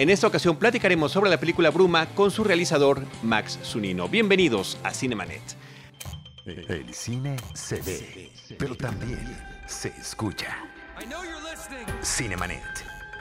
En 0.00 0.08
esta 0.08 0.26
ocasión 0.26 0.56
platicaremos 0.56 1.12
sobre 1.12 1.28
la 1.28 1.38
película 1.38 1.68
Bruma 1.68 2.06
con 2.14 2.30
su 2.30 2.42
realizador 2.42 3.04
Max 3.22 3.58
Zunino. 3.62 4.08
Bienvenidos 4.08 4.78
a 4.82 4.94
Cinemanet. 4.94 5.42
El 6.46 6.94
cine 6.94 7.36
se 7.52 7.82
ve, 7.82 8.32
pero 8.58 8.74
también 8.76 9.20
se 9.66 9.88
escucha. 9.88 10.56
Cinemanet. 12.02 12.62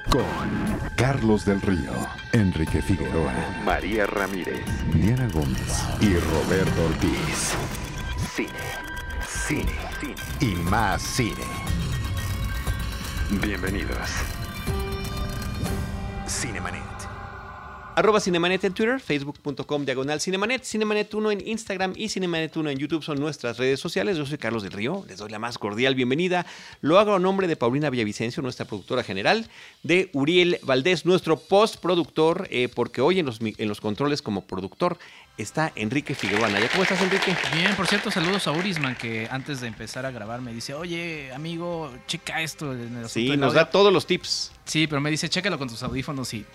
Con 0.10 0.24
Carlos 0.96 1.44
del 1.44 1.62
Río, 1.62 1.92
Enrique 2.32 2.82
Figueroa, 2.82 3.34
María 3.66 4.08
Ramírez, 4.08 4.64
Diana 4.94 5.28
Gómez 5.34 5.84
y 6.00 6.14
Roberto 6.14 6.86
Ortiz. 6.86 7.56
Cine, 8.34 8.50
cine, 9.28 9.74
cine 10.00 10.16
y 10.40 10.56
más 10.56 11.02
cine. 11.02 11.44
Bienvenidos. 13.32 14.39
Cinemanet. 16.30 16.99
Arroba 17.96 18.20
Cinemanet 18.20 18.64
en 18.64 18.74
Twitter, 18.74 19.00
facebook.com 19.00 19.84
diagonal 19.84 20.22
Cinemanet, 20.22 20.64
Cinemanet 20.64 21.14
1 21.14 21.32
en 21.32 21.48
Instagram 21.48 21.94
y 21.96 22.08
Cinemanet 22.10 22.56
1 22.56 22.70
en 22.70 22.78
YouTube 22.78 23.04
son 23.04 23.20
nuestras 23.20 23.58
redes 23.58 23.80
sociales. 23.80 24.18
Yo 24.18 24.26
soy 24.26 24.38
Carlos 24.38 24.64
del 24.64 24.72
Río, 24.72 25.04
les 25.08 25.18
doy 25.18 25.30
la 25.30 25.40
más 25.40 25.58
cordial 25.58 25.96
bienvenida. 25.96 26.46
Lo 26.82 27.00
hago 27.00 27.16
a 27.16 27.20
nombre 27.20 27.48
de 27.48 27.56
Paulina 27.56 27.90
Villavicencio, 27.90 28.42
nuestra 28.42 28.66
productora 28.66 29.04
general, 29.04 29.50
de 29.84 30.10
Uriel 30.14 30.60
Valdés, 30.64 31.06
nuestro 31.06 31.38
postproductor, 31.38 32.48
eh, 32.52 32.70
porque 32.74 33.02
hoy 33.02 33.20
en 33.20 33.26
los, 33.26 33.40
en 33.42 33.68
los 33.68 33.82
controles 33.82 34.22
como 34.22 34.46
productor 34.46 34.98
está 35.38 35.72
Enrique 35.76 36.16
Figueroa. 36.16 36.50
¿Ya 36.50 36.70
cómo 36.70 36.84
estás, 36.84 37.02
Enrique? 37.02 37.36
Bien, 37.54 37.76
por 37.76 37.88
cierto, 37.88 38.12
saludos 38.12 38.48
a 38.48 38.52
Urisman, 38.52 38.96
que 38.96 39.28
antes 39.30 39.62
de 39.62 39.68
empezar 39.68 40.06
a 40.06 40.12
grabar 40.12 40.42
me 40.42 40.54
dice, 40.54 40.74
oye, 40.74 41.32
amigo, 41.34 41.92
checa 42.08 42.42
esto. 42.42 42.74
En 42.74 42.98
el 42.98 43.10
sí, 43.10 43.36
nos 43.36 43.54
da 43.54 43.70
todos 43.70 43.92
los 43.92 44.06
tips. 44.06 44.52
Sí, 44.66 44.88
pero 44.88 45.02
me 45.02 45.10
dice, 45.10 45.30
chécalo 45.30 45.58
con 45.58 45.68
tus 45.68 45.82
audífonos 45.84 46.34
y 46.34 46.46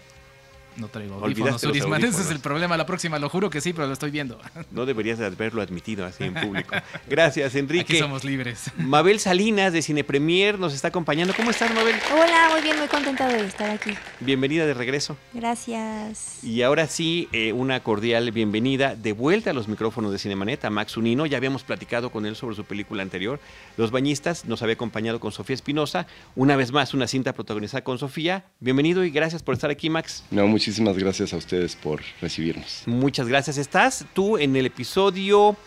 no 0.76 0.88
traigo 0.88 1.14
audífonos. 1.14 1.62
Ese 1.62 2.22
es 2.22 2.30
el 2.30 2.40
problema. 2.40 2.76
La 2.76 2.86
próxima, 2.86 3.18
lo 3.18 3.28
juro 3.28 3.50
que 3.50 3.60
sí, 3.60 3.72
pero 3.72 3.86
lo 3.86 3.92
estoy 3.92 4.10
viendo. 4.10 4.40
No 4.70 4.86
deberías 4.86 5.20
haberlo 5.20 5.62
admitido 5.62 6.04
así 6.04 6.24
en 6.24 6.34
público. 6.34 6.74
Gracias, 7.08 7.54
Enrique. 7.54 7.94
Aquí 7.94 7.98
somos 7.98 8.24
libres. 8.24 8.70
Mabel 8.76 9.20
Salinas 9.20 9.72
de 9.72 9.82
Cine 9.82 10.04
Premier 10.04 10.58
nos 10.58 10.74
está 10.74 10.88
acompañando. 10.88 11.34
¿Cómo 11.34 11.50
estás, 11.50 11.72
Mabel? 11.74 11.96
Hola, 12.12 12.48
muy 12.52 12.62
bien, 12.62 12.78
muy 12.78 12.88
contenta 12.88 13.28
de 13.28 13.46
estar 13.46 13.70
aquí. 13.70 13.90
Bienvenida 14.20 14.66
de 14.66 14.74
regreso. 14.74 15.16
Gracias. 15.32 16.42
Y 16.42 16.62
ahora 16.62 16.86
sí, 16.86 17.28
eh, 17.32 17.52
una 17.52 17.80
cordial 17.80 18.30
bienvenida 18.32 18.96
de 18.96 19.12
vuelta 19.12 19.50
a 19.50 19.52
los 19.54 19.68
micrófonos 19.68 20.12
de 20.12 20.18
Cinemanet 20.18 20.64
a 20.64 20.70
Max 20.70 20.96
Unino. 20.96 21.26
Ya 21.26 21.36
habíamos 21.36 21.64
platicado 21.64 22.10
con 22.10 22.26
él 22.26 22.36
sobre 22.36 22.56
su 22.56 22.64
película 22.64 23.02
anterior, 23.02 23.40
Los 23.76 23.90
Bañistas. 23.90 24.44
Nos 24.44 24.62
había 24.62 24.74
acompañado 24.74 25.20
con 25.20 25.32
Sofía 25.32 25.54
Espinosa. 25.54 26.06
Una 26.36 26.56
vez 26.56 26.72
más, 26.72 26.94
una 26.94 27.06
cinta 27.06 27.32
protagonizada 27.32 27.84
con 27.84 27.98
Sofía. 27.98 28.44
Bienvenido 28.60 29.04
y 29.04 29.10
gracias 29.10 29.42
por 29.42 29.54
estar 29.54 29.70
aquí, 29.70 29.90
Max. 29.90 30.24
No, 30.30 30.46
muchísimas 30.64 30.96
gracias 30.96 31.34
a 31.34 31.36
ustedes 31.36 31.76
por 31.76 32.00
recibirnos. 32.22 32.84
Muchas 32.86 33.28
gracias. 33.28 33.58
Estás 33.58 34.06
tú 34.14 34.38
en 34.38 34.56
el 34.56 34.64
episodio, 34.64 35.58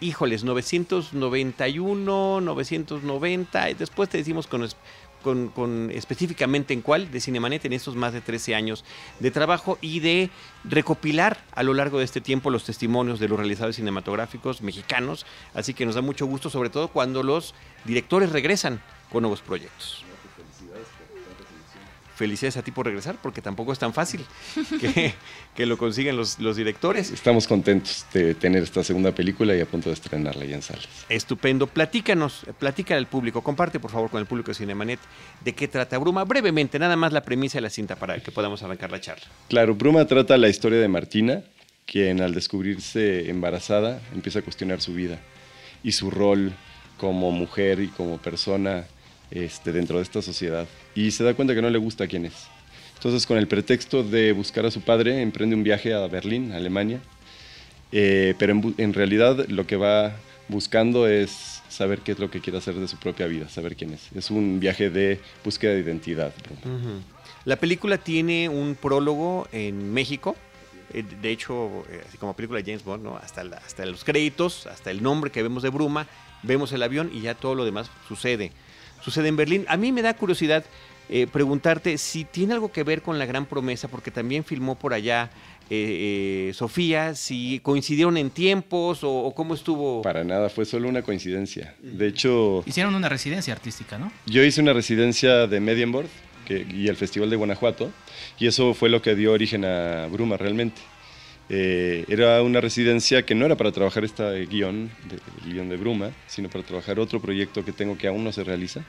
híjoles, 0.00 0.42
991, 0.42 2.40
990, 2.40 3.70
y 3.70 3.74
después 3.74 4.08
te 4.08 4.18
decimos 4.18 4.48
con, 4.48 5.48
con, 5.50 5.92
específicamente 5.92 6.74
en 6.74 6.80
cuál, 6.80 7.12
de 7.12 7.20
Cinemanet, 7.20 7.66
en 7.66 7.72
estos 7.72 7.94
más 7.94 8.12
de 8.14 8.20
13 8.20 8.56
años 8.56 8.84
de 9.20 9.30
trabajo 9.30 9.78
y 9.80 10.00
de 10.00 10.28
recopilar 10.64 11.38
a 11.52 11.62
lo 11.62 11.72
largo 11.72 12.00
de 12.00 12.04
este 12.04 12.20
tiempo 12.20 12.50
los 12.50 12.64
testimonios 12.64 13.20
de 13.20 13.28
los 13.28 13.38
realizadores 13.38 13.76
cinematográficos 13.76 14.60
mexicanos. 14.60 15.24
Así 15.54 15.72
que 15.72 15.86
nos 15.86 15.94
da 15.94 16.00
mucho 16.00 16.26
gusto, 16.26 16.50
sobre 16.50 16.68
todo 16.68 16.88
cuando 16.88 17.22
los 17.22 17.54
directores 17.84 18.32
regresan 18.32 18.82
con 19.08 19.22
nuevos 19.22 19.40
proyectos 19.40 20.04
felicidades 22.22 22.56
a 22.56 22.62
ti 22.62 22.70
por 22.70 22.86
regresar, 22.86 23.16
porque 23.20 23.42
tampoco 23.42 23.72
es 23.72 23.80
tan 23.80 23.92
fácil 23.92 24.24
que, 25.56 25.66
lo 25.66 25.76
consigan 25.76 26.16
los, 26.16 26.38
los, 26.38 26.54
directores. 26.54 27.10
Estamos 27.10 27.48
contentos 27.48 28.06
de 28.12 28.36
tener 28.36 28.62
esta 28.62 28.84
segunda 28.84 29.10
película 29.12 29.56
y 29.56 29.60
a 29.60 29.66
punto 29.66 29.88
de 29.88 29.94
estrenarla 29.94 30.44
ya 30.44 30.54
en 30.54 30.62
salas. 30.62 30.86
Estupendo. 31.08 31.66
Platícanos, 31.66 32.46
platica 32.60 32.94
al 32.96 33.08
público, 33.08 33.42
comparte 33.42 33.80
por 33.80 33.90
favor 33.90 34.08
con 34.08 34.20
el 34.20 34.26
público 34.26 34.52
de 34.52 34.54
Cinemanet 34.54 35.00
de 35.40 35.52
qué 35.52 35.66
trata 35.66 35.98
Bruma, 35.98 36.22
brevemente, 36.22 36.78
nada 36.78 36.94
más 36.94 37.12
la 37.12 37.22
premisa 37.22 37.58
de 37.58 37.62
la 37.62 37.70
cinta 37.70 37.96
para 37.96 38.16
que 38.20 38.30
podamos 38.30 38.62
arrancar 38.62 38.92
la 38.92 39.00
charla. 39.00 39.24
Claro, 39.48 39.74
Bruma 39.74 40.06
trata 40.06 40.38
la 40.38 40.48
historia 40.48 40.78
de 40.78 40.86
Martina, 40.86 41.42
quien 41.86 42.20
al 42.20 42.34
descubrirse 42.34 43.30
embarazada 43.30 44.00
empieza 44.14 44.38
a 44.38 44.42
cuestionar 44.42 44.80
su 44.80 44.94
vida 44.94 45.18
y 45.82 45.90
su 45.90 46.08
rol 46.08 46.52
como 46.98 47.32
mujer 47.32 47.80
y 47.80 47.88
como 47.88 48.18
persona 48.18 48.84
este, 49.32 49.72
dentro 49.72 49.96
de 49.96 50.02
esta 50.02 50.22
sociedad 50.22 50.66
y 50.94 51.10
se 51.10 51.24
da 51.24 51.34
cuenta 51.34 51.54
que 51.54 51.62
no 51.62 51.70
le 51.70 51.78
gusta 51.78 52.04
a 52.04 52.06
quién 52.06 52.26
es. 52.26 52.34
Entonces, 52.94 53.26
con 53.26 53.36
el 53.36 53.48
pretexto 53.48 54.04
de 54.04 54.32
buscar 54.32 54.64
a 54.64 54.70
su 54.70 54.80
padre, 54.80 55.22
emprende 55.22 55.56
un 55.56 55.64
viaje 55.64 55.92
a 55.92 56.06
Berlín, 56.06 56.52
Alemania, 56.52 57.00
eh, 57.90 58.34
pero 58.38 58.60
en, 58.78 58.94
realidad 58.94 59.46
lo 59.48 59.66
que 59.66 59.76
va 59.76 60.12
buscando 60.48 61.08
es 61.08 61.62
saber 61.68 62.00
qué 62.00 62.12
es 62.12 62.18
lo 62.18 62.30
que 62.30 62.40
quiere 62.40 62.58
hacer 62.58 62.74
de 62.74 62.86
su 62.86 62.98
propia 62.98 63.26
vida, 63.26 63.48
saber 63.48 63.74
quién 63.74 63.94
es. 63.94 64.08
Es 64.14 64.30
un 64.30 64.60
viaje 64.60 64.88
de 64.88 65.18
búsqueda 65.44 65.72
de 65.72 65.80
identidad. 65.80 66.32
La 67.44 67.56
película 67.56 67.98
tiene 67.98 68.48
un 68.48 68.76
prólogo 68.76 69.48
en 69.50 69.92
México, 69.92 70.36
eh, 70.94 71.02
de 71.02 71.30
hecho, 71.30 71.84
eh, 71.90 72.04
como 72.20 72.36
película 72.36 72.60
de 72.60 72.70
James 72.70 72.84
Bond, 72.84 73.06
hasta, 73.20 73.40
hasta 73.40 73.86
los 73.86 74.04
créditos, 74.04 74.66
hasta 74.66 74.90
el 74.90 75.02
nombre 75.02 75.32
que 75.32 75.42
vemos 75.42 75.62
de 75.62 75.70
Bruma, 75.70 76.06
vemos 76.42 76.70
el 76.72 76.82
avión 76.82 77.10
y 77.12 77.22
ya 77.22 77.34
todo 77.34 77.54
lo 77.54 77.64
demás 77.64 77.90
sucede 78.06 78.52
sucede 79.02 79.28
en 79.28 79.36
Berlín. 79.36 79.64
A 79.68 79.76
mí 79.76 79.92
me 79.92 80.02
da 80.02 80.14
curiosidad 80.14 80.64
eh, 81.08 81.26
preguntarte 81.26 81.98
si 81.98 82.24
tiene 82.24 82.54
algo 82.54 82.72
que 82.72 82.84
ver 82.84 83.02
con 83.02 83.18
la 83.18 83.26
gran 83.26 83.46
promesa, 83.46 83.88
porque 83.88 84.10
también 84.10 84.44
filmó 84.44 84.76
por 84.76 84.94
allá 84.94 85.30
eh, 85.68 86.48
eh, 86.48 86.54
Sofía, 86.54 87.14
si 87.14 87.60
coincidieron 87.60 88.16
en 88.16 88.30
tiempos 88.30 89.00
o, 89.02 89.32
cómo 89.34 89.54
estuvo. 89.54 90.02
Para 90.02 90.24
nada, 90.24 90.48
fue 90.48 90.64
solo 90.64 90.88
una 90.88 91.02
coincidencia. 91.02 91.74
De 91.82 92.06
hecho... 92.06 92.62
Hicieron 92.66 92.94
una 92.94 93.08
residencia 93.08 93.52
artística, 93.52 93.98
¿no? 93.98 94.12
Yo 94.26 94.42
hice 94.42 94.60
una 94.60 94.72
residencia 94.72 95.46
de 95.46 95.60
Medienborg 95.60 96.08
y 96.48 96.88
el 96.88 96.96
Festival 96.96 97.30
de 97.30 97.36
Guanajuato, 97.36 97.90
y 98.38 98.46
eso 98.46 98.74
fue 98.74 98.88
lo 98.88 99.00
que 99.00 99.14
dio 99.14 99.32
origen 99.32 99.64
a 99.64 100.06
Bruma 100.06 100.36
realmente. 100.36 100.80
Era 101.52 102.42
una 102.42 102.60
residencia 102.60 103.24
que 103.24 103.34
no 103.34 103.46
era 103.46 103.56
para 103.56 103.72
trabajar 103.72 104.04
este 104.04 104.46
guion, 104.46 104.90
el 105.44 105.52
guion 105.52 105.68
de 105.68 105.76
Bruma, 105.76 106.10
sino 106.26 106.48
para 106.48 106.64
trabajar 106.64 106.98
otro 106.98 107.20
proyecto 107.20 107.64
que 107.64 107.72
tengo 107.72 107.98
que 107.98 108.08
aún 108.08 108.24
no 108.24 108.32
se 108.32 108.44
realiza. 108.44 108.82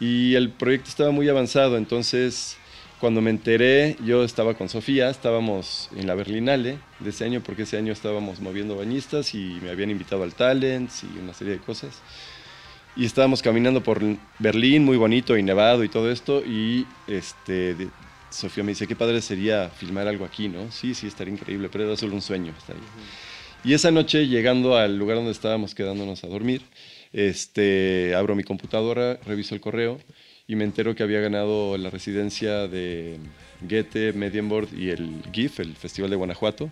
Y 0.00 0.34
el 0.34 0.50
proyecto 0.50 0.88
estaba 0.88 1.10
muy 1.10 1.28
avanzado, 1.28 1.76
entonces 1.76 2.56
cuando 3.00 3.20
me 3.20 3.30
enteré, 3.30 3.96
yo 4.04 4.24
estaba 4.24 4.54
con 4.54 4.68
Sofía, 4.68 5.10
estábamos 5.10 5.90
en 5.96 6.06
la 6.06 6.14
Berlinale 6.14 6.78
de 7.00 7.10
ese 7.10 7.24
año, 7.24 7.42
porque 7.42 7.62
ese 7.64 7.76
año 7.76 7.92
estábamos 7.92 8.40
moviendo 8.40 8.76
bañistas 8.76 9.34
y 9.34 9.58
me 9.62 9.70
habían 9.70 9.90
invitado 9.90 10.22
al 10.22 10.34
Talents 10.34 11.04
y 11.04 11.18
una 11.18 11.34
serie 11.34 11.54
de 11.54 11.58
cosas. 11.58 12.00
Y 12.96 13.04
estábamos 13.04 13.42
caminando 13.42 13.82
por 13.82 14.00
Berlín, 14.38 14.84
muy 14.84 14.96
bonito 14.96 15.36
y 15.36 15.42
nevado 15.42 15.84
y 15.84 15.88
todo 15.88 16.10
esto, 16.10 16.42
y 16.46 16.86
este, 17.06 17.76
Sofía 18.34 18.64
me 18.64 18.72
dice, 18.72 18.86
qué 18.86 18.96
padre 18.96 19.20
sería 19.22 19.70
filmar 19.70 20.08
algo 20.08 20.24
aquí, 20.24 20.48
¿no? 20.48 20.70
Sí, 20.70 20.94
sí, 20.94 21.06
estaría 21.06 21.32
increíble, 21.32 21.68
pero 21.70 21.84
era 21.84 21.96
solo 21.96 22.14
un 22.14 22.22
sueño. 22.22 22.52
Y 23.62 23.72
esa 23.74 23.90
noche, 23.90 24.26
llegando 24.26 24.76
al 24.76 24.98
lugar 24.98 25.16
donde 25.16 25.30
estábamos 25.30 25.74
quedándonos 25.74 26.24
a 26.24 26.26
dormir, 26.26 26.62
este, 27.12 28.14
abro 28.14 28.34
mi 28.34 28.42
computadora, 28.42 29.18
reviso 29.24 29.54
el 29.54 29.60
correo 29.60 30.00
y 30.48 30.56
me 30.56 30.64
entero 30.64 30.94
que 30.94 31.02
había 31.02 31.20
ganado 31.20 31.78
la 31.78 31.90
residencia 31.90 32.66
de 32.66 33.18
Goethe, 33.62 34.12
Medienborg 34.12 34.68
y 34.76 34.90
el 34.90 35.22
GIF, 35.32 35.60
el 35.60 35.76
Festival 35.76 36.10
de 36.10 36.16
Guanajuato. 36.16 36.70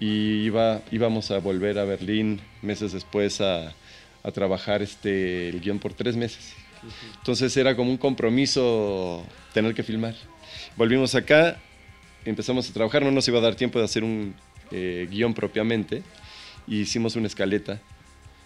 Y 0.00 0.44
iba, 0.44 0.82
íbamos 0.90 1.30
a 1.30 1.38
volver 1.38 1.78
a 1.78 1.84
Berlín 1.84 2.40
meses 2.62 2.92
después 2.92 3.40
a, 3.40 3.74
a 4.22 4.30
trabajar 4.30 4.82
este, 4.82 5.48
el 5.48 5.60
guion 5.60 5.78
por 5.78 5.94
tres 5.94 6.16
meses. 6.16 6.54
Entonces 7.18 7.56
era 7.56 7.76
como 7.76 7.90
un 7.90 7.96
compromiso 7.96 9.24
tener 9.52 9.74
que 9.74 9.82
filmar. 9.82 10.14
Volvimos 10.76 11.14
acá, 11.14 11.60
empezamos 12.24 12.68
a 12.68 12.72
trabajar, 12.72 13.02
no 13.02 13.10
nos 13.10 13.26
iba 13.28 13.38
a 13.38 13.42
dar 13.42 13.54
tiempo 13.54 13.78
de 13.78 13.84
hacer 13.84 14.04
un 14.04 14.34
eh, 14.70 15.06
guion 15.10 15.34
propiamente, 15.34 16.02
y 16.66 16.80
hicimos 16.80 17.16
una 17.16 17.26
escaleta 17.26 17.80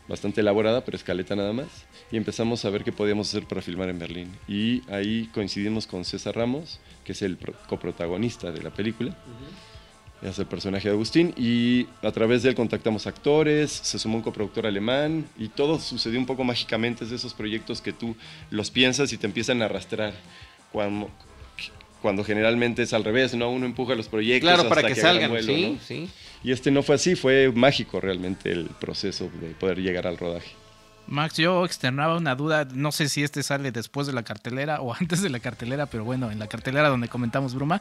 bastante 0.08 0.40
elaborada, 0.40 0.84
pero 0.84 0.96
escaleta 0.96 1.34
nada 1.34 1.52
más, 1.52 1.66
y 2.10 2.16
empezamos 2.16 2.64
a 2.64 2.70
ver 2.70 2.84
qué 2.84 2.92
podíamos 2.92 3.28
hacer 3.28 3.46
para 3.46 3.62
filmar 3.62 3.88
en 3.88 3.98
Berlín. 3.98 4.32
Y 4.46 4.82
ahí 4.90 5.28
coincidimos 5.34 5.86
con 5.86 6.04
César 6.04 6.36
Ramos, 6.36 6.80
que 7.04 7.12
es 7.12 7.22
el 7.22 7.38
coprotagonista 7.68 8.52
de 8.52 8.62
la 8.62 8.70
película, 8.70 9.16
es 10.22 10.38
el 10.38 10.46
personaje 10.46 10.88
de 10.88 10.94
Agustín, 10.94 11.34
y 11.36 11.86
a 12.02 12.10
través 12.12 12.42
de 12.42 12.50
él 12.50 12.54
contactamos 12.54 13.06
actores, 13.06 13.70
se 13.70 13.98
sumó 13.98 14.16
un 14.16 14.22
coproductor 14.22 14.66
alemán, 14.66 15.26
y 15.38 15.48
todo 15.48 15.78
sucedió 15.78 16.18
un 16.18 16.26
poco 16.26 16.44
mágicamente, 16.44 17.04
es 17.04 17.10
de 17.10 17.16
esos 17.16 17.34
proyectos 17.34 17.80
que 17.80 17.92
tú 17.92 18.16
los 18.50 18.70
piensas 18.70 19.12
y 19.12 19.18
te 19.18 19.26
empiezan 19.26 19.62
a 19.62 19.66
arrastrar. 19.66 20.14
Cuando, 20.72 21.10
cuando 22.02 22.24
generalmente 22.24 22.82
es 22.82 22.92
al 22.92 23.04
revés, 23.04 23.34
¿no? 23.34 23.50
Uno 23.50 23.66
empuja 23.66 23.94
los 23.94 24.08
proyectos 24.08 24.52
claro, 24.52 24.68
para 24.68 24.86
que, 24.86 24.94
salgan, 24.94 25.32
sí, 25.42 25.78
sí. 25.84 26.08
Y 26.42 26.52
este 26.52 26.70
no 26.70 26.82
fue 26.82 26.94
así, 26.94 27.14
fue 27.14 27.50
mágico 27.54 28.00
realmente 28.00 28.52
el 28.52 28.66
proceso 28.66 29.30
de 29.40 29.48
poder 29.48 29.78
llegar 29.78 30.06
al 30.06 30.16
rodaje. 30.18 30.52
Max, 31.08 31.36
yo 31.36 31.64
externaba 31.64 32.16
una 32.16 32.34
duda, 32.34 32.66
no 32.72 32.92
sé 32.92 33.08
si 33.08 33.22
este 33.22 33.42
sale 33.42 33.72
después 33.72 34.06
de 34.06 34.12
la 34.12 34.22
cartelera 34.22 34.80
o 34.80 34.94
antes 35.00 35.22
de 35.22 35.30
la 35.30 35.40
cartelera, 35.40 35.86
pero 35.86 36.04
bueno, 36.04 36.30
en 36.30 36.38
la 36.38 36.46
cartelera 36.46 36.88
donde 36.88 37.08
comentamos 37.08 37.54
Bruma. 37.54 37.80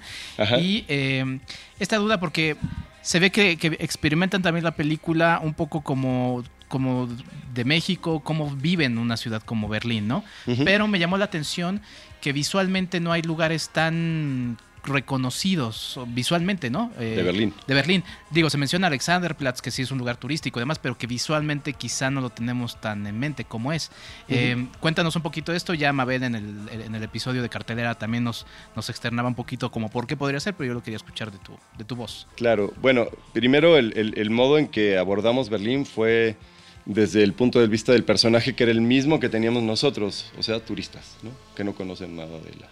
Y 0.59 0.85
eh, 0.87 1.39
esta 1.79 1.97
duda 1.97 2.19
porque 2.19 2.57
se 3.01 3.19
ve 3.19 3.31
que, 3.31 3.51
experimentan 3.79 4.41
también 4.41 4.63
la 4.63 4.75
película 4.75 5.39
un 5.43 5.53
poco 5.53 5.81
como 5.81 6.43
como 6.67 7.07
de 7.53 7.63
México, 7.63 8.21
cómo 8.21 8.49
viven 8.49 8.93
en 8.93 8.97
una 8.97 9.17
ciudad 9.17 9.43
como 9.43 9.69
Berlín, 9.69 10.07
¿no? 10.07 10.23
Pero 10.65 10.87
me 10.87 10.97
llamó 10.97 11.15
la 11.15 11.25
atención 11.25 11.79
que 12.21 12.33
visualmente 12.33 12.99
no 12.99 13.11
hay 13.11 13.21
lugares 13.21 13.69
tan 13.69 14.57
reconocidos 14.87 15.99
visualmente, 16.07 16.69
¿no? 16.69 16.91
de 16.97 17.23
Berlín. 17.23 17.53
De 17.67 17.73
Berlín. 17.73 18.03
Digo, 18.29 18.49
se 18.49 18.57
menciona 18.57 18.87
Alexanderplatz, 18.87 19.61
que 19.61 19.71
sí 19.71 19.81
es 19.81 19.91
un 19.91 19.97
lugar 19.97 20.17
turístico 20.17 20.59
y 20.59 20.61
demás, 20.61 20.79
pero 20.79 20.97
que 20.97 21.07
visualmente 21.07 21.73
quizá 21.73 22.09
no 22.09 22.21
lo 22.21 22.29
tenemos 22.29 22.79
tan 22.79 23.05
en 23.07 23.19
mente 23.19 23.45
como 23.45 23.71
es. 23.73 23.91
Eh, 24.27 24.67
cuéntanos 24.79 25.15
un 25.15 25.21
poquito 25.21 25.51
de 25.51 25.57
esto. 25.57 25.73
Ya 25.73 25.93
Mabel 25.93 26.23
en 26.23 26.35
el, 26.35 26.69
en 26.69 26.95
el 26.95 27.03
episodio 27.03 27.41
de 27.41 27.49
cartelera 27.49 27.95
también 27.95 28.23
nos, 28.23 28.45
nos 28.75 28.89
externaba 28.89 29.27
un 29.27 29.35
poquito 29.35 29.71
como 29.71 29.89
por 29.89 30.07
qué 30.07 30.17
podría 30.17 30.39
ser, 30.39 30.53
pero 30.53 30.69
yo 30.69 30.73
lo 30.73 30.83
quería 30.83 30.97
escuchar 30.97 31.31
de 31.31 31.39
tu, 31.39 31.57
de 31.77 31.83
tu 31.83 31.95
voz. 31.95 32.27
Claro. 32.35 32.73
Bueno, 32.81 33.07
primero 33.33 33.77
el, 33.77 34.13
el 34.15 34.29
modo 34.29 34.57
en 34.57 34.67
que 34.67 34.97
abordamos 34.97 35.49
Berlín 35.49 35.85
fue 35.85 36.37
desde 36.85 37.23
el 37.23 37.33
punto 37.33 37.59
de 37.59 37.67
vista 37.67 37.91
del 37.91 38.03
personaje 38.03 38.55
que 38.55 38.63
era 38.63 38.71
el 38.71 38.81
mismo 38.81 39.19
que 39.19 39.29
teníamos 39.29 39.63
nosotros, 39.63 40.31
o 40.37 40.43
sea, 40.43 40.59
turistas, 40.59 41.17
¿no? 41.23 41.31
que 41.55 41.63
no 41.63 41.73
conocen 41.73 42.15
nada 42.15 42.37
de 42.39 42.51
la, 42.59 42.69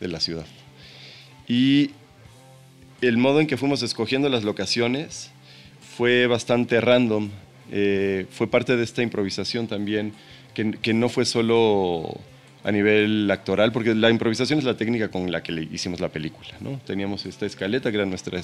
de 0.00 0.08
la 0.08 0.20
ciudad. 0.20 0.46
Y 1.48 1.90
el 3.00 3.16
modo 3.16 3.40
en 3.40 3.46
que 3.46 3.56
fuimos 3.56 3.82
escogiendo 3.82 4.28
las 4.28 4.44
locaciones 4.44 5.30
fue 5.96 6.26
bastante 6.26 6.80
random. 6.80 7.30
Eh, 7.70 8.26
fue 8.30 8.46
parte 8.46 8.76
de 8.76 8.84
esta 8.84 9.02
improvisación 9.02 9.66
también, 9.66 10.12
que, 10.54 10.94
no 10.94 11.08
fue 11.08 11.24
solo 11.24 12.20
a 12.62 12.72
nivel 12.72 13.30
actoral, 13.30 13.72
porque 13.72 13.94
la 13.94 14.10
improvisación 14.10 14.58
es 14.58 14.64
la 14.64 14.76
técnica 14.76 15.10
con 15.10 15.30
la 15.30 15.42
que 15.42 15.52
le 15.52 15.62
hicimos 15.64 16.00
la 16.00 16.08
película. 16.08 16.54
¿no? 16.60 16.80
Teníamos 16.86 17.26
esta 17.26 17.46
escaleta, 17.46 17.90
que 17.90 17.96
era 17.96 18.06
nuestra 18.06 18.40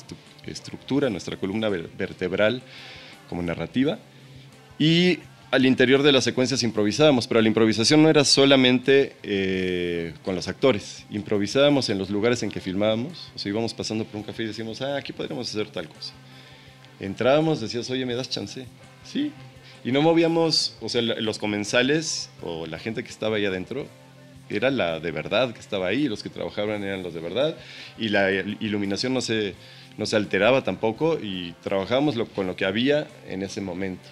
estructura, 0.46 1.08
nuestra 1.10 1.36
columna 1.36 1.68
vertebral 1.68 2.62
como 3.28 3.42
narrativa, 3.42 3.98
y 4.78 5.18
al 5.50 5.66
interior 5.66 6.02
de 6.02 6.12
las 6.12 6.24
secuencias 6.24 6.62
improvisábamos, 6.62 7.26
pero 7.26 7.40
la 7.40 7.48
improvisación 7.48 8.02
no 8.02 8.08
era 8.08 8.24
solamente 8.24 9.16
eh, 9.22 10.14
con 10.24 10.34
los 10.34 10.46
actores, 10.46 11.04
improvisábamos 11.10 11.88
en 11.90 11.98
los 11.98 12.08
lugares 12.10 12.42
en 12.42 12.50
que 12.50 12.60
filmábamos, 12.60 13.30
o 13.34 13.38
sea, 13.38 13.50
íbamos 13.50 13.74
pasando 13.74 14.04
por 14.04 14.16
un 14.16 14.22
café 14.22 14.44
y 14.44 14.46
decíamos, 14.46 14.80
ah, 14.80 14.96
aquí 14.96 15.12
podríamos 15.12 15.48
hacer 15.48 15.68
tal 15.68 15.88
cosa. 15.88 16.12
Entrábamos, 17.00 17.60
decías, 17.60 17.90
oye, 17.90 18.06
¿me 18.06 18.14
das 18.14 18.28
chance? 18.30 18.66
Sí. 19.04 19.32
Y 19.84 19.90
no 19.90 20.02
movíamos, 20.02 20.76
o 20.80 20.88
sea, 20.88 21.02
los 21.02 21.38
comensales 21.38 22.30
o 22.42 22.66
la 22.66 22.78
gente 22.78 23.02
que 23.02 23.10
estaba 23.10 23.36
ahí 23.36 23.46
adentro, 23.46 23.86
era 24.50 24.70
la 24.70 25.00
de 25.00 25.10
verdad 25.12 25.52
que 25.52 25.60
estaba 25.60 25.86
ahí, 25.86 26.08
los 26.08 26.22
que 26.22 26.28
trabajaban 26.28 26.82
eran 26.84 27.02
los 27.02 27.14
de 27.14 27.20
verdad, 27.20 27.56
y 27.98 28.08
la 28.08 28.30
iluminación 28.30 29.14
no 29.14 29.20
se, 29.20 29.54
no 29.96 30.06
se 30.06 30.16
alteraba 30.16 30.62
tampoco, 30.62 31.18
y 31.20 31.54
trabajábamos 31.62 32.16
con 32.34 32.46
lo 32.46 32.54
que 32.54 32.66
había 32.66 33.08
en 33.28 33.42
ese 33.42 33.60
momento. 33.60 34.08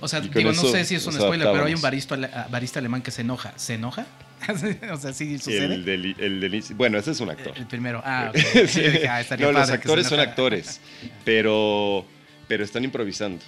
O 0.00 0.08
sea, 0.08 0.20
digo, 0.20 0.52
no 0.52 0.62
sé 0.62 0.84
si 0.84 0.96
es 0.96 1.06
un 1.06 1.14
spoiler, 1.14 1.48
pero 1.52 1.64
hay 1.64 1.74
un 1.74 1.80
barista, 1.80 2.16
barista 2.50 2.78
alemán 2.78 3.02
que 3.02 3.10
se 3.10 3.22
enoja. 3.22 3.52
¿Se 3.56 3.74
enoja? 3.74 4.06
o 4.92 4.96
sea, 4.96 5.12
sí 5.12 5.38
sucede. 5.38 5.74
El 5.74 6.64
bueno, 6.74 6.98
ese 6.98 7.12
es 7.12 7.20
un 7.20 7.30
actor. 7.30 7.52
El, 7.56 7.66
primero. 7.66 8.02
Ah, 8.04 8.32
ah 9.08 9.22
no, 9.38 9.52
los 9.52 9.70
actores 9.70 10.06
son 10.06 10.20
actores, 10.20 10.80
pero, 11.24 12.04
pero 12.48 12.64
están 12.64 12.84
improvisando. 12.84 13.44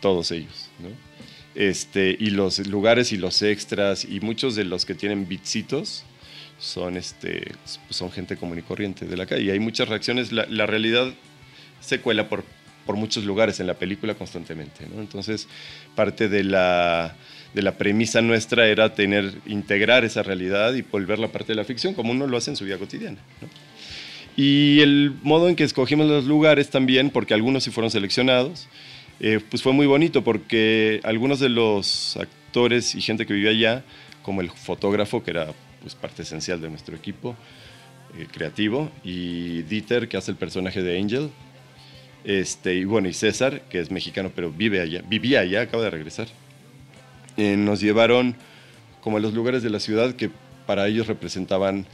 Todos 0.00 0.30
ellos, 0.30 0.70
¿no? 0.78 0.88
Este, 1.54 2.16
y 2.18 2.30
los 2.30 2.64
lugares 2.68 3.12
y 3.12 3.16
los 3.16 3.42
extras 3.42 4.04
y 4.04 4.20
muchos 4.20 4.54
de 4.54 4.62
los 4.62 4.86
que 4.86 4.94
tienen 4.94 5.26
bitsitos 5.26 6.04
son, 6.56 6.96
este, 6.96 7.50
son 7.90 8.12
gente 8.12 8.36
común 8.36 8.58
y 8.58 8.62
corriente 8.62 9.06
de 9.06 9.16
la 9.16 9.26
calle. 9.26 9.42
Y 9.42 9.50
hay 9.50 9.58
muchas 9.58 9.88
reacciones. 9.88 10.30
La, 10.30 10.46
la 10.46 10.66
realidad 10.66 11.12
se 11.80 12.00
cuela 12.00 12.28
por 12.28 12.44
por 12.88 12.96
muchos 12.96 13.26
lugares 13.26 13.60
en 13.60 13.66
la 13.66 13.74
película 13.74 14.14
constantemente. 14.14 14.86
Entonces, 14.96 15.46
parte 15.94 16.30
de 16.30 16.42
la, 16.42 17.14
de 17.52 17.60
la 17.60 17.76
premisa 17.76 18.22
nuestra 18.22 18.66
era 18.66 18.94
tener, 18.94 19.34
integrar 19.44 20.06
esa 20.06 20.22
realidad 20.22 20.72
y 20.72 20.80
volver 20.80 21.18
la 21.18 21.28
parte 21.28 21.48
de 21.52 21.56
la 21.56 21.64
ficción 21.64 21.92
como 21.92 22.12
uno 22.12 22.26
lo 22.26 22.38
hace 22.38 22.48
en 22.48 22.56
su 22.56 22.64
vida 22.64 22.78
cotidiana. 22.78 23.18
Y 24.38 24.80
el 24.80 25.12
modo 25.22 25.50
en 25.50 25.54
que 25.54 25.64
escogimos 25.64 26.06
los 26.06 26.24
lugares 26.24 26.70
también, 26.70 27.10
porque 27.10 27.34
algunos 27.34 27.62
sí 27.64 27.70
fueron 27.70 27.90
seleccionados, 27.90 28.68
eh, 29.20 29.38
pues 29.50 29.62
fue 29.62 29.74
muy 29.74 29.84
bonito 29.84 30.24
porque 30.24 31.02
algunos 31.04 31.40
de 31.40 31.50
los 31.50 32.16
actores 32.16 32.94
y 32.94 33.02
gente 33.02 33.26
que 33.26 33.34
vivía 33.34 33.50
allá, 33.50 33.84
como 34.22 34.40
el 34.40 34.48
fotógrafo, 34.48 35.22
que 35.22 35.32
era 35.32 35.48
pues, 35.82 35.94
parte 35.94 36.22
esencial 36.22 36.58
de 36.62 36.70
nuestro 36.70 36.96
equipo 36.96 37.36
eh, 38.18 38.26
creativo, 38.32 38.90
y 39.04 39.60
Dieter, 39.64 40.08
que 40.08 40.16
hace 40.16 40.30
el 40.30 40.38
personaje 40.38 40.82
de 40.82 40.98
Angel, 40.98 41.28
este, 42.24 42.74
y 42.74 42.84
bueno, 42.84 43.08
y 43.08 43.12
César, 43.12 43.62
que 43.68 43.80
es 43.80 43.90
mexicano, 43.90 44.30
pero 44.34 44.50
vive 44.50 44.80
allá, 44.80 45.02
vivía 45.08 45.40
allá, 45.40 45.62
acaba 45.62 45.84
de 45.84 45.90
regresar. 45.90 46.28
Eh, 47.36 47.56
nos 47.56 47.80
llevaron 47.80 48.36
como 49.00 49.18
a 49.18 49.20
los 49.20 49.32
lugares 49.32 49.62
de 49.62 49.70
la 49.70 49.80
ciudad 49.80 50.14
que 50.14 50.30
para 50.66 50.86
ellos 50.86 51.06
representaban 51.06 51.86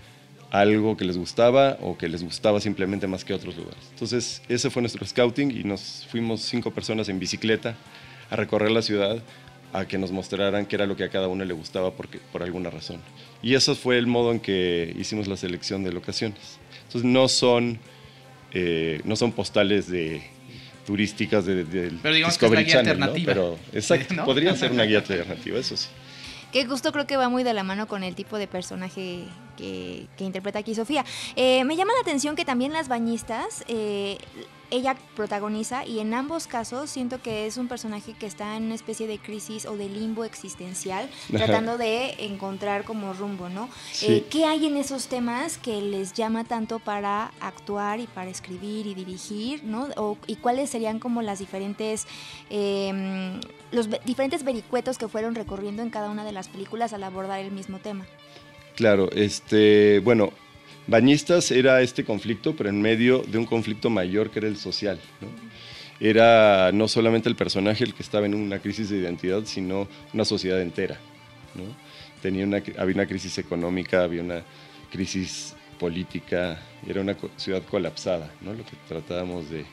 algo 0.51 0.97
que 0.97 1.05
les 1.05 1.19
gustaba 1.19 1.79
o 1.81 1.99
que 1.99 2.09
les 2.09 2.23
gustaba 2.23 2.61
simplemente 2.61 3.07
más 3.07 3.25
que 3.25 3.35
otros 3.35 3.57
lugares. 3.57 3.81
Entonces, 3.91 4.41
ese 4.49 4.71
fue 4.71 4.83
nuestro 4.83 5.05
scouting 5.05 5.51
y 5.51 5.65
nos 5.65 6.07
fuimos 6.11 6.43
cinco 6.43 6.71
personas 6.73 7.09
en 7.09 7.19
bicicleta 7.19 7.77
a 8.31 8.37
recorrer 8.37 8.71
la 8.71 8.83
ciudad 8.83 9.23
a 9.73 9.87
que 9.87 9.99
nos 9.99 10.13
mostraran 10.13 10.67
qué 10.67 10.77
era 10.77 10.87
lo 10.87 10.97
que 10.97 11.03
a 11.03 11.09
cada 11.09 11.27
uno 11.27 11.45
le 11.45 11.53
gustaba 11.53 11.91
porque, 11.93 12.21
por 12.33 12.45
alguna 12.45 12.71
razón. 12.71 13.01
Y 13.43 13.55
eso 13.55 13.75
fue 13.75 13.99
el 13.99 14.07
modo 14.07 14.31
en 14.31 14.39
que 14.39 14.95
hicimos 14.97 15.27
la 15.27 15.37
selección 15.37 15.83
de 15.83 15.93
locaciones. 15.93 16.61
Entonces, 16.87 17.05
no 17.05 17.27
son 17.29 17.81
eh, 18.55 19.01
no 19.05 19.17
son 19.17 19.33
postales 19.33 19.91
de 19.91 20.23
turísticas 20.87 21.45
de, 21.45 21.65
pero 22.03 22.15
digamos 22.15 22.39
que 22.39 22.47
es 22.47 22.53
una 22.53 22.61
guía 22.61 22.79
alternativa. 22.79 23.33
Pero 23.33 23.59
exacto, 23.73 24.25
podría 24.25 24.55
ser 24.55 24.71
una 24.73 24.85
guía 24.85 24.99
alternativa, 24.99 25.59
eso 25.59 25.77
sí. 25.77 25.89
Que 26.53 26.65
justo 26.67 26.93
creo 26.93 27.07
que 27.07 27.17
va 27.17 27.29
muy 27.29 27.43
de 27.43 27.53
la 27.53 27.65
mano 27.65 27.89
con 27.89 28.05
el 28.05 28.15
tipo 28.15 28.39
de 28.39 28.47
personaje 28.47 29.25
que, 29.57 30.07
interpreta 30.21 30.61
aquí 30.61 30.75
Sofía. 30.75 31.05
Eh, 31.35 31.65
me 31.65 31.75
llama 31.77 31.93
la 31.95 32.01
atención 32.01 32.37
que 32.37 32.45
también 32.45 32.73
las 32.73 32.87
bañistas, 32.87 33.65
eh, 33.67 34.19
ella 34.71 34.97
protagoniza 35.17 35.85
y 35.87 36.01
en 36.01 36.15
ambos 36.15 36.47
casos 36.47 36.91
siento 36.91 37.21
que 37.23 37.47
es 37.47 37.57
un 37.57 37.69
personaje 37.69 38.15
que 38.15 38.27
está 38.27 38.57
en 38.57 38.65
una 38.65 38.75
especie 38.75 39.07
de 39.07 39.19
crisis 39.19 39.67
o 39.67 39.77
de 39.77 39.89
limbo 39.89 40.25
existencial, 40.25 41.09
tratando 41.31 41.79
de 41.79 42.15
encontrar 42.25 42.85
como 42.85 43.13
rumbo, 43.13 43.49
¿no? 43.49 43.69
Eh, 44.03 44.25
¿Qué 44.31 44.45
hay 44.45 44.67
en 44.67 44.77
esos 44.77 45.07
temas 45.09 45.59
que 45.59 45.81
les 45.81 46.13
llama 46.13 46.45
tanto 46.45 46.79
para 46.79 47.33
actuar 47.41 48.01
y 48.01 48.07
para 48.07 48.31
escribir 48.31 48.87
y 48.87 48.95
dirigir, 48.95 49.65
¿no? 49.65 49.89
¿Y 50.27 50.37
cuáles 50.37 50.71
serían 50.71 50.99
como 50.99 51.23
las 51.23 51.39
diferentes, 51.39 52.07
em, 52.51 53.41
los 53.71 53.89
diferentes 54.05 54.45
vericuetos 54.45 54.99
que 54.99 55.09
fueron 55.09 55.35
recorriendo 55.35 55.83
en 55.83 55.91
cada 55.91 56.11
una 56.11 56.25
de 56.25 56.33
las 56.33 56.49
películas 56.49 56.93
al 56.93 57.03
abordar 57.03 57.41
el 57.41 57.51
mismo 57.51 57.79
tema? 57.79 58.07
Claro, 58.77 59.11
este, 59.13 60.01
bueno, 60.01 60.33
Bañistas 60.87 61.51
era 61.51 61.81
este 61.81 62.05
conflicto, 62.05 62.55
pero 62.55 62.69
en 62.69 62.81
medio 62.83 63.23
de 63.23 63.39
un 63.39 63.47
conflicto 63.47 63.89
mayor 63.89 64.31
que 64.31 64.41
era 64.41 64.49
el 64.49 64.57
social. 64.57 65.01
Era 65.99 66.73
no 66.73 66.89
solamente 66.89 67.29
el 67.29 67.37
personaje 67.37 67.85
el 67.85 67.95
que 67.95 68.03
estaba 68.03 68.27
en 68.27 68.35
una 68.35 68.59
crisis 68.59 68.91
de 68.91 68.99
identidad, 68.99 69.45
sino 69.47 69.89
una 70.13 70.25
sociedad 70.25 70.61
entera. 70.61 70.99
Tenía 72.21 72.45
una, 72.45 72.63
había 72.79 72.95
una 72.95 73.07
crisis 73.07 73.39
económica, 73.39 74.03
había 74.03 74.23
una 74.23 74.43
crisis 74.91 75.55
política, 75.79 76.61
era 76.87 77.01
una 77.01 77.17
ciudad 77.37 77.63
colapsada, 77.63 78.31
¿no? 78.41 78.53
lo 78.53 78.65
que 78.65 78.77
tratábamos 78.89 79.51
de, 79.51 79.65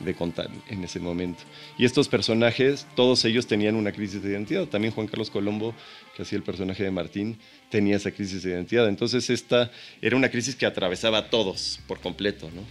de 0.00 0.14
contar 0.14 0.50
en 0.68 0.84
ese 0.84 1.00
momento. 1.00 1.42
Y 1.78 1.84
estos 1.84 2.08
personajes, 2.08 2.86
todos 2.94 3.24
ellos 3.24 3.46
tenían 3.46 3.74
una 3.74 3.92
crisis 3.92 4.22
de 4.22 4.30
identidad. 4.30 4.66
También 4.66 4.92
Juan 4.92 5.06
Carlos 5.06 5.30
Colombo, 5.30 5.74
que 6.16 6.22
hacía 6.22 6.36
el 6.36 6.44
personaje 6.44 6.82
de 6.82 6.90
Martín, 6.90 7.38
tenía 7.74 7.96
esa 7.96 8.12
crisis 8.12 8.44
de 8.44 8.50
identidad. 8.50 8.88
Entonces 8.88 9.28
esta 9.30 9.68
era 10.00 10.14
una 10.14 10.28
crisis 10.28 10.54
que 10.54 10.64
atravesaba 10.64 11.18
a 11.18 11.28
todos 11.28 11.80
por 11.88 11.98
completo. 11.98 12.48
¿no? 12.54 12.62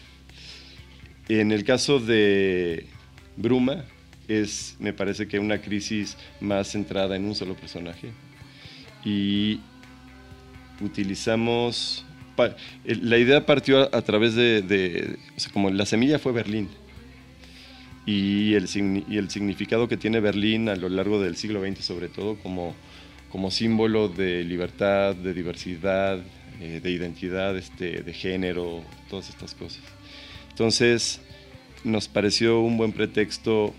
En 1.28 1.52
el 1.52 1.66
caso 1.66 2.00
de 2.00 2.86
Bruma, 3.36 3.84
es, 4.30 4.78
me 4.80 4.94
parece 4.94 5.28
que 5.28 5.40
una 5.40 5.60
crisis 5.60 6.16
más 6.40 6.72
centrada 6.72 7.18
en 7.18 7.26
un 7.26 7.36
solo 7.36 7.54
personaje. 7.54 8.12
Y 9.04 9.60
utilizamos... 10.80 12.06
La 12.86 13.18
idea 13.18 13.46
partió 13.46 13.94
a, 13.94 14.02
través 14.04 14.36
de, 14.36 15.18
como 15.52 15.70
la 15.70 15.86
semilla 15.86 16.18
fue 16.18 16.32
Berlín, 16.32 16.68
y 18.08 18.56
el, 18.56 18.68
y 19.08 19.18
el 19.18 19.30
significado 19.30 19.88
que 19.88 19.98
tiene 19.98 20.20
Berlín 20.20 20.68
a 20.68 20.76
lo 20.76 20.90
largo 20.90 21.22
del 21.22 21.36
siglo 21.36 21.62
XX, 21.62 21.86
sobre 21.86 22.08
todo 22.08 22.36
como, 22.38 22.74
como 23.34 23.50
símbolo 23.50 24.10
de 24.10 24.44
libertad, 24.44 25.16
de 25.16 25.34
diversidad, 25.34 26.20
eh, 26.62 26.80
de 26.84 26.92
identidad, 26.92 27.58
este, 27.58 28.04
de 28.04 28.14
género, 28.14 28.84
todas 29.10 29.28
estas 29.28 29.56
cosas. 29.56 29.82
Entonces, 30.52 31.20
nos 31.84 32.08
pareció 32.08 32.60
un 32.60 32.78
buen 32.78 32.92
pretexto 32.92 33.74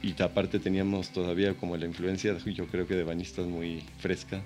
y 0.00 0.14
aparte 0.22 0.60
teníamos 0.60 1.08
todavía 1.08 1.54
como 1.54 1.76
la 1.76 1.86
influencia, 1.86 2.36
yo 2.46 2.68
creo 2.68 2.86
que 2.86 2.94
de 2.94 3.02
bañistas 3.02 3.46
muy 3.46 3.82
fresca, 3.98 4.42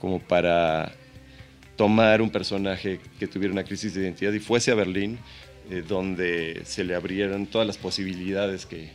como 0.00 0.18
para 0.18 0.90
tomar 1.76 2.22
un 2.22 2.30
personaje 2.30 3.00
que 3.18 3.26
tuviera 3.26 3.52
una 3.52 3.64
crisis 3.64 3.92
de 3.92 4.00
identidad 4.00 4.32
y 4.32 4.40
fuese 4.40 4.70
a 4.70 4.76
Berlín, 4.76 5.18
eh, 5.70 5.84
donde 5.86 6.62
se 6.64 6.84
le 6.84 6.94
abrieran 6.94 7.46
todas 7.46 7.66
las 7.66 7.76
posibilidades 7.76 8.64
que 8.64 8.88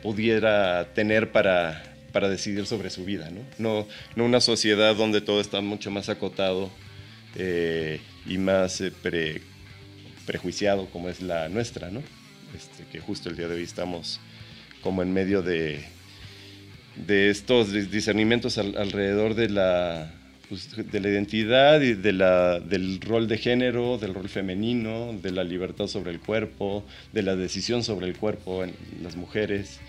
pudiera 0.00 0.92
tener 0.94 1.32
para, 1.32 1.93
para, 2.14 2.28
decidir 2.28 2.64
sobre 2.66 2.88
su 2.88 3.04
vida. 3.04 3.30
¿no? 3.30 3.40
No, 3.58 3.88
no 4.16 4.24
una 4.24 4.40
sociedad 4.40 4.94
donde 4.94 5.20
todo 5.20 5.40
está 5.40 5.60
mucho 5.60 5.90
más 5.90 6.08
acotado 6.08 6.70
eh, 7.36 8.00
y 8.26 8.38
más 8.38 8.80
eh, 8.80 8.92
prejuiciado 10.24 10.86
como 10.86 11.08
es 11.08 11.20
la 11.20 11.48
nuestra, 11.48 11.90
¿no? 11.90 12.02
Este, 12.54 12.84
que 12.90 13.00
justo 13.00 13.28
el 13.28 13.36
día 13.36 13.48
de 13.48 13.56
hoy 13.56 13.62
estamos 13.62 14.20
como 14.80 15.02
en 15.02 15.12
medio 15.12 15.42
de, 15.42 15.84
de 16.94 17.30
estos 17.30 17.72
discernimientos 17.72 18.58
alrededor 18.58 19.34
de 19.34 19.48
la, 19.48 20.14
pues, 20.48 20.70
de 20.76 21.00
la 21.00 21.08
identidad 21.08 21.80
y 21.80 21.94
de 21.94 22.12
la, 22.12 22.60
del 22.60 23.00
rol 23.00 23.26
de 23.26 23.38
género, 23.38 23.98
del 23.98 24.14
rol 24.14 24.28
femenino, 24.28 25.12
de 25.20 25.32
la 25.32 25.42
libertad 25.42 25.86
sobre 25.86 26.12
el 26.12 26.20
cuerpo, 26.20 26.84
de 27.12 27.22
la 27.22 27.34
decisión 27.34 27.82
sobre 27.82 28.06
el 28.06 28.16
cuerpo 28.16 28.62
en 28.62 28.74
las 29.02 29.16
mujeres, 29.16 29.80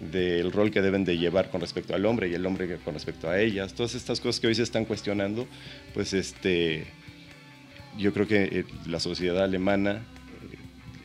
del 0.00 0.50
rol 0.52 0.70
que 0.70 0.80
deben 0.80 1.04
de 1.04 1.18
llevar 1.18 1.50
con 1.50 1.60
respecto 1.60 1.94
al 1.94 2.06
hombre 2.06 2.28
y 2.28 2.34
el 2.34 2.44
hombre 2.46 2.78
con 2.78 2.94
respecto 2.94 3.28
a 3.28 3.38
ellas. 3.38 3.74
Todas 3.74 3.94
estas 3.94 4.20
cosas 4.20 4.40
que 4.40 4.46
hoy 4.46 4.54
se 4.54 4.62
están 4.62 4.84
cuestionando, 4.84 5.46
pues 5.94 6.12
este, 6.14 6.86
yo 7.98 8.12
creo 8.12 8.26
que 8.26 8.44
eh, 8.44 8.64
la 8.86 9.00
sociedad 9.00 9.42
alemana 9.42 10.02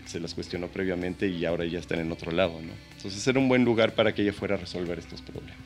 se 0.06 0.20
las 0.20 0.34
cuestionó 0.34 0.68
previamente 0.68 1.28
y 1.28 1.46
ahora 1.46 1.66
ya 1.66 1.80
están 1.80 2.00
en 2.00 2.12
otro 2.12 2.32
lado, 2.32 2.62
¿no? 2.62 2.72
Entonces 2.96 3.28
era 3.28 3.40
un 3.40 3.50
buen 3.50 3.66
lugar 3.66 3.96
para 3.96 4.14
que 4.14 4.22
ella 4.22 4.34
fuera 4.34 4.56
a 4.56 4.58
resolver 4.58 4.98
estos 5.00 5.22
problemas. 5.22 5.65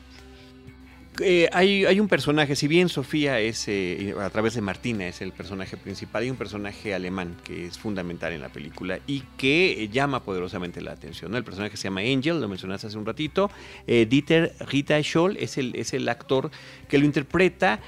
Eh, 1.18 1.48
hay, 1.52 2.00
un 2.00 2.08
personaje, 2.08 2.56
si 2.56 2.68
bien 2.68 2.88
Sofía 2.88 3.40
es, 3.40 3.66
eh, 3.68 4.14
a 4.18 4.30
través 4.30 4.54
de 4.54 4.62
Martina 4.62 5.06
es 5.06 5.20
el 5.20 5.32
personaje 5.32 5.76
principal, 5.76 6.22
hay 6.22 6.30
un 6.30 6.36
personaje 6.36 6.94
alemán 6.94 7.36
que 7.44 7.66
es 7.66 7.78
fundamental 7.78 8.32
en 8.32 8.40
la 8.40 8.48
película 8.48 9.00
y 9.06 9.24
que 9.36 9.88
llama 9.92 10.22
poderosamente 10.22 10.80
la 10.80 10.92
atención. 10.92 11.34
El 11.34 11.44
personaje 11.44 11.76
se 11.76 11.84
llama 11.84 12.00
Angel, 12.00 12.40
lo 12.40 12.48
mencionaste 12.48 12.86
hace 12.86 12.96
un 12.96 13.04
ratito. 13.04 13.50
Eh, 13.86 14.06
Dieter 14.08 14.54
Rita 14.60 15.02
Scholl 15.02 15.36
es 15.36 15.58
el, 15.58 15.74
es 15.74 15.92
el 15.92 16.08
actor 16.08 16.50
que 16.88 16.98
lo 16.98 17.04
interpreta. 17.04 17.80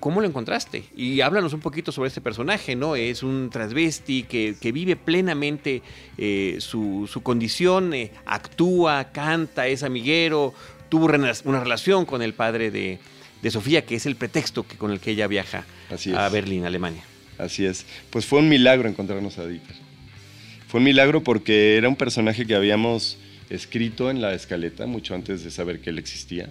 ¿Cómo 0.00 0.20
lo 0.20 0.26
encontraste? 0.26 0.84
Y 0.94 1.22
háblanos 1.22 1.54
un 1.54 1.60
poquito 1.60 1.90
sobre 1.90 2.08
este 2.08 2.20
personaje, 2.20 2.76
¿no? 2.76 2.94
Es 2.94 3.22
un 3.22 3.48
transvesti 3.48 4.24
que, 4.24 4.54
que 4.60 4.70
vive 4.70 4.96
plenamente 4.96 5.80
su, 6.58 7.08
su, 7.10 7.22
condición, 7.22 7.94
actúa, 8.26 9.12
canta, 9.12 9.66
es 9.66 9.82
amiguero, 9.82 10.52
tuvo 10.88 11.06
una 11.06 11.60
relación 11.60 12.04
con 12.04 12.22
el 12.22 12.34
padre 12.34 12.70
de, 12.70 12.98
Sofía, 13.50 13.86
que 13.86 13.94
es 13.94 14.06
el 14.06 14.16
pretexto 14.16 14.66
que, 14.66 14.76
con 14.76 14.90
el 14.90 14.98
que 14.98 15.12
ella 15.12 15.28
viaja 15.28 15.64
a 16.16 16.28
Berlín, 16.28 16.64
Alemania. 16.64 17.02
Así 17.38 17.64
es. 17.64 17.86
Pues 18.10 18.26
fue 18.26 18.40
un 18.40 18.48
milagro 18.48 18.88
encontrarnos 18.88 19.38
a 19.38 19.46
Dieter. 19.46 19.76
Fue 20.68 20.78
un 20.78 20.84
milagro 20.84 21.22
porque 21.22 21.76
era 21.76 21.88
un 21.88 21.94
personaje 21.94 22.44
que 22.44 22.56
habíamos 22.56 23.18
escrito 23.50 24.10
en 24.10 24.20
la 24.20 24.34
escaleta 24.34 24.86
mucho 24.86 25.14
antes 25.14 25.44
de 25.44 25.50
saber 25.50 25.80
que 25.80 25.90
él 25.90 25.98
existía. 25.98 26.50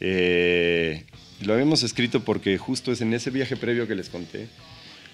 Eh, 0.00 1.04
lo 1.40 1.54
habíamos 1.54 1.82
escrito 1.82 2.20
porque 2.20 2.58
justo 2.58 2.92
es 2.92 3.00
en 3.00 3.12
ese 3.12 3.30
viaje 3.30 3.56
previo 3.56 3.88
que 3.88 3.94
les 3.94 4.08
conté, 4.08 4.48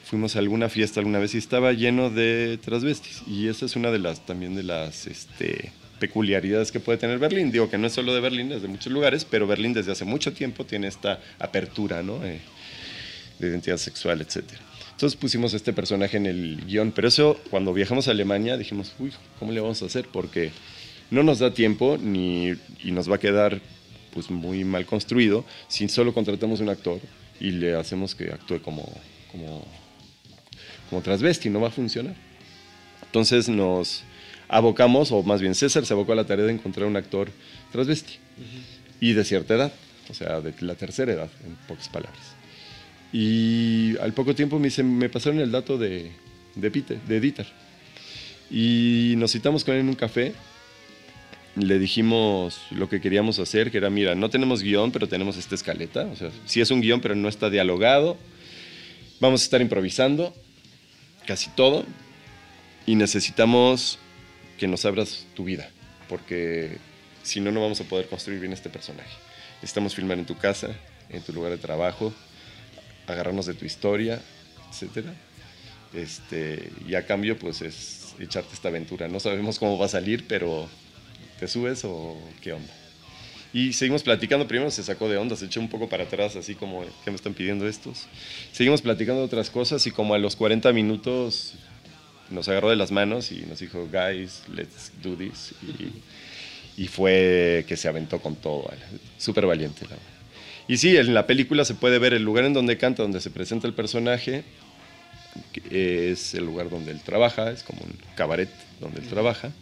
fuimos 0.05 0.37
a 0.37 0.39
alguna 0.39 0.69
fiesta 0.69 1.01
alguna 1.01 1.19
vez 1.19 1.35
y 1.35 1.39
estaba 1.39 1.73
lleno 1.73 2.11
de 2.11 2.59
transvestis. 2.63 3.23
Y 3.27 3.49
esa 3.49 3.67
es 3.67 3.77
una 3.77 3.91
de 3.91 3.99
las 3.99 4.25
también 4.27 4.55
de 4.55 4.63
las 4.63 5.07
este, 5.07 5.73
peculiaridades 6.05 6.71
que 6.71 6.81
puede 6.81 6.99
tener 6.99 7.19
Berlín. 7.19 7.51
Digo 7.51 7.71
que 7.71 7.79
no 7.79 7.87
es 7.87 7.95
solo 7.95 8.15
de 8.15 8.21
Berlín, 8.21 8.53
es 8.53 8.61
de 8.61 8.69
muchos 8.69 8.93
lugares, 8.93 9.25
pero 9.25 9.47
Berlín 9.47 9.73
desde 9.73 9.93
hace 9.93 10.05
mucho 10.05 10.35
tiempo 10.35 10.67
tiene 10.67 10.87
esta 10.87 11.19
apertura 11.39 12.03
¿no? 12.03 12.23
Eh, 12.27 12.41
de 13.39 13.49
identidad 13.49 13.79
sexual, 13.79 14.21
etc. 14.21 14.45
Entonces 14.91 15.17
pusimos 15.19 15.55
este 15.55 15.73
personaje 15.73 16.19
en 16.19 16.27
el 16.27 16.63
guion, 16.67 16.93
pero 16.93 17.09
eso 17.09 17.41
cuando 17.49 17.73
viajamos 17.73 18.07
a 18.07 18.11
Alemania 18.11 18.59
dijimos, 18.59 18.95
uy, 18.99 19.13
¿cómo 19.39 19.51
le 19.51 19.61
vamos 19.61 19.81
a 19.81 19.87
hacer? 19.87 20.07
Porque 20.13 20.51
no 21.11 21.23
nos 21.23 21.39
da 21.39 21.55
tiempo 21.55 21.97
ni, 21.99 22.53
y 22.83 22.93
nos 22.93 23.11
va 23.11 23.17
a 23.17 23.19
quedar 23.19 23.63
pues 24.13 24.31
muy 24.31 24.63
mal 24.63 24.85
construido 24.85 25.47
si 25.69 25.89
solo 25.89 26.13
contratamos 26.13 26.61
un 26.61 26.69
actor 26.69 27.01
y 27.41 27.51
le 27.51 27.77
hacemos 27.77 28.15
que 28.15 28.31
actúe 28.31 28.61
como, 28.61 28.87
como, 29.33 29.67
como 30.91 31.01
transvesti, 31.01 31.49
no 31.49 31.63
va 31.63 31.69
a 31.69 31.71
funcionar. 31.71 32.15
Entonces 33.07 33.49
nos, 33.49 34.05
abocamos, 34.49 35.13
o 35.13 35.23
más 35.23 35.41
bien 35.41 35.55
César 35.55 35.87
se 35.87 35.93
abocó 35.93 36.13
a 36.13 36.17
la 36.17 36.27
tarea 36.27 36.45
de 36.45 36.53
encontrar 36.53 36.87
un 36.87 36.97
actor 36.97 37.31
transvesti 37.73 38.15
y 39.01 39.13
de 39.13 39.25
cierta 39.25 39.55
edad, 39.55 39.73
o 40.09 40.15
sea, 40.15 40.41
de 40.41 40.55
la 40.61 40.75
tercera 40.75 41.13
edad, 41.13 41.31
en 41.45 41.57
pocas 41.67 41.89
palabras. 41.89 42.35
Y 43.13 43.97
al 43.99 44.13
poco 44.13 44.35
tiempo 44.35 44.59
me, 44.59 44.71
me 44.83 45.09
pasaron 45.09 45.39
el 45.41 45.53
dato 45.53 45.79
de, 45.79 46.11
de, 46.57 46.71
Peter, 46.71 47.01
de 47.03 47.21
Dieter. 47.21 47.47
Y 48.51 49.15
nos 49.17 49.33
citamos 49.33 49.65
con 49.65 49.75
él 49.75 49.81
en 49.81 49.89
un 49.89 49.95
café. 49.95 50.35
Le 51.55 51.79
dijimos 51.79 52.61
lo 52.73 52.89
que 52.89 53.01
queríamos 53.01 53.39
hacer, 53.39 53.71
que 53.71 53.79
era, 53.79 53.89
mira, 53.89 54.17
no 54.17 54.31
tenemos 54.31 54.63
guion, 54.63 54.91
pero 54.91 55.07
tenemos 55.07 55.37
esta 55.37 55.55
escaleta. 55.55 56.07
O 56.07 56.17
sea, 56.17 56.31
sí 56.45 56.61
es 56.61 56.73
un 56.73 56.81
guion, 56.81 57.01
pero 57.01 57.15
no 57.15 57.29
está 57.29 57.51
dialogado. 57.51 58.17
Vamos 59.21 59.43
a 59.43 59.45
estar 59.45 59.61
improvisando 59.61 60.35
casi 61.25 61.51
todo. 61.51 61.85
Y 62.85 62.97
necesitamos 62.97 64.01
que 64.59 64.67
nos 64.69 64.85
abras 64.85 65.27
tu 65.35 65.45
vida, 65.45 65.69
porque 66.09 66.79
si 67.23 67.41
no, 67.41 67.51
no 67.51 67.61
vamos 67.61 67.81
a 67.81 67.85
poder 67.85 68.09
construir 68.09 68.41
bien 68.41 68.53
este 68.53 68.71
personaje. 68.71 69.11
Necesitamos 69.57 69.95
filmar 69.95 70.19
en 70.19 70.27
tu 70.27 70.37
casa, 70.37 70.77
en 71.09 71.23
tu 71.23 71.33
lugar 71.33 71.51
de 71.51 71.59
trabajo, 71.59 72.13
agarrarnos 73.07 73.47
de 73.47 73.55
tu 73.55 73.65
historia, 73.65 74.21
etc. 74.71 75.09
Este, 75.95 76.71
y 76.87 76.95
a 76.95 77.07
cambio, 77.07 77.39
pues 77.39 77.63
es 77.63 78.15
echarte 78.19 78.55
esta 78.55 78.69
aventura. 78.69 79.09
No 79.09 79.21
sabemos 79.21 79.59
cómo 79.59 79.79
va 79.79 79.87
a 79.87 79.89
salir, 79.89 80.27
pero 80.27 80.69
¿te 81.39 81.49
subes 81.49 81.85
o 81.85 82.19
qué 82.43 82.53
onda? 82.53 82.73
Y 83.53 83.73
seguimos 83.73 84.03
platicando, 84.03 84.49
primero 84.49 84.71
se 84.73 84.83
sacó 84.83 85.09
de 85.09 85.17
onda, 85.17 85.37
se 85.37 85.47
echó 85.47 85.61
un 85.61 85.69
poco 85.69 85.89
para 85.89 86.05
atrás, 86.05 86.35
así 86.35 86.57
como, 86.57 86.85
¿qué 87.05 87.11
me 87.11 87.17
están 87.17 87.35
pidiendo 87.35 87.69
estos? 87.69 88.07
Seguimos 88.51 88.83
platicando 88.83 89.23
otras 89.23 89.49
cosas 89.49 89.87
y 89.87 89.93
como 89.93 90.15
a 90.15 90.19
los 90.19 90.35
40 90.35 90.73
minutos 90.73 91.55
nos 92.31 92.49
agarró 92.49 92.71
de 92.71 92.77
las 92.77 92.91
manos 92.91 93.33
y 93.33 93.43
nos 93.43 93.61
dijo, 93.61 93.89
guys, 93.91 94.43
let's 94.55 94.93
do 95.03 95.17
this. 95.17 95.55
Y, 96.77 96.89
fue 96.89 97.65
que 97.69 97.77
se 97.77 97.89
aventó 97.89 98.21
con 98.21 98.37
todo, 98.37 98.71
súper 99.19 99.47
valiente. 99.47 99.87
Y 100.67 100.77
sí, 100.77 100.97
en 100.97 101.15
la 101.15 101.27
película 101.27 101.65
se 101.65 101.75
puede 101.75 101.99
ver 101.99 102.15
el 102.15 102.23
lugar 102.23 102.45
en 102.45 102.53
donde 102.53 102.79
canta, 102.79 103.03
donde 103.03 103.21
se 103.21 103.31
presenta 103.31 103.67
el 103.67 103.75
personaje, 103.75 104.45
es 105.71 106.35
el 106.35 106.45
lugar 106.45 106.71
donde 106.71 106.93
él 106.93 107.01
trabaja, 107.01 107.51
es 107.51 107.63
como 107.63 107.83
un 107.83 107.97
cabaret 108.17 108.49
donde 108.81 109.01
él 109.01 109.09
trabaja 109.09 109.53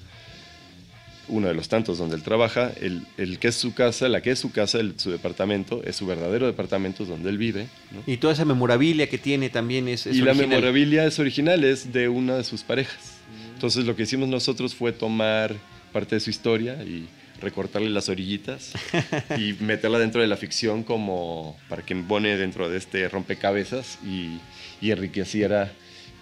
uno 1.29 1.49
de 1.49 1.55
los 1.55 1.69
tantos 1.69 1.99
donde 1.99 2.17
él 2.17 2.23
trabaja, 2.23 2.73
el, 2.81 3.07
el, 3.17 3.39
que 3.39 3.49
es 3.49 3.55
su 3.55 3.75
casa, 3.75 4.09
la 4.09 4.21
que 4.21 4.31
es 4.31 4.39
su 4.39 4.53
casa, 4.53 4.79
su 4.97 5.11
departamento, 5.11 5.83
es 5.85 5.97
su 5.97 6.07
verdadero 6.07 6.47
departamento 6.47 7.05
donde 7.05 7.31
él 7.31 7.39
vive. 7.39 7.69
Y 8.07 8.17
toda 8.17 8.33
esa 8.33 8.45
memorabilia 8.45 9.09
que 9.09 9.19
tiene 9.19 9.51
también 9.51 9.89
es, 9.89 10.07
es 10.07 10.17
Y 10.17 10.23
la 10.23 10.35
memorabilia 10.35 11.05
es 11.05 11.19
original, 11.19 11.65
es 11.65 11.93
de 11.93 12.09
una 12.09 12.37
de 12.37 12.45
sus 12.45 12.63
parejas. 12.63 13.19
Entonces 13.55 13.85
lo 13.85 13.95
que 13.95 14.03
hicimos 14.03 14.29
nosotros 14.29 14.75
fue 14.75 14.93
tomar 14.93 15.55
parte 15.93 16.17
de 16.17 16.21
su 16.21 16.31
historia 16.31 16.83
y 16.83 17.07
recortarle 17.41 17.91
las 17.91 18.09
orillitas 18.09 18.73
y 19.39 19.55
meterla 19.61 19.99
dentro 19.99 20.21
de 20.21 20.29
la 20.29 20.37
ficción 20.37 20.83
como 20.83 21.57
para 21.69 21.83
que 21.83 21.95
pone 21.97 22.37
dentro 22.37 22.69
de 22.69 22.79
este 22.79 23.09
rompecabezas 23.09 23.99
y, 24.05 24.39
y 24.81 24.91
enriqueciera 24.91 25.73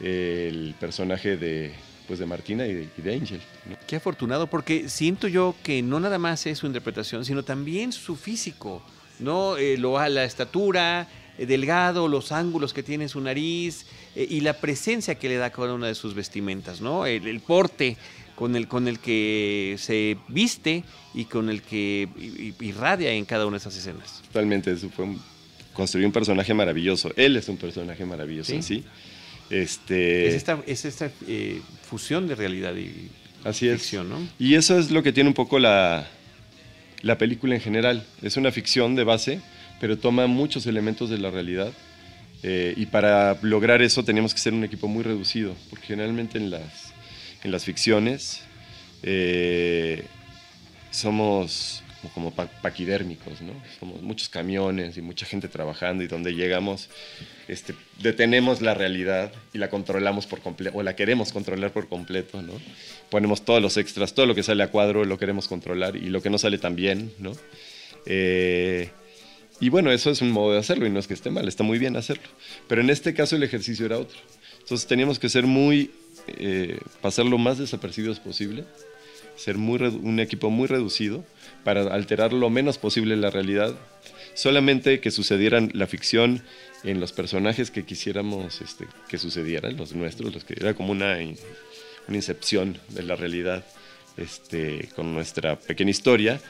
el 0.01 0.75
personaje 0.81 1.37
de, 1.37 1.73
pues 2.11 2.19
de 2.19 2.27
Martina 2.27 2.67
y 2.67 2.91
de, 2.97 3.15
Angel. 3.15 3.41
Qué 3.87 3.95
afortunado, 3.95 4.49
porque 4.49 4.89
siento 4.89 5.29
yo 5.29 5.55
que 5.63 5.81
no 5.81 6.01
nada 6.01 6.19
más 6.19 6.45
es 6.47 6.59
su 6.59 6.67
interpretación, 6.67 7.25
sino 7.25 7.45
también 7.45 7.93
su 7.93 8.17
físico, 8.17 8.83
¿no? 9.21 9.57
Eh, 9.57 9.79
lo, 9.79 9.97
la 10.09 10.25
estatura, 10.25 11.07
eh, 11.39 11.47
delgado, 11.47 12.09
los 12.09 12.33
ángulos 12.33 12.75
que 12.75 12.83
tiene 12.83 13.09
su 13.09 13.21
nariz 13.21 13.87
eh, 14.17 14.27
y 14.29 14.41
la 14.41 14.55
presencia 14.55 15.15
que 15.15 15.29
le 15.29 15.37
da 15.37 15.51
cada 15.51 15.73
una 15.73 15.87
de 15.87 15.95
sus 15.95 16.15
vestimentas, 16.15 16.81
¿no? 16.81 17.07
El, 17.07 17.39
porte 17.39 17.97
con 18.35 18.57
el, 18.57 18.67
con 18.67 18.89
el 18.89 18.99
que 18.99 19.77
se 19.79 20.19
viste 20.27 20.83
y 21.15 21.27
con 21.27 21.49
el 21.49 21.63
que 21.63 22.09
irradia 22.59 23.13
en 23.13 23.25
cada 23.25 23.47
una 23.47 23.55
de 23.55 23.61
esas 23.61 23.77
escenas. 23.77 24.21
Totalmente, 24.33 24.73
eso 24.73 24.89
fue 24.89 25.05
un, 25.05 25.23
construir 25.73 26.07
un 26.07 26.13
personaje 26.13 26.53
maravilloso. 26.55 27.13
Él 27.15 27.37
es 27.37 27.49
un 27.49 27.57
personaje 27.57 28.05
maravilloso 28.05 28.53
en 28.53 28.65
sí. 28.65 28.85
Este... 29.51 30.29
Es 30.29 30.35
esta, 30.35 30.63
es 30.67 30.85
esta 30.85 31.11
eh, 31.27 31.61
fusión 31.83 32.29
de 32.29 32.35
realidad 32.37 32.75
y 32.77 33.11
Así 33.45 33.69
ficción, 33.71 34.09
¿no? 34.11 34.29
Y 34.39 34.55
eso 34.55 34.79
es 34.79 34.91
lo 34.91 35.03
que 35.03 35.13
tiene 35.13 35.29
un 35.29 35.35
poco 35.35 35.59
la, 35.59 36.07
la 37.03 37.17
película 37.17 37.55
en 37.55 37.61
general. 37.61 38.05
Es 38.23 38.37
una 38.37 38.53
ficción 38.53 38.95
de 38.95 39.05
base, 39.05 39.41
pero 39.81 39.99
toma 39.99 40.27
muchos 40.27 40.67
elementos 40.67 41.09
de 41.09 41.19
la 41.19 41.31
realidad. 41.31 41.73
Eh, 42.43 42.75
y 42.77 42.87
para 42.87 43.39
lograr 43.43 43.83
eso 43.83 44.05
teníamos 44.05 44.35
que 44.35 44.41
ser 44.41 44.53
un 44.53 44.65
equipo 44.65 44.89
muy 44.89 45.03
reducido, 45.03 45.55
porque 45.69 45.87
generalmente 45.87 46.39
en 46.39 46.51
las, 46.51 46.93
en 47.45 47.51
las 47.51 47.65
ficciones 47.65 48.43
eh, 49.03 50.05
somos 50.91 51.83
como 52.09 52.33
paquidérmicos, 52.35 53.43
¿no? 53.43 53.53
Somos 53.79 54.03
muchos 54.03 54.29
camiones 54.29 54.97
y 54.97 55.03
mucha 55.03 55.27
gente 55.27 55.49
trabajando 55.49 56.03
y 56.03 56.07
donde 56.07 56.35
llegamos 56.35 56.89
este, 57.49 57.75
detenemos 57.99 58.63
la 58.63 58.75
realidad 58.75 59.33
y 59.53 59.59
la 59.59 59.69
controlamos 59.69 60.27
por 60.27 60.41
completo, 60.41 60.79
o 60.79 60.83
la 60.83 60.97
queremos 60.97 61.33
controlar 61.33 61.73
por 61.73 61.89
completo, 61.89 62.43
¿no? 62.43 62.55
Ponemos 63.11 63.45
todos 63.45 63.61
los 63.61 63.77
extras, 63.77 64.15
todo 64.15 64.27
lo 64.27 64.35
que 64.35 64.43
sale 64.43 64.63
a 64.63 64.69
cuadro 64.69 65.05
lo 65.05 65.19
queremos 65.19 65.49
controlar 65.49 65.97
y 65.97 66.11
lo 66.11 66.23
que 66.23 66.31
no 66.31 66.39
sale 66.39 66.59
tan 66.59 66.77
bien, 66.77 67.13
¿no? 67.19 67.33
Eh, 68.07 68.89
y 69.61 69.69
bueno, 69.69 69.91
eso 69.91 70.11
es 70.11 70.23
un 70.23 70.31
modo 70.31 70.53
de 70.53 70.59
hacerlo 70.59 70.87
y 70.87 70.91
no 70.91 70.99
es 70.99 71.07
que 71.07 71.15
esté 71.15 71.31
mal, 71.31 71.47
está 71.49 71.63
muy 71.63 71.79
bien 71.79 71.97
hacerlo. 71.97 72.29
Pero 72.67 72.81
en 72.81 72.89
este 72.89 73.13
caso 73.15 73.37
el 73.37 73.43
ejercicio 73.43 73.85
era 73.85 73.99
otro. 73.99 74.19
Entonces 74.61 74.87
teníamos 74.87 75.19
que 75.19 75.29
ser 75.29 75.45
muy, 75.47 75.91
eh, 76.29 76.79
pasar 77.03 77.27
lo 77.27 77.37
más 77.37 77.59
desapercibidos 77.59 78.21
posible, 78.21 78.65
ser 79.37 79.57
muy 79.57 79.81
un 79.81 80.21
equipo 80.21 80.51
muy 80.51 80.67
reducido 80.67 81.25
para 81.65 81.83
alterar 81.95 82.33
lo 82.33 82.51
menos 82.51 82.79
posible 82.79 83.17
la 83.17 83.31
realidad, 83.31 83.75
solamente 84.35 85.01
que 85.01 85.11
sucedieran 85.11 85.71
la 85.75 85.87
ficción 85.87 86.43
en 86.85 87.01
los 87.01 87.13
personajes 87.13 87.71
que 87.71 87.85
quisiéramos 87.85 88.61
este, 88.61 88.87
que 89.09 89.19
sucedieran, 89.19 89.77
los 89.77 89.95
nuestros, 89.95 90.33
los 90.33 90.45
que 90.45 90.55
era 90.59 90.75
como 90.75 90.93
una, 90.93 91.17
una 92.09 92.17
incepción 92.17 92.79
de 92.89 93.03
la 93.03 93.17
realidad 93.17 93.65
este, 94.17 94.89
con 94.95 95.15
nuestra 95.15 95.57
pequeña 95.57 95.91
historia. 95.91 96.41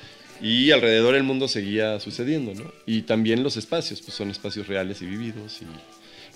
Y 0.42 0.70
alrededor 0.70 1.14
el 1.14 1.22
mundo 1.22 1.48
seguía 1.48 2.00
sucediendo, 2.00 2.54
¿no? 2.54 2.72
Y 2.86 3.02
también 3.02 3.42
los 3.42 3.58
espacios, 3.58 4.00
pues 4.00 4.14
son 4.14 4.30
espacios 4.30 4.68
reales 4.68 5.02
y 5.02 5.06
vividos. 5.06 5.60
Y 5.60 5.66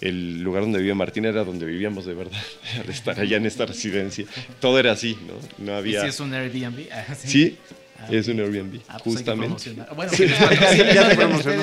el 0.01 0.43
lugar 0.43 0.63
donde 0.63 0.79
vivía 0.79 0.95
Martín 0.95 1.25
era 1.25 1.45
donde 1.45 1.67
vivíamos 1.67 2.05
de 2.07 2.15
verdad, 2.15 2.43
de 2.87 2.93
estar 2.93 3.19
allá 3.19 3.37
en 3.37 3.47
esta 3.47 3.67
residencia. 3.67 4.27
Todo 4.61 4.79
era 4.79 4.93
así, 4.93 5.17
¿no? 5.27 5.65
No 5.65 5.77
había... 5.77 6.01
¿Y 6.01 6.03
si 6.03 6.09
es 6.09 6.21
un 6.21 6.35
Airbnb? 6.35 6.89
Ah, 6.93 7.15
sí, 7.15 7.59
Ah, 8.05 8.09
es 8.11 8.29
un 8.29 8.41
Airbnb, 8.41 8.81
ah, 8.89 8.99
pues 9.03 9.17
justamente. 9.17 9.77
Bueno, 9.95 10.13
sí. 10.13 10.27
ya 10.95 11.09
te 11.09 11.17
promocionó. 11.17 11.63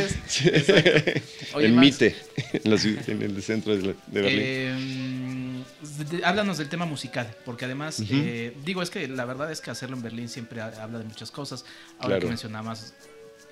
en 1.55 1.79
Mite, 1.79 2.15
en, 2.53 3.21
el 3.21 3.43
centro 3.43 3.75
de, 3.75 3.95
Berlín. 4.07 4.39
Eh, 4.41 6.21
háblanos 6.23 6.57
del 6.57 6.69
tema 6.69 6.85
musical, 6.85 7.35
porque 7.45 7.65
además, 7.65 8.01
eh, 8.09 8.55
digo, 8.63 8.81
es 8.81 8.89
que 8.89 9.07
la 9.07 9.25
verdad 9.25 9.51
es 9.51 9.61
que 9.61 9.71
hacerlo 9.71 9.97
en 9.97 10.03
Berlín 10.03 10.29
siempre 10.29 10.61
habla 10.61 10.99
de 10.99 11.05
muchas 11.05 11.31
cosas. 11.31 11.65
Ahora 11.99 12.19
que 12.19 12.27
mencionabas 12.27 12.93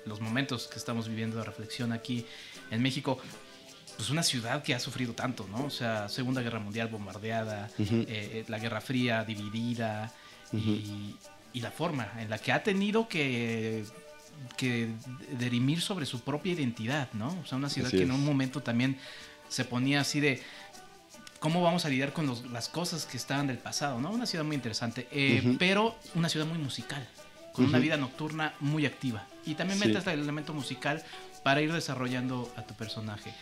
los 0.06 0.20
momentos 0.20 0.66
que 0.66 0.78
estamos 0.78 1.08
viviendo 1.08 1.36
de 1.36 1.44
reflexión 1.44 1.92
aquí 1.92 2.24
en 2.70 2.82
México, 2.82 3.20
pues 4.00 4.08
una 4.08 4.22
ciudad 4.22 4.62
que 4.62 4.74
ha 4.74 4.80
sufrido 4.80 5.12
tanto, 5.12 5.46
¿no? 5.50 5.66
O 5.66 5.70
sea, 5.70 6.08
Segunda 6.08 6.40
Guerra 6.40 6.58
Mundial 6.58 6.88
bombardeada, 6.88 7.68
eh, 7.78 8.46
la 8.48 8.58
Guerra 8.58 8.80
Fría 8.80 9.24
dividida, 9.24 10.10
y, 10.54 11.16
y 11.52 11.60
la 11.60 11.70
forma 11.70 12.10
en 12.18 12.30
la 12.30 12.38
que 12.38 12.50
ha 12.50 12.62
tenido 12.62 13.08
que, 13.08 13.84
que 14.56 14.88
derimir 15.38 15.82
sobre 15.82 16.06
su 16.06 16.22
propia 16.22 16.54
identidad, 16.54 17.12
¿no? 17.12 17.38
O 17.42 17.46
sea, 17.46 17.58
una 17.58 17.68
ciudad 17.68 17.90
que 17.90 18.04
en 18.04 18.10
un 18.10 18.24
momento 18.24 18.62
también 18.62 18.96
se 19.50 19.66
ponía 19.66 20.00
así 20.00 20.18
de 20.18 20.42
cómo 21.38 21.60
vamos 21.60 21.84
a 21.84 21.90
lidiar 21.90 22.14
con 22.14 22.34
las 22.54 22.70
cosas 22.70 23.04
que 23.04 23.18
estaban 23.18 23.48
del 23.48 23.58
pasado, 23.58 24.00
¿no? 24.00 24.10
Una 24.10 24.24
ciudad 24.24 24.46
muy 24.46 24.56
interesante, 24.56 25.08
eh, 25.12 25.56
pero 25.58 25.94
una 26.14 26.30
ciudad 26.30 26.46
muy 26.46 26.56
musical, 26.56 27.06
con 27.52 27.66
una 27.66 27.78
vida 27.78 27.98
nocturna 27.98 28.54
muy 28.60 28.86
activa. 28.86 29.26
Y 29.44 29.56
también 29.56 29.78
metes 29.78 30.06
el 30.06 30.20
elemento 30.20 30.54
musical 30.54 31.04
para 31.42 31.62
ir 31.62 31.72
desarrollando 31.72 32.52
a 32.56 32.62
tu 32.66 32.74
personaje. 32.74 33.32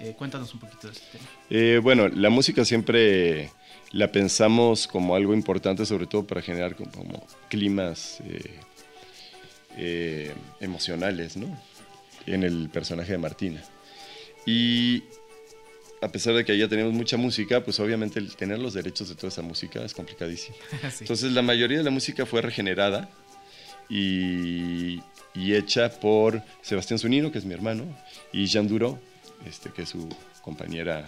Eh, 0.00 0.14
cuéntanos 0.16 0.52
un 0.54 0.60
poquito 0.60 0.86
de 0.86 0.92
este 0.92 1.18
tema. 1.18 1.24
Eh, 1.50 1.80
bueno, 1.82 2.08
la 2.08 2.30
música 2.30 2.64
siempre 2.64 3.50
la 3.92 4.12
pensamos 4.12 4.86
como 4.86 5.16
algo 5.16 5.34
importante, 5.34 5.84
sobre 5.84 6.06
todo 6.06 6.26
para 6.26 6.42
generar 6.42 6.76
como, 6.76 7.26
climas 7.48 8.22
eh, 9.76 10.32
emocionales, 10.60 11.36
¿no? 11.36 11.58
En 12.26 12.44
el 12.44 12.68
personaje 12.70 13.12
de 13.12 13.18
Martina. 13.18 13.62
Y 14.46 15.02
a 16.02 16.08
pesar 16.08 16.34
de 16.34 16.44
que 16.44 16.56
ya 16.56 16.68
tenemos 16.68 16.92
mucha 16.92 17.16
música, 17.16 17.62
pues 17.62 17.78
obviamente 17.80 18.18
el 18.18 18.34
tener 18.36 18.58
los 18.58 18.74
derechos 18.74 19.08
de 19.08 19.14
toda 19.14 19.28
esa 19.28 19.42
música 19.42 19.84
es 19.84 19.92
complicadísimo. 19.92 20.56
Entonces 21.00 21.32
la 21.32 21.42
mayoría 21.42 21.78
de 21.78 21.84
la 21.84 21.90
música 21.90 22.26
fue 22.26 22.42
regenerada 22.42 23.10
y, 23.90 25.00
y 25.34 25.54
hecha 25.54 25.90
por 25.90 26.42
Sebastián 26.62 26.98
Zunino, 26.98 27.30
que 27.30 27.38
es 27.38 27.44
mi 27.44 27.54
hermano, 27.54 27.84
y 28.32 28.46
Jean 28.46 28.68
Duro, 28.68 28.98
este, 29.46 29.70
que 29.70 29.82
es 29.82 29.90
su 29.90 30.08
compañera 30.42 31.06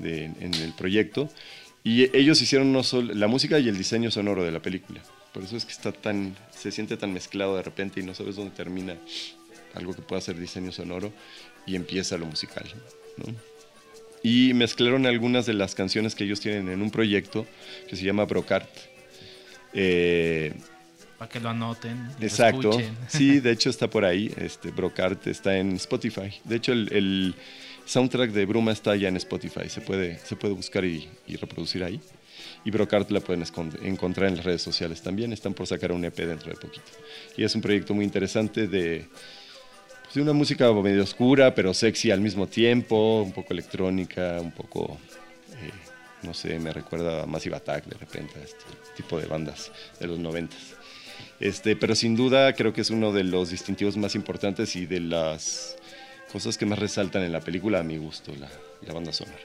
en 0.00 0.54
el 0.54 0.72
proyecto. 0.72 1.30
Y 1.84 2.16
ellos 2.16 2.42
hicieron 2.42 2.72
no 2.72 2.82
solo 2.82 3.14
la 3.14 3.28
música 3.28 3.60
y 3.60 3.68
el 3.68 3.78
diseño 3.78 4.10
sonoro 4.10 4.42
de 4.42 4.50
la 4.50 4.60
película. 4.60 5.00
Por 5.32 5.44
eso 5.44 5.56
es 5.56 5.64
que 5.64 5.72
está 5.72 5.92
tan, 5.92 6.36
se 6.50 6.72
siente 6.72 6.96
tan 6.96 7.12
mezclado 7.12 7.56
de 7.56 7.62
repente 7.62 8.00
y 8.00 8.02
no 8.02 8.14
sabes 8.14 8.36
dónde 8.36 8.56
termina 8.56 8.96
algo 9.74 9.94
que 9.94 10.02
pueda 10.02 10.20
ser 10.20 10.36
diseño 10.36 10.72
sonoro 10.72 11.12
y 11.66 11.76
empieza 11.76 12.16
lo 12.16 12.26
musical. 12.26 12.64
Y 14.22 14.52
mezclaron 14.54 15.06
algunas 15.06 15.46
de 15.46 15.54
las 15.54 15.74
canciones 15.74 16.14
que 16.14 16.24
ellos 16.24 16.40
tienen 16.40 16.68
en 16.70 16.82
un 16.82 16.90
proyecto 16.90 17.46
que 17.88 17.96
se 17.96 18.04
llama 18.04 18.24
Brocart. 18.24 18.68
Eh, 19.72 20.54
para 21.18 21.28
que 21.30 21.40
lo 21.40 21.48
anoten. 21.48 22.10
exacto. 22.20 22.78
sí, 23.08 23.40
de 23.40 23.52
hecho 23.52 23.70
está 23.70 23.88
por 23.88 24.04
ahí. 24.04 24.32
Este 24.36 24.70
Brocart 24.70 25.26
está 25.26 25.56
en 25.56 25.72
Spotify. 25.76 26.32
De 26.44 26.56
hecho, 26.56 26.72
el, 26.72 27.34
soundtrack 27.86 28.32
de 28.32 28.46
Bruma 28.46 28.72
está 28.72 28.96
ya 28.96 29.08
en 29.08 29.16
Spotify. 29.16 29.68
Se 29.68 29.80
puede, 29.80 30.18
se 30.18 30.36
puede 30.36 30.54
buscar 30.54 30.84
y, 30.84 31.08
reproducir 31.40 31.84
ahí. 31.84 32.00
Y 32.64 32.70
Brocart 32.70 33.10
la 33.10 33.20
pueden 33.20 33.44
encontrar 33.82 34.28
en 34.28 34.36
las 34.36 34.44
redes 34.44 34.62
sociales 34.62 35.00
también. 35.00 35.32
Están 35.32 35.54
por 35.54 35.66
sacar 35.66 35.92
un 35.92 36.04
EP 36.04 36.16
dentro 36.16 36.50
de 36.50 36.56
poquito. 36.56 36.90
Y 37.36 37.44
es 37.44 37.54
un 37.54 37.62
proyecto 37.62 37.94
muy 37.94 38.04
interesante 38.04 38.66
de, 38.66 39.06
pues, 40.02 40.14
de 40.14 40.22
una 40.22 40.32
música 40.32 40.70
medio 40.72 41.02
oscura, 41.02 41.54
pero 41.54 41.72
sexy 41.72 42.10
al 42.10 42.20
mismo 42.20 42.46
tiempo. 42.46 43.22
Un 43.22 43.32
poco 43.32 43.52
electrónica, 43.52 44.38
un 44.40 44.50
poco. 44.50 44.98
Eh, 45.62 45.70
no 46.22 46.34
sé, 46.34 46.58
me 46.58 46.72
recuerda 46.72 47.22
a 47.22 47.26
Massive 47.26 47.56
Attack 47.56 47.86
de 47.86 47.96
repente, 47.96 48.38
a 48.40 48.42
este 48.42 48.64
tipo 48.96 49.18
de 49.18 49.26
bandas 49.26 49.70
de 50.00 50.08
los 50.08 50.18
noventas. 50.18 50.76
Este, 51.40 51.76
pero 51.76 51.94
sin 51.94 52.16
duda 52.16 52.54
creo 52.54 52.72
que 52.72 52.80
es 52.80 52.90
uno 52.90 53.12
de 53.12 53.24
los 53.24 53.50
distintivos 53.50 53.96
más 53.96 54.14
importantes 54.14 54.76
y 54.76 54.86
de 54.86 55.00
las 55.00 55.76
cosas 56.32 56.56
que 56.58 56.66
más 56.66 56.78
resaltan 56.78 57.22
en 57.22 57.32
la 57.32 57.40
película 57.40 57.80
a 57.80 57.82
mi 57.82 57.98
gusto, 57.98 58.34
la, 58.36 58.48
la 58.86 58.94
banda 58.94 59.12
sonora. 59.12 59.38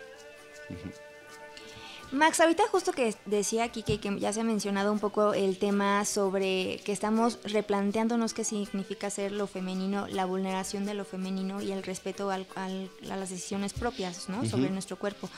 Max, 2.12 2.42
ahorita 2.42 2.64
justo 2.68 2.92
que 2.92 3.16
decía 3.26 3.64
aquí 3.64 3.84
que, 3.84 3.98
ya 4.20 4.34
se 4.34 4.42
ha 4.42 4.44
mencionado 4.44 4.92
un 4.92 5.00
poco 5.00 5.34
el 5.34 5.58
tema 5.58 6.04
sobre 6.04 6.82
que 6.84 6.92
estamos 6.92 7.40
replanteándonos 7.46 8.34
qué 8.34 8.44
significa 8.44 9.10
ser 9.10 9.32
lo 9.32 9.48
femenino, 9.48 10.08
la 10.10 10.26
vulneración 10.26 10.86
de 10.86 10.94
lo 10.94 11.06
femenino 11.06 11.62
y 11.62 11.72
el 11.72 11.84
respeto 11.84 12.30
a 12.30 12.40
las 13.02 13.30
decisiones 13.30 13.72
propias 13.72 14.28
¿no? 14.28 14.46
sobre 14.46 14.70
nuestro 14.72 15.00
cuerpo. 15.00 15.30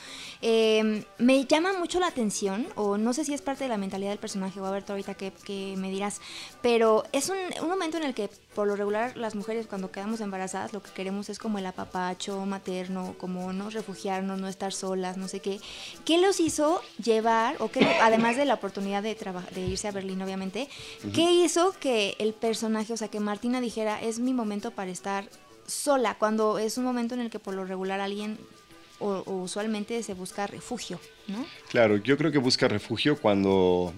Em, 0.42 1.04
me 1.20 1.46
llama 1.46 1.74
mucho 1.74 2.00
la 2.00 2.08
atención, 2.08 2.68
o 2.76 2.98
no 2.98 3.14
sé 3.14 3.24
si 3.24 3.36
es 3.36 3.44
parte 3.44 3.66
de 3.66 3.70
la 3.70 3.78
mentalidad 3.78 4.10
del 4.10 4.20
personaje, 4.20 4.60
o 4.60 4.66
a 4.66 4.72
ver 4.72 4.84
ahorita 4.88 5.14
que, 5.14 5.32
que 5.32 5.76
me 5.78 5.92
dirás, 5.92 6.22
pero 6.64 7.04
es 7.12 7.30
un, 7.30 7.38
un 7.62 7.70
momento 7.70 7.98
en 7.98 8.04
el 8.04 8.16
que 8.16 8.32
por 8.56 8.68
lo 8.68 8.76
regular 8.76 9.16
las 9.18 9.36
mujeres 9.36 9.68
cuando 9.68 9.92
quedamos 9.92 10.22
embarazadas 10.22 10.74
lo 10.74 10.84
que 10.84 10.92
queremos 10.92 11.30
es 11.30 11.40
como 11.40 11.58
el 11.58 11.66
apapacho 11.66 12.46
materno, 12.46 13.16
como 13.20 13.52
no 13.54 13.70
refugiarnos, 13.70 14.40
no 14.40 14.48
estar 14.48 14.74
solas, 14.74 15.18
no 15.18 15.28
sé 15.28 15.40
qué. 15.40 15.60
¿Qué 16.06 16.20
los 16.20 16.40
hizo 16.40 16.63
llevar, 17.04 17.56
o 17.60 17.70
qué, 17.70 17.86
además 18.02 18.38
de 18.38 18.46
la 18.46 18.56
oportunidad 18.56 19.04
de, 19.04 19.16
de 19.56 19.62
irse 19.62 19.88
a 19.88 19.92
Berlín 19.92 20.22
obviamente, 20.22 20.68
qué 21.14 21.32
hizo 21.32 21.74
que 21.80 22.16
el 22.20 22.34
personaje, 22.34 22.94
o 22.94 22.98
sea, 22.98 23.08
que 23.08 23.20
Martina 23.20 23.62
dijera, 23.62 24.02
es 24.02 24.20
mi 24.20 24.34
momento 24.34 24.72
para 24.72 24.92
estar 24.92 25.30
sola, 25.68 26.16
cuando 26.16 26.60
es 26.60 26.78
un 26.78 26.84
momento 26.84 27.14
en 27.16 27.22
el 27.22 27.30
que 27.30 27.40
por 27.40 27.54
lo 27.54 27.66
regular 27.66 28.00
alguien 28.00 28.38
o, 29.00 29.24
usualmente 29.44 30.02
se 30.04 30.14
busca 30.14 30.48
refugio, 30.48 31.00
¿no? 31.28 31.46
Claro, 31.70 31.98
yo 31.98 32.18
creo 32.18 32.32
que 32.32 32.38
busca 32.38 32.68
refugio 32.68 33.18
cuando 33.18 33.94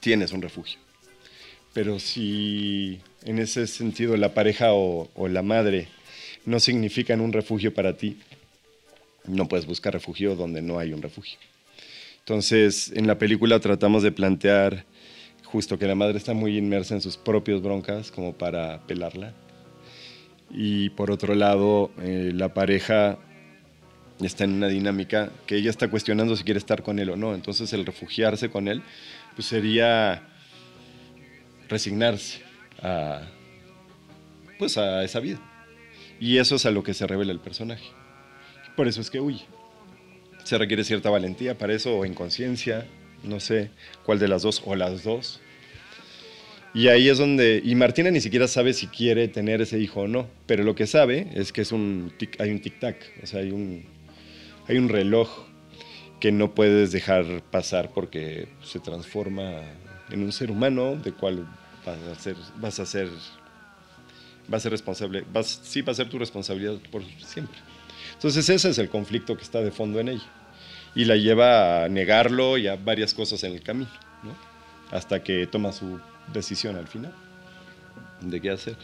tienes 0.00 0.32
un 0.32 0.42
refugio. 0.42 0.78
Pero 1.72 1.98
si 1.98 3.00
en 3.24 3.38
ese 3.38 3.66
sentido 3.66 4.16
la 4.16 4.34
pareja 4.34 4.72
o, 4.72 5.08
la 5.28 5.42
madre 5.42 5.88
no 6.44 6.60
significan 6.60 7.20
un 7.20 7.32
refugio 7.32 7.74
para 7.74 7.96
ti, 7.96 8.18
no 9.26 9.46
puedes 9.48 9.66
buscar 9.66 9.92
refugio 9.92 10.34
donde 10.34 10.62
no 10.62 10.78
hay 10.78 10.92
un 10.92 11.02
refugio. 11.02 11.38
Entonces, 12.28 12.92
en 12.94 13.06
la 13.06 13.16
película 13.16 13.58
tratamos 13.58 14.02
de 14.02 14.12
plantear 14.12 14.84
justo 15.44 15.78
que 15.78 15.86
la 15.86 15.94
madre 15.94 16.18
está 16.18 16.34
muy 16.34 16.58
inmersa 16.58 16.92
en 16.92 17.00
sus 17.00 17.16
propias 17.16 17.62
broncas 17.62 18.10
como 18.10 18.34
para 18.34 18.86
pelarla. 18.86 19.32
Y 20.50 20.90
por 20.90 21.10
otro 21.10 21.34
lado, 21.34 21.90
eh, 22.02 22.32
la 22.34 22.52
pareja 22.52 23.16
está 24.20 24.44
en 24.44 24.52
una 24.52 24.68
dinámica 24.68 25.30
que 25.46 25.56
ella 25.56 25.70
está 25.70 25.88
cuestionando 25.88 26.36
si 26.36 26.44
quiere 26.44 26.58
estar 26.58 26.82
con 26.82 26.98
él 26.98 27.08
o 27.08 27.16
no. 27.16 27.34
Entonces, 27.34 27.72
el 27.72 27.86
refugiarse 27.86 28.50
con 28.50 28.68
él 28.68 28.82
pues 29.34 29.48
sería 29.48 30.28
resignarse 31.66 32.42
a, 32.82 33.22
pues 34.58 34.76
a 34.76 35.02
esa 35.02 35.20
vida. 35.20 35.40
Y 36.20 36.36
eso 36.36 36.56
es 36.56 36.66
a 36.66 36.70
lo 36.70 36.82
que 36.82 36.92
se 36.92 37.06
revela 37.06 37.32
el 37.32 37.40
personaje. 37.40 37.86
Por 38.76 38.86
eso 38.86 39.00
es 39.00 39.08
que 39.08 39.18
huye. 39.18 39.46
Se 40.48 40.56
requiere 40.56 40.82
cierta 40.82 41.10
valentía 41.10 41.58
para 41.58 41.74
eso, 41.74 41.94
o 41.94 42.06
inconsciencia, 42.06 42.86
no 43.22 43.38
sé 43.38 43.68
cuál 44.02 44.18
de 44.18 44.28
las 44.28 44.40
dos, 44.40 44.62
o 44.64 44.74
las 44.76 45.04
dos. 45.04 45.42
Y 46.72 46.88
ahí 46.88 47.10
es 47.10 47.18
donde, 47.18 47.60
y 47.62 47.74
Martina 47.74 48.10
ni 48.10 48.22
siquiera 48.22 48.48
sabe 48.48 48.72
si 48.72 48.86
quiere 48.86 49.28
tener 49.28 49.60
ese 49.60 49.78
hijo 49.78 50.00
o 50.00 50.08
no, 50.08 50.26
pero 50.46 50.64
lo 50.64 50.74
que 50.74 50.86
sabe 50.86 51.28
es 51.34 51.52
que 51.52 51.60
es 51.60 51.70
un 51.70 52.14
hay 52.38 52.50
un 52.50 52.62
tic-tac, 52.62 52.96
o 53.22 53.26
sea, 53.26 53.40
hay 53.40 53.50
un, 53.50 53.84
hay 54.68 54.78
un 54.78 54.88
reloj 54.88 55.28
que 56.18 56.32
no 56.32 56.54
puedes 56.54 56.92
dejar 56.92 57.42
pasar 57.50 57.90
porque 57.90 58.48
se 58.64 58.80
transforma 58.80 59.60
en 60.10 60.22
un 60.22 60.32
ser 60.32 60.50
humano 60.50 60.96
de 60.96 61.12
cual 61.12 61.46
vas 61.84 61.98
a 62.10 62.14
ser, 62.18 62.36
vas 62.56 62.80
a 62.80 62.86
ser, 62.86 63.10
vas 64.48 64.60
a 64.60 64.62
ser 64.62 64.72
responsable, 64.72 65.24
vas, 65.30 65.60
sí 65.62 65.82
va 65.82 65.92
a 65.92 65.94
ser 65.94 66.08
tu 66.08 66.18
responsabilidad 66.18 66.78
por 66.90 67.02
siempre. 67.22 67.58
Entonces 68.14 68.48
ese 68.48 68.70
es 68.70 68.78
el 68.78 68.88
conflicto 68.88 69.36
que 69.36 69.42
está 69.42 69.60
de 69.60 69.70
fondo 69.70 70.00
en 70.00 70.08
ella 70.08 70.37
y 70.94 71.04
la 71.04 71.16
lleva 71.16 71.84
a 71.84 71.88
negarlo 71.88 72.58
y 72.58 72.66
a 72.66 72.76
varias 72.76 73.14
cosas 73.14 73.42
en 73.44 73.52
el 73.52 73.62
camino, 73.62 73.90
¿no? 74.22 74.34
hasta 74.90 75.22
que 75.22 75.46
toma 75.46 75.72
su 75.72 76.00
decisión 76.32 76.76
al 76.76 76.88
final 76.88 77.12
de 78.20 78.40
qué 78.40 78.50
hacer. 78.50 78.76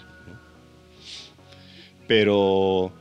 Pero 2.06 2.92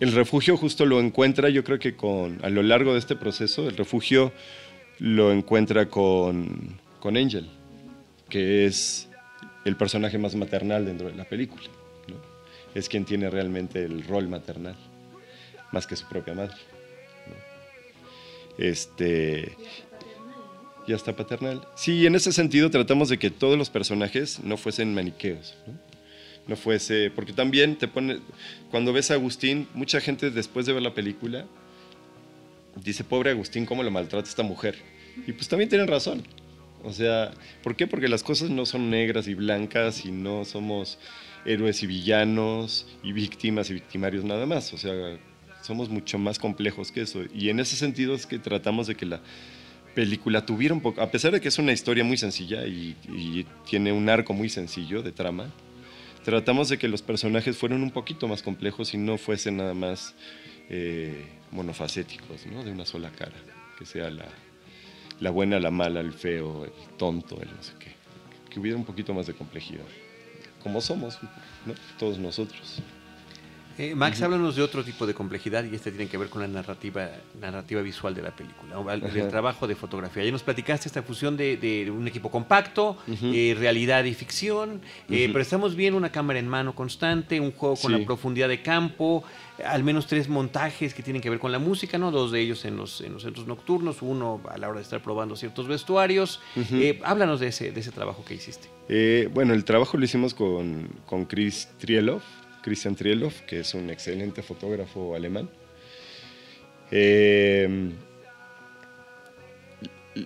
el 0.00 0.12
refugio 0.12 0.56
justo 0.56 0.86
lo 0.86 1.00
encuentra, 1.00 1.48
yo 1.48 1.64
creo 1.64 1.78
que 1.78 1.96
con, 1.96 2.38
a 2.44 2.48
lo 2.48 2.62
largo 2.62 2.92
de 2.92 3.00
este 3.00 3.16
proceso, 3.16 3.68
el 3.68 3.76
refugio 3.76 4.32
lo 4.98 5.32
encuentra 5.32 5.88
con, 5.88 6.78
con 7.00 7.16
Angel, 7.16 7.48
que 8.28 8.66
es 8.66 9.08
el 9.64 9.76
personaje 9.76 10.18
más 10.18 10.34
maternal 10.34 10.86
dentro 10.86 11.08
de 11.08 11.16
la 11.16 11.24
película. 11.24 11.64
Es 12.74 12.88
quien 12.88 13.04
tiene 13.04 13.28
realmente 13.30 13.84
el 13.84 14.04
rol 14.04 14.28
maternal, 14.28 14.76
más 15.72 15.86
que 15.86 15.96
su 15.96 16.06
propia 16.08 16.34
madre. 16.34 16.54
Este, 18.58 19.56
ya 20.86 20.96
está 20.96 21.16
paternal. 21.16 21.66
Sí, 21.76 22.06
en 22.06 22.14
ese 22.14 22.32
sentido 22.32 22.70
tratamos 22.70 23.08
de 23.08 23.18
que 23.18 23.30
todos 23.30 23.56
los 23.56 23.70
personajes 23.70 24.40
no 24.42 24.56
fuesen 24.56 24.94
maniqueos. 24.94 25.56
¿no? 25.66 25.88
no 26.48 26.56
fuese, 26.56 27.10
porque 27.14 27.32
también 27.32 27.76
te 27.76 27.86
pone, 27.86 28.20
cuando 28.70 28.92
ves 28.92 29.10
a 29.10 29.14
Agustín, 29.14 29.68
mucha 29.74 30.00
gente 30.00 30.30
después 30.30 30.64
de 30.66 30.72
ver 30.72 30.82
la 30.82 30.94
película 30.94 31.46
dice, 32.82 33.04
pobre 33.04 33.30
Agustín, 33.30 33.66
¿cómo 33.66 33.82
lo 33.82 33.90
maltrata 33.90 34.28
esta 34.28 34.42
mujer? 34.42 34.76
Y 35.26 35.32
pues 35.32 35.48
también 35.48 35.68
tienen 35.68 35.88
razón. 35.88 36.26
O 36.82 36.92
sea, 36.92 37.32
¿por 37.62 37.76
qué? 37.76 37.86
Porque 37.86 38.08
las 38.08 38.22
cosas 38.22 38.50
no 38.50 38.64
son 38.64 38.88
negras 38.88 39.28
y 39.28 39.34
blancas 39.34 40.04
y 40.04 40.10
no 40.10 40.44
somos 40.44 40.98
héroes 41.44 41.82
y 41.82 41.86
villanos 41.86 42.86
y 43.02 43.12
víctimas 43.12 43.68
y 43.70 43.74
victimarios 43.74 44.24
nada 44.24 44.46
más. 44.46 44.72
O 44.72 44.78
sea, 44.78 45.18
somos 45.62 45.88
mucho 45.88 46.18
más 46.18 46.38
complejos 46.38 46.92
que 46.92 47.02
eso. 47.02 47.22
Y 47.34 47.50
en 47.50 47.60
ese 47.60 47.76
sentido 47.76 48.14
es 48.14 48.26
que 48.26 48.38
tratamos 48.38 48.86
de 48.86 48.94
que 48.94 49.06
la 49.06 49.20
película 49.94 50.46
tuviera 50.46 50.74
un 50.74 50.80
poco, 50.80 51.00
a 51.00 51.10
pesar 51.10 51.32
de 51.32 51.40
que 51.40 51.48
es 51.48 51.58
una 51.58 51.72
historia 51.72 52.04
muy 52.04 52.16
sencilla 52.16 52.64
y, 52.66 52.94
tiene 53.68 53.92
un 53.92 54.08
arco 54.08 54.32
muy 54.32 54.48
sencillo 54.48 55.02
de 55.02 55.12
trama, 55.12 55.50
tratamos 56.24 56.68
de 56.68 56.78
que 56.78 56.88
los 56.88 57.02
personajes 57.02 57.56
fueran 57.56 57.82
un 57.82 57.90
poquito 57.90 58.28
más 58.28 58.42
complejos 58.42 58.94
y 58.94 58.96
no 58.96 59.18
fuesen 59.18 59.56
nada 59.56 59.74
más 59.74 60.14
eh, 60.70 61.26
monofacéticos, 61.50 62.46
¿no? 62.46 62.62
de 62.62 62.70
una 62.70 62.86
sola 62.86 63.10
cara, 63.10 63.34
que 63.78 63.84
sea 63.84 64.10
la, 64.10 64.28
la, 65.20 65.30
buena, 65.30 65.58
la 65.58 65.70
mala, 65.70 66.00
el 66.00 66.12
feo, 66.12 66.64
el 66.64 66.96
tonto, 66.96 67.40
el 67.42 67.48
no 67.48 67.62
sé 67.62 67.72
qué, 67.80 67.90
que 68.50 68.60
hubiera 68.60 68.76
un 68.76 68.84
poquito 68.84 69.12
más 69.14 69.26
de 69.26 69.34
complejidad, 69.34 69.86
como 70.62 70.80
somos 70.80 71.18
todos 71.98 72.18
nosotros. 72.18 72.82
Eh, 73.78 73.94
Max, 73.94 74.20
háblanos 74.22 74.56
de 74.56 74.62
otro 74.62 74.82
tipo 74.82 75.06
de 75.06 75.14
complejidad 75.14 75.62
y 75.62 75.72
este 75.72 75.92
tiene 75.92 76.08
que 76.08 76.18
ver 76.18 76.28
con 76.28 76.42
la 76.42 76.48
narrativa, 76.48 77.10
narrativa 77.40 77.80
visual 77.80 78.12
de 78.12 78.22
la 78.22 78.32
película, 78.32 78.74
el, 78.92 79.28
trabajo 79.28 79.68
de 79.68 79.76
fotografía. 79.76 80.24
Ya 80.24 80.32
nos 80.32 80.42
platicaste 80.42 80.88
esta 80.88 81.04
fusión 81.04 81.36
de, 81.36 81.88
un 81.96 82.08
equipo 82.08 82.28
compacto, 82.28 82.98
eh, 83.06 83.54
realidad 83.56 84.02
y 84.02 84.14
ficción, 84.14 84.80
eh, 85.08 85.28
pero 85.28 85.40
estamos 85.40 85.76
viendo 85.76 85.96
una 85.96 86.10
cámara 86.10 86.40
en 86.40 86.48
mano 86.48 86.74
constante, 86.74 87.38
un 87.38 87.52
juego 87.52 87.76
con 87.76 87.92
la 87.92 88.04
profundidad 88.04 88.48
de 88.48 88.62
campo, 88.62 89.22
al 89.64 89.84
menos 89.84 90.08
tres 90.08 90.28
montajes 90.28 90.92
que 90.92 91.04
tienen 91.04 91.22
que 91.22 91.30
ver 91.30 91.38
con 91.38 91.52
la 91.52 91.60
música, 91.60 91.98
¿no? 91.98 92.10
Dos 92.10 92.32
de 92.32 92.40
ellos 92.40 92.64
en 92.64 92.76
los, 92.76 93.00
en 93.00 93.12
los 93.12 93.22
centros 93.22 93.46
nocturnos, 93.46 94.02
uno 94.02 94.40
a 94.50 94.58
la 94.58 94.68
hora 94.68 94.78
de 94.78 94.82
estar 94.82 95.00
probando 95.00 95.36
ciertos 95.36 95.68
vestuarios. 95.68 96.40
háblanos 97.04 97.38
de 97.38 97.46
ese, 97.46 97.70
de 97.70 97.78
ese 97.78 97.92
trabajo 97.92 98.24
que 98.24 98.34
hiciste. 98.34 98.68
bueno, 99.32 99.54
el 99.54 99.64
trabajo 99.64 99.96
lo 99.96 100.04
hicimos 100.04 100.34
con, 100.34 100.88
con 101.06 101.26
Chris 101.26 101.68
Trielov 101.78 102.22
Christian 102.62 102.94
Trielov, 102.94 103.32
que 103.46 103.60
es 103.60 103.74
un 103.74 103.90
excelente 103.90 104.42
fotógrafo 104.42 105.14
alemán. 105.14 105.48
Eh, 106.90 107.92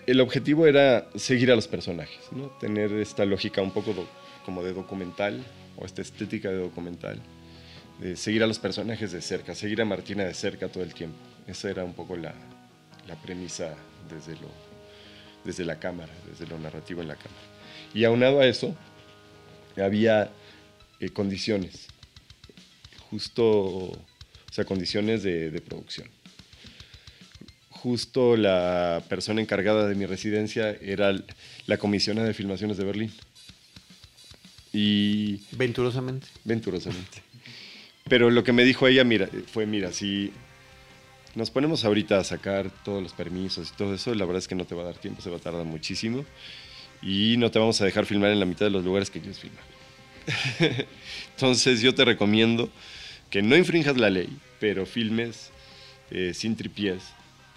el 0.06 0.20
objetivo 0.20 0.66
era 0.66 1.06
seguir 1.14 1.50
a 1.50 1.54
los 1.54 1.68
personajes, 1.68 2.20
¿no? 2.32 2.48
tener 2.60 2.92
esta 2.92 3.24
lógica 3.24 3.62
un 3.62 3.72
poco 3.72 4.06
como 4.44 4.62
de 4.62 4.72
documental, 4.72 5.44
o 5.76 5.84
esta 5.84 6.02
estética 6.02 6.50
de 6.50 6.56
documental, 6.56 7.20
de 8.00 8.16
seguir 8.16 8.42
a 8.42 8.46
los 8.46 8.58
personajes 8.58 9.12
de 9.12 9.20
cerca, 9.20 9.54
seguir 9.54 9.80
a 9.80 9.84
Martina 9.84 10.24
de 10.24 10.34
cerca 10.34 10.68
todo 10.68 10.82
el 10.82 10.94
tiempo. 10.94 11.16
Esa 11.46 11.70
era 11.70 11.84
un 11.84 11.94
poco 11.94 12.16
la, 12.16 12.34
premisa 13.22 13.74
desde, 14.10 14.40
lo, 14.40 14.48
desde 15.44 15.64
la 15.64 15.78
cámara, 15.78 16.12
desde 16.28 16.46
lo 16.46 16.58
narrativo 16.58 17.02
en 17.02 17.08
la 17.08 17.16
cámara. 17.16 17.42
Y 17.94 18.04
aunado 18.04 18.40
a 18.40 18.46
eso, 18.46 18.74
había 19.76 20.30
eh, 21.00 21.10
condiciones 21.10 21.91
justo, 23.12 23.44
o 23.44 24.06
sea, 24.50 24.64
condiciones 24.64 25.22
de, 25.22 25.60
producción. 25.60 26.08
Justo 27.68 28.38
la 28.38 29.02
persona 29.06 29.42
encargada 29.42 29.86
de 29.86 29.94
mi 29.94 30.06
residencia 30.06 30.70
era 30.80 31.14
la 31.66 31.76
comisionada 31.76 32.26
de 32.26 32.32
filmaciones 32.32 32.78
de 32.78 32.84
Berlín. 32.84 33.12
Y... 34.72 35.42
Venturosamente. 35.52 36.26
Venturosamente. 36.44 37.22
Pero 38.08 38.30
lo 38.30 38.42
que 38.42 38.54
me 38.54 38.64
dijo 38.64 38.88
ella 38.88 39.04
mira, 39.04 39.28
fue, 39.52 39.66
mira, 39.66 39.92
si 39.92 40.32
nos 41.34 41.50
ponemos 41.50 41.84
ahorita 41.84 42.18
a 42.18 42.24
sacar 42.24 42.70
todos 42.82 43.02
los 43.02 43.12
permisos 43.12 43.70
y 43.70 43.76
todo 43.76 43.94
eso, 43.94 44.14
la 44.14 44.24
verdad 44.24 44.38
es 44.38 44.48
que 44.48 44.54
no 44.54 44.64
te 44.64 44.74
va 44.74 44.82
a 44.82 44.86
dar 44.86 44.96
tiempo, 44.96 45.20
se 45.20 45.28
va 45.28 45.36
a 45.36 45.40
tardar 45.40 45.66
muchísimo 45.66 46.24
y 47.02 47.36
no 47.36 47.50
te 47.50 47.58
vamos 47.58 47.78
a 47.82 47.84
dejar 47.84 48.06
filmar 48.06 48.30
en 48.30 48.40
la 48.40 48.46
mitad 48.46 48.64
de 48.64 48.70
los 48.70 48.84
lugares 48.84 49.10
que 49.10 49.20
quieres 49.20 49.38
filmar. 49.38 49.64
Entonces 51.34 51.82
yo 51.82 51.94
te 51.94 52.06
recomiendo 52.06 52.70
que 53.32 53.40
no 53.40 53.56
infrinjas 53.56 53.96
la 53.96 54.10
ley, 54.10 54.28
pero 54.60 54.84
filmes 54.84 55.50
eh, 56.10 56.34
sin 56.34 56.54
tripiés. 56.54 57.02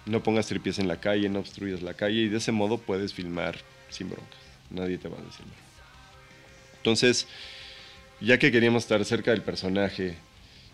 No 0.06 0.22
pongas 0.22 0.46
tripiés 0.46 0.78
en 0.78 0.88
la 0.88 0.98
calle, 1.00 1.28
no 1.28 1.40
obstruyas 1.40 1.82
la 1.82 1.92
calle 1.92 2.22
y 2.22 2.28
de 2.28 2.38
ese 2.38 2.50
modo 2.50 2.78
puedes 2.78 3.12
filmar 3.12 3.58
sin 3.90 4.08
broncas. 4.08 4.40
Nadie 4.70 4.96
te 4.96 5.08
va 5.08 5.18
a 5.18 5.22
decir 5.22 5.44
nada. 5.44 5.60
Entonces, 6.78 7.26
ya 8.22 8.38
que 8.38 8.50
queríamos 8.50 8.84
estar 8.84 9.04
cerca 9.04 9.32
del 9.32 9.42
personaje 9.42 10.16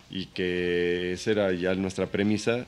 y 0.09 0.27
que 0.27 1.15
esa 1.15 1.33
era 1.33 1.53
ya 1.53 1.75
nuestra 1.75 2.07
premisa, 2.07 2.65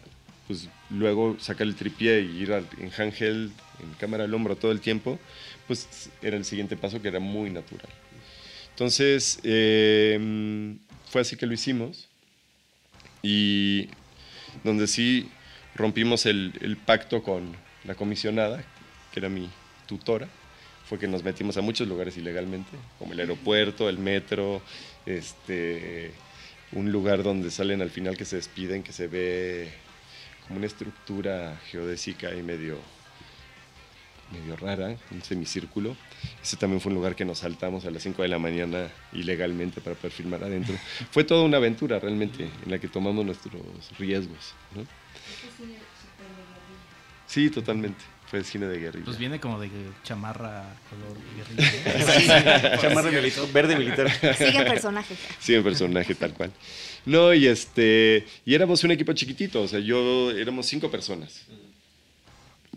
pues 0.49 0.69
luego 0.91 1.37
sacar 1.39 1.69
el 1.69 1.77
tripié 1.77 2.23
y 2.23 2.43
ir 2.43 2.51
en 2.51 2.91
handheld, 2.99 3.53
en 3.81 3.95
cámara 4.01 4.25
al 4.25 4.35
hombro 4.35 4.57
todo 4.57 4.73
el 4.73 4.81
tiempo, 4.81 5.21
pues 5.69 6.11
era 6.21 6.37
el 6.37 6.45
siguiente 6.45 6.77
paso 6.77 7.01
que 7.01 7.09
era 7.09 7.21
muy 7.21 7.51
natural. 7.51 7.89
Entonces, 8.71 9.39
eh, 9.45 10.75
fue 11.11 11.21
así 11.21 11.37
que 11.37 11.47
lo 11.47 11.55
hicimos 11.55 12.09
y 13.25 13.89
donde 14.63 14.87
sí 14.87 15.31
rompimos 15.75 16.27
el, 16.27 16.79
pacto 16.85 17.23
con 17.23 17.57
la 17.85 17.95
comisionada, 17.95 18.63
que 19.13 19.21
era 19.21 19.31
mi 19.31 19.49
tutora, 19.87 20.29
fue 20.87 20.99
que 20.99 21.09
nos 21.09 21.25
metimos 21.25 21.57
a 21.57 21.63
muchos 21.63 21.89
lugares 21.89 22.19
ilegalmente, 22.19 22.71
como 22.99 23.15
el 23.15 23.21
aeropuerto, 23.21 23.89
el 23.89 23.99
metro, 23.99 24.61
este, 25.07 26.13
un 26.73 26.93
lugar 26.93 27.23
donde 27.23 27.51
salen 27.51 27.81
al 27.81 27.91
final 27.91 28.17
que 28.19 28.27
se 28.27 28.37
despiden, 28.37 28.83
que 28.83 28.93
se 28.93 29.09
ve 29.09 29.73
como 30.47 30.59
una 30.59 30.67
estructura 30.67 31.59
geodésica 31.71 32.35
y 32.35 32.43
medio 32.43 32.79
medio 34.33 34.57
rara, 34.57 34.97
un 35.11 35.23
semicírculo. 35.23 35.97
Ese 36.43 36.57
también 36.57 36.81
fue 36.81 36.91
un 36.91 36.97
lugar 36.97 37.15
que 37.15 37.25
nos 37.25 37.39
saltamos 37.39 37.85
a 37.85 37.91
las 37.91 38.03
5 38.03 38.23
de 38.23 38.29
la 38.29 38.39
mañana 38.39 38.89
ilegalmente 39.13 39.81
para 39.81 39.97
poder 39.97 40.13
filmar 40.13 40.43
adentro. 40.45 40.75
Fue 41.11 41.25
toda 41.25 41.45
una 41.45 41.59
aventura 41.59 41.99
realmente 41.99 42.49
en 42.65 42.71
la 42.71 42.79
que 42.79 42.89
tomamos 42.89 43.25
nuestros 43.25 43.63
riesgos. 43.99 44.55
¿no? 44.75 44.87
Sí, 47.27 47.51
totalmente. 47.51 48.03
Fue 48.27 48.39
el 48.39 48.45
cine 48.45 48.67
de 48.67 48.79
guerrilla. 48.79 49.05
Pues 49.05 49.19
viene 49.19 49.39
como 49.39 49.61
de 49.61 49.71
chamarra 50.03 50.75
color 50.89 51.17
guerrilla. 51.37 52.79
chamarra 52.81 53.11
verde 53.53 53.77
militar. 53.77 54.11
Sigue 54.37 54.59
el 54.59 54.67
personaje. 54.67 55.15
Sigue 55.39 55.59
el 55.59 55.65
personaje 55.65 56.15
tal 56.15 56.33
cual. 56.33 56.51
No, 57.07 57.35
y 57.35 57.47
este, 57.47 58.27
y 58.47 58.55
éramos 58.55 58.83
un 58.83 58.93
equipo 58.93 59.13
chiquitito, 59.13 59.63
o 59.63 59.69
sea, 59.69 59.79
yo 59.79 60.31
éramos 60.31 60.65
cinco 60.67 60.91
personas 60.91 61.45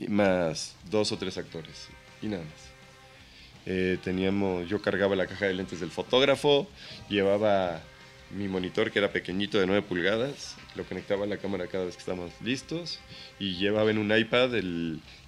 más 0.07 0.75
dos 0.89 1.11
o 1.11 1.17
tres 1.17 1.37
actores 1.37 1.87
y 2.21 2.27
nada 2.27 2.43
más. 2.43 2.67
Eh, 3.65 3.97
teníamos, 4.03 4.69
yo 4.69 4.81
cargaba 4.81 5.15
la 5.15 5.27
caja 5.27 5.45
de 5.45 5.53
lentes 5.53 5.81
del 5.81 5.91
fotógrafo, 5.91 6.67
llevaba 7.09 7.81
mi 8.31 8.47
monitor 8.47 8.91
que 8.91 8.99
era 8.99 9.11
pequeñito 9.11 9.59
de 9.59 9.65
9 9.65 9.81
pulgadas, 9.81 10.55
lo 10.75 10.83
conectaba 10.85 11.25
a 11.25 11.27
la 11.27 11.37
cámara 11.37 11.67
cada 11.67 11.85
vez 11.85 11.95
que 11.95 11.99
estábamos 11.99 12.31
listos 12.41 12.99
y 13.39 13.57
llevaba 13.57 13.91
en 13.91 13.97
un 13.97 14.17
iPad 14.17 14.51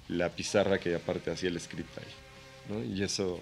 la 0.08 0.30
pizarra 0.30 0.78
que 0.78 0.94
aparte 0.94 1.30
hacía 1.30 1.50
el 1.50 1.60
script 1.60 1.98
ahí. 1.98 2.94
Y 2.94 3.02
eso 3.02 3.40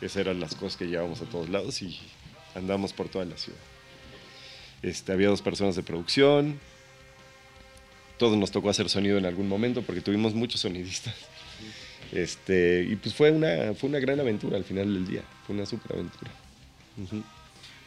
Esas 0.00 0.18
eran 0.18 0.40
las 0.40 0.54
cosas 0.54 0.76
que 0.76 0.86
llevábamos 0.86 1.20
a 1.20 1.24
todos 1.24 1.48
lados 1.48 1.82
y 1.82 1.98
andamos 2.54 2.92
por 2.92 3.08
toda 3.08 3.24
la 3.24 3.36
ciudad. 3.36 3.58
Este, 4.82 5.12
había 5.12 5.28
dos 5.28 5.42
personas 5.42 5.76
de 5.76 5.82
producción, 5.82 6.60
todos 8.22 8.38
nos 8.38 8.52
tocó 8.52 8.70
hacer 8.70 8.88
sonido 8.88 9.18
en 9.18 9.26
algún 9.26 9.48
momento 9.48 9.82
porque 9.82 10.00
tuvimos 10.00 10.32
muchos 10.32 10.60
sonidistas. 10.60 11.12
Este, 12.12 12.86
y 12.88 12.94
pues 12.94 13.16
fue 13.16 13.32
una, 13.32 13.74
fue 13.74 13.90
una 13.90 13.98
gran 13.98 14.20
aventura 14.20 14.56
al 14.56 14.62
final 14.62 14.94
del 14.94 15.08
día, 15.08 15.22
fue 15.44 15.56
una 15.56 15.66
super 15.66 15.96
aventura. 15.96 16.30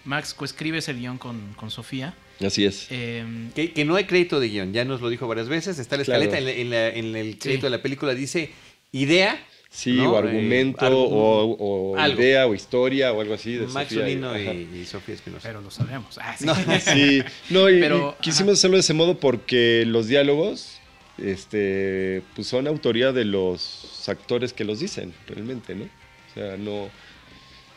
Max, 0.04 0.34
coescribes 0.34 0.90
el 0.90 1.00
guion 1.00 1.18
con, 1.18 1.54
con 1.54 1.72
Sofía. 1.72 2.16
Así 2.46 2.66
es. 2.66 2.88
Em, 2.90 3.50
Que, 3.52 3.86
no 3.86 3.96
hay 3.96 4.04
crédito 4.04 4.42
de 4.42 4.50
guion, 4.50 4.74
ya 4.74 4.84
nos 4.84 5.00
lo 5.00 5.08
dijo 5.08 5.26
varias 5.26 5.48
veces. 5.48 5.80
Está 5.80 5.96
la 5.96 6.02
escaleta, 6.02 6.38
en, 6.38 6.74
en, 6.74 7.16
el 7.16 7.40
crédito 7.40 7.68
de 7.68 7.70
la 7.70 7.82
película 7.82 8.14
dice 8.14 8.52
idea. 8.92 9.42
Sí, 9.76 10.00
o 10.00 10.16
argumento, 10.16 10.88
o, 10.90 11.98
idea, 12.08 12.48
o 12.48 12.56
historia, 12.56 13.12
o 13.12 13.20
algo 13.20 13.34
así. 13.34 13.56
De 13.58 13.68
Max 13.68 13.92
Unino 13.92 14.40
y, 14.40 14.86
Sofía 14.86 15.16
Espinosa. 15.16 15.46
Pero 15.46 15.60
lo 15.60 15.70
sabemos. 15.70 16.18
Ah, 16.18 16.34
sí. 16.38 16.46
No, 16.46 16.56
sí. 16.80 17.22
no 17.50 17.70
y, 17.70 17.82
quisimos 18.22 18.54
hacerlo 18.54 18.78
de 18.78 18.82
ese 18.82 18.94
modo 18.94 19.20
porque 19.20 19.84
los 19.86 20.08
diálogos 20.08 20.80
este, 21.18 22.24
pues 22.36 22.48
son 22.48 22.68
autoría 22.68 23.12
de 23.12 23.26
los 23.26 24.08
actores 24.08 24.54
que 24.54 24.64
los 24.64 24.80
dicen, 24.80 25.14
realmente, 25.28 25.76
¿no? 25.76 25.84
O 25.84 26.34
sea, 26.34 26.56
no... 26.56 26.90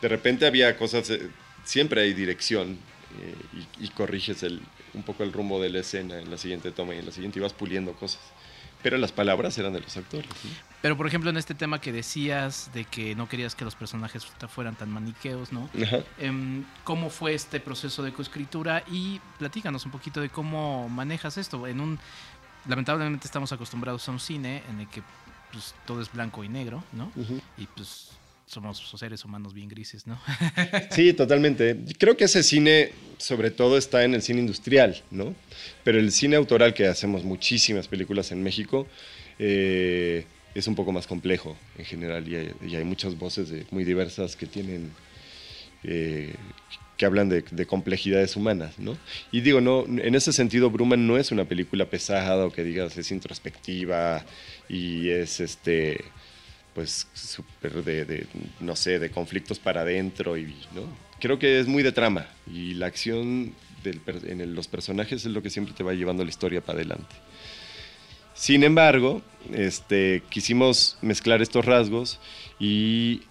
De 0.01 0.07
repente 0.07 0.47
había 0.47 0.77
cosas, 0.77 1.09
eh, 1.09 1.27
siempre 1.65 2.01
hay 2.01 2.13
dirección 2.13 2.77
eh, 3.21 3.59
y, 3.81 3.89
corriges 3.89 4.43
el, 4.43 4.61
un 4.93 5.03
poco 5.03 5.23
el 5.23 5.33
rumbo 5.33 5.61
de 5.61 5.69
la 5.69 5.79
escena 5.79 6.17
en 6.17 6.31
la 6.31 6.37
siguiente 6.37 6.71
toma 6.71 6.95
y 6.95 6.99
en 6.99 7.07
la 7.07 7.11
siguiente 7.11 7.39
ibas 7.39 7.51
puliendo 7.51 7.91
cosas. 7.91 8.21
Pero 8.81 8.97
las 8.97 9.11
palabras 9.11 9.57
eran 9.57 9.73
de 9.73 9.81
los 9.81 9.95
actores. 9.97 10.29
Pero 10.81 10.95
por 10.95 11.07
ejemplo 11.07 11.29
en 11.29 11.37
este 11.37 11.53
tema 11.53 11.81
que 11.81 11.91
decías 11.91 12.71
de 12.73 12.85
que 12.85 13.13
no 13.15 13.27
querías 13.27 13.55
que 13.55 13.65
los 13.65 13.75
personajes 13.75 14.25
fueran 14.47 14.75
tan 14.75 14.89
maniqueos, 14.89 15.51
¿no? 15.51 15.69
Em, 16.17 16.63
¿Cómo 16.85 17.09
fue 17.09 17.33
este 17.33 17.59
proceso 17.59 18.01
de 18.03 18.13
coescritura? 18.13 18.83
Y 18.89 19.19
platícanos 19.37 19.85
un 19.85 19.91
poquito 19.91 20.21
de 20.21 20.29
cómo 20.29 20.87
manejas 20.87 21.37
esto. 21.37 21.67
En 21.67 21.81
un 21.81 21.99
lamentablemente 22.67 23.27
estamos 23.27 23.51
acostumbrados 23.51 24.07
a 24.07 24.11
un 24.11 24.19
cine 24.19 24.63
en 24.69 24.81
el 24.81 24.87
que 24.87 25.01
pues, 25.51 25.75
todo 25.85 26.01
es 26.01 26.11
blanco 26.11 26.43
y 26.43 26.49
negro, 26.49 26.83
¿no? 26.93 27.11
Y 27.57 27.65
pues 27.67 28.11
somos 28.49 28.83
seres 28.97 29.23
humanos 29.23 29.53
bien 29.53 29.69
grises, 29.69 30.07
¿no? 30.07 30.19
sí, 30.91 31.13
totalmente. 31.13 31.77
Creo 31.99 32.17
que 32.17 32.23
ese 32.23 32.41
cine, 32.41 32.91
sobre 33.19 33.51
todo, 33.51 33.77
está 33.77 34.03
en 34.03 34.15
el 34.15 34.23
cine 34.23 34.39
industrial, 34.39 35.03
¿no? 35.11 35.35
Pero 35.83 35.99
el 35.99 36.11
cine 36.11 36.35
autoral, 36.35 36.73
que 36.73 36.87
hacemos 36.87 37.23
muchísimas 37.23 37.87
películas 37.87 38.31
en 38.31 38.41
México, 38.41 38.87
eh, 39.37 40.25
es 40.55 40.67
un 40.67 40.73
poco 40.73 40.91
más 40.91 41.05
complejo 41.05 41.55
en 41.77 41.85
general 41.85 42.27
y 42.27 42.75
hay, 42.75 42.83
muchas 42.83 43.17
voces 43.17 43.51
muy 43.71 43.83
diversas 43.83 44.35
que 44.35 44.47
tienen... 44.47 44.91
Eh, 45.83 46.33
que 46.97 47.05
hablan 47.05 47.29
de, 47.29 47.65
complejidades 47.65 48.35
humanas, 48.35 48.77
¿no? 48.77 48.97
Y 49.31 49.39
digo, 49.39 49.61
no, 49.61 49.85
en 49.85 50.15
ese 50.15 50.33
sentido, 50.33 50.69
Bruma 50.69 50.97
no 50.97 51.17
es 51.17 51.31
una 51.31 51.45
película 51.45 51.89
pesada 51.89 52.45
o 52.45 52.51
que 52.51 52.65
digas 52.65 52.97
es 52.97 53.11
introspectiva 53.11 54.25
y 54.67 55.07
es 55.07 55.39
este 55.39 56.03
pues 56.73 57.07
súper 57.13 57.83
de, 57.83 58.27
no 58.59 58.75
sé, 58.75 58.99
de 58.99 59.09
conflictos 59.11 59.59
para 59.59 59.81
adentro 59.81 60.37
y, 60.37 60.55
¿no? 60.73 60.83
Creo 61.19 61.37
que 61.37 61.59
es 61.59 61.67
muy 61.67 61.83
de 61.83 61.91
trama 61.91 62.27
y 62.47 62.73
la 62.75 62.87
acción 62.87 63.53
en 63.83 64.55
los 64.55 64.67
personajes 64.67 65.25
es 65.25 65.31
lo 65.31 65.41
que 65.41 65.49
siempre 65.49 65.73
te 65.73 65.83
va 65.83 65.93
llevando 65.93 66.23
la 66.23 66.29
historia 66.29 66.61
para 66.61 66.79
adelante. 66.79 67.15
Sin 68.33 68.63
embargo, 68.63 69.21
este, 69.53 70.23
quisimos 70.29 70.97
mezclar 71.01 71.41
estos 71.41 71.65
rasgos 71.65 72.19
y 72.57 73.23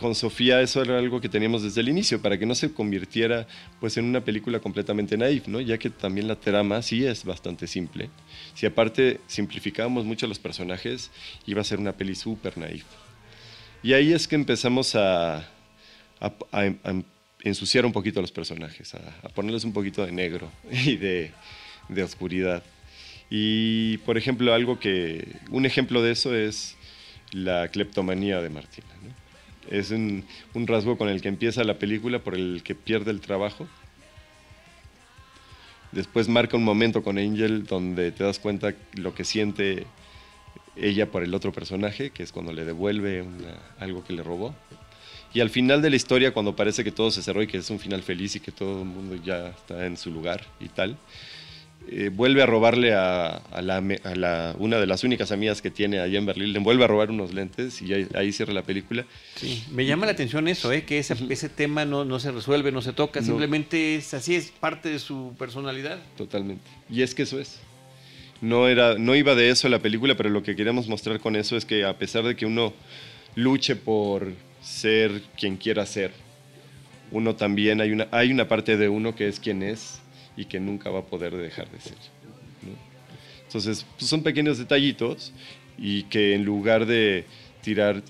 con 0.00 0.14
Sofía 0.14 0.62
eso 0.62 0.80
era 0.80 0.98
algo 0.98 1.20
que 1.20 1.28
teníamos 1.28 1.62
desde 1.62 1.82
el 1.82 1.90
inicio, 1.90 2.22
para 2.22 2.38
que 2.38 2.46
no 2.46 2.54
se 2.54 2.72
convirtiera 2.72 3.46
pues, 3.80 3.98
en 3.98 4.06
una 4.06 4.24
película 4.24 4.58
completamente 4.58 5.18
naif, 5.18 5.46
¿no? 5.46 5.60
ya 5.60 5.76
que 5.76 5.90
también 5.90 6.26
la 6.26 6.36
trama 6.36 6.80
sí 6.80 7.04
es 7.04 7.22
bastante 7.22 7.66
simple. 7.66 8.08
Si 8.54 8.64
aparte 8.64 9.20
simplificábamos 9.26 10.06
mucho 10.06 10.26
los 10.26 10.38
personajes, 10.38 11.10
iba 11.46 11.60
a 11.60 11.64
ser 11.64 11.78
una 11.78 11.92
peli 11.92 12.14
súper 12.14 12.56
naif. 12.56 12.84
Y 13.82 13.92
ahí 13.92 14.14
es 14.14 14.26
que 14.26 14.36
empezamos 14.36 14.94
a, 14.94 15.46
ensuciar 17.42 17.84
un 17.84 17.92
poquito 17.92 18.20
a 18.20 18.22
los 18.22 18.32
personajes, 18.32 18.94
a, 18.94 19.28
ponerles 19.28 19.64
un 19.64 19.74
poquito 19.74 20.04
de 20.04 20.12
negro 20.12 20.50
y 20.70 20.96
de, 20.96 21.32
oscuridad. 22.02 22.62
Y, 23.28 23.98
por 23.98 24.16
ejemplo, 24.16 24.54
algo 24.54 24.80
que, 24.80 25.36
un 25.50 25.66
ejemplo 25.66 26.02
de 26.02 26.12
eso 26.12 26.34
es 26.34 26.76
la 27.32 27.68
cleptomanía 27.68 28.40
de 28.40 28.48
Martina. 28.48 28.88
Es 29.70 29.90
un, 29.90 30.24
rasgo 30.54 30.98
con 30.98 31.08
el 31.08 31.22
que 31.22 31.28
empieza 31.28 31.64
la 31.64 31.78
película, 31.78 32.18
por 32.18 32.34
el 32.34 32.62
que 32.64 32.74
pierde 32.74 33.10
el 33.10 33.20
trabajo. 33.20 33.68
Después 35.92 36.28
marca 36.28 36.56
un 36.56 36.64
momento 36.64 37.02
con 37.02 37.18
Angel 37.18 37.64
donde 37.64 38.12
te 38.12 38.24
das 38.24 38.38
cuenta 38.38 38.74
lo 38.94 39.14
que 39.14 39.24
siente 39.24 39.86
ella 40.76 41.10
por 41.10 41.22
el 41.22 41.34
otro 41.34 41.52
personaje, 41.52 42.10
que 42.10 42.22
es 42.22 42.32
cuando 42.32 42.52
le 42.52 42.64
devuelve 42.64 43.24
algo 43.78 44.04
que 44.04 44.12
le 44.12 44.22
robó. 44.22 44.54
Y 45.32 45.40
al 45.40 45.50
final 45.50 45.80
de 45.82 45.90
la 45.90 45.96
historia, 45.96 46.32
cuando 46.32 46.56
parece 46.56 46.82
que 46.82 46.90
todo 46.90 47.10
se 47.10 47.22
cerró 47.22 47.42
y 47.42 47.46
que 47.46 47.58
es 47.58 47.70
un 47.70 47.78
final 47.78 48.02
feliz 48.02 48.34
y 48.34 48.40
que 48.40 48.50
todo 48.50 48.80
el 48.80 48.88
mundo 48.88 49.16
ya 49.16 49.48
está 49.48 49.86
en 49.86 49.96
su 49.96 50.10
lugar 50.10 50.44
y 50.58 50.68
tal, 50.68 50.96
eh, 51.88 52.10
vuelve 52.12 52.42
a 52.42 52.46
robarle 52.46 52.92
a, 52.94 53.42
la, 53.62 54.54
una 54.58 54.78
de 54.78 54.86
las 54.86 55.02
únicas 55.02 55.32
amigas 55.32 55.62
que 55.62 55.70
tiene 55.70 55.98
allá 55.98 56.18
en 56.18 56.26
Berlín, 56.26 56.52
le 56.52 56.58
vuelve 56.60 56.84
a 56.84 56.86
robar 56.86 57.10
unos 57.10 57.32
lentes 57.32 57.80
y 57.82 57.92
ahí, 58.14 58.32
cierra 58.32 58.52
la 58.52 58.62
película. 58.62 59.06
Sí, 59.34 59.64
me 59.72 59.86
llama 59.86 60.06
la 60.06 60.12
atención 60.12 60.46
eso, 60.46 60.70
¿eh? 60.72 60.84
que 60.84 60.98
ese, 60.98 61.16
ese 61.30 61.48
tema 61.48 61.84
no, 61.84 62.04
no, 62.04 62.20
se 62.20 62.30
resuelve, 62.30 62.70
no 62.70 62.82
se 62.82 62.92
toca, 62.92 63.22
simplemente 63.22 63.96
es 63.96 64.14
así, 64.14 64.34
es 64.34 64.50
parte 64.50 64.90
de 64.90 64.98
su 64.98 65.34
personalidad. 65.38 65.98
Totalmente. 66.16 66.70
Y 66.90 67.02
es 67.02 67.14
que 67.14 67.22
eso 67.22 67.40
es. 67.40 67.58
No, 68.40 68.68
era, 68.68 68.96
no 68.96 69.16
iba 69.16 69.34
de 69.34 69.50
eso 69.50 69.68
la 69.68 69.80
película, 69.80 70.16
pero 70.16 70.28
lo 70.30 70.42
que 70.42 70.54
queríamos 70.54 70.86
mostrar 70.86 71.18
con 71.18 71.34
eso 71.34 71.56
es 71.56 71.64
que 71.64 71.84
a 71.84 71.98
pesar 71.98 72.24
de 72.24 72.36
que 72.36 72.46
uno 72.46 72.72
luche 73.34 73.74
por 73.74 74.32
ser 74.62 75.22
quien 75.38 75.56
quiera 75.56 75.84
ser, 75.86 76.12
uno 77.10 77.34
también, 77.34 77.80
hay 77.80 77.90
una, 77.90 78.06
hay 78.12 78.30
una 78.30 78.48
parte 78.48 78.76
de 78.76 78.88
uno 78.88 79.14
que 79.14 79.28
es 79.28 79.40
quien 79.40 79.62
es 79.62 80.00
y 80.40 80.46
que 80.46 80.58
nunca 80.58 80.88
va 80.88 81.00
a 81.00 81.04
poder 81.04 81.36
dejar 81.36 81.70
de 81.70 81.80
ser. 81.80 81.96
Entonces, 83.46 83.84
pues, 83.98 84.08
son 84.08 84.22
pequeños 84.22 84.56
detallitos 84.56 85.32
y 85.76 86.04
que 86.04 86.34
en 86.34 86.44
lugar 86.44 86.86
de 86.86 87.26
tirar 87.60 88.02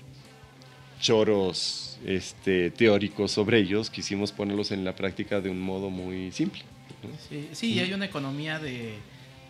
choros 1.01 1.99
este, 2.05 2.71
teóricos 2.71 3.31
sobre 3.31 3.59
ellos, 3.59 3.89
quisimos 3.89 4.31
ponerlos 4.31 4.71
en 4.71 4.85
la 4.85 4.95
práctica 4.95 5.41
de 5.41 5.49
un 5.49 5.59
modo 5.59 5.89
muy 5.89 6.31
simple. 6.31 6.61
Sí, 7.51 7.73
y 7.73 7.79
hay 7.79 7.91
una 7.93 8.05
economía 8.05 8.59
de, 8.59 8.97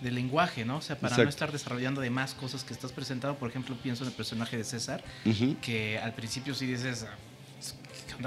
lenguaje, 0.02 0.65
¿no? 0.65 0.78
O 0.78 0.82
sea, 0.82 0.98
para 0.98 1.17
no 1.17 1.30
estar 1.30 1.52
desarrollando 1.52 2.02
de 2.02 2.10
más 2.10 2.34
cosas 2.34 2.63
que 2.63 2.74
estás 2.74 2.91
presentando, 2.91 3.38
por 3.38 3.50
ejemplo, 3.50 3.76
pienso 3.84 4.04
en 4.04 4.10
el 4.10 4.15
personaje 4.15 4.58
de 4.58 4.63
César, 4.63 5.04
que 5.62 6.00
al 6.00 6.15
principio 6.15 6.56
sí 6.56 6.65
dices, 6.65 7.06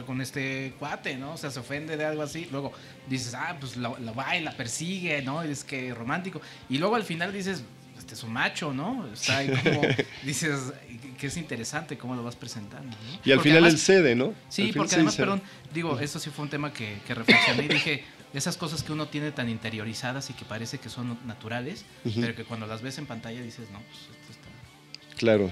con 0.03 0.21
este 0.21 0.75
cuate, 0.79 1.17
no? 1.17 1.35
O 1.35 1.37
sea, 1.37 1.51
se 1.51 1.61
ofende 1.61 1.97
de 1.97 2.05
algo 2.05 2.23
así. 2.23 2.49
Luego 2.51 2.73
dices, 3.09 3.35
ah, 3.35 3.57
pues 3.59 3.77
lo, 3.77 3.97
va 4.15 4.37
y 4.37 4.43
la 4.43 4.53
persigue, 4.53 5.23
¿no? 5.23 5.43
es 5.43 5.65
que 5.65 5.95
romántico. 5.95 6.41
Y 6.69 6.79
luego 6.79 6.97
al 6.97 7.05
final 7.05 7.33
dices, 7.33 7.63
este 7.99 8.15
es 8.15 8.23
un 8.23 8.33
macho, 8.33 8.73
¿no? 8.73 9.07
Está 9.13 9.39
ahí 9.39 9.49
como, 9.63 9.83
dices, 10.25 10.73
que 11.19 11.29
es 11.29 11.37
interesante 11.37 11.97
cómo 11.97 12.15
lo 12.15 12.23
vas 12.23 12.37
presentando. 12.37 12.97
Y 13.25 13.33
al 13.33 13.41
final 13.41 13.65
él 13.65 13.79
cede, 13.79 14.15
¿no? 14.15 14.35
Sí, 14.49 14.73
porque 14.75 14.95
además, 14.97 15.17
perdón, 15.17 15.43
digo, 15.73 15.99
esto 15.99 16.19
sí 16.19 16.31
fue 16.31 16.45
un 16.45 16.51
tema 16.51 16.73
que, 16.73 16.99
que 17.07 17.15
reflexioné 17.15 17.65
y 17.65 17.69
dije, 17.69 18.05
esas 18.35 18.57
cosas 18.57 18.83
que 18.83 18.93
uno 18.93 19.07
tiene 19.07 19.31
tan 19.31 19.49
interiorizadas 19.49 20.29
y 20.31 20.33
que 20.33 20.45
parece 20.45 20.79
que 20.79 20.89
son 20.89 21.19
naturales, 21.25 21.85
pero 22.03 22.35
que 22.35 22.45
cuando 22.45 22.67
las 22.67 22.83
ves 22.83 22.99
en 22.99 23.07
pantalla 23.07 23.41
dices, 23.41 23.71
no, 23.71 23.79
pues 23.81 24.01
esto 24.01 24.33
está... 24.33 25.17
Claro. 25.17 25.51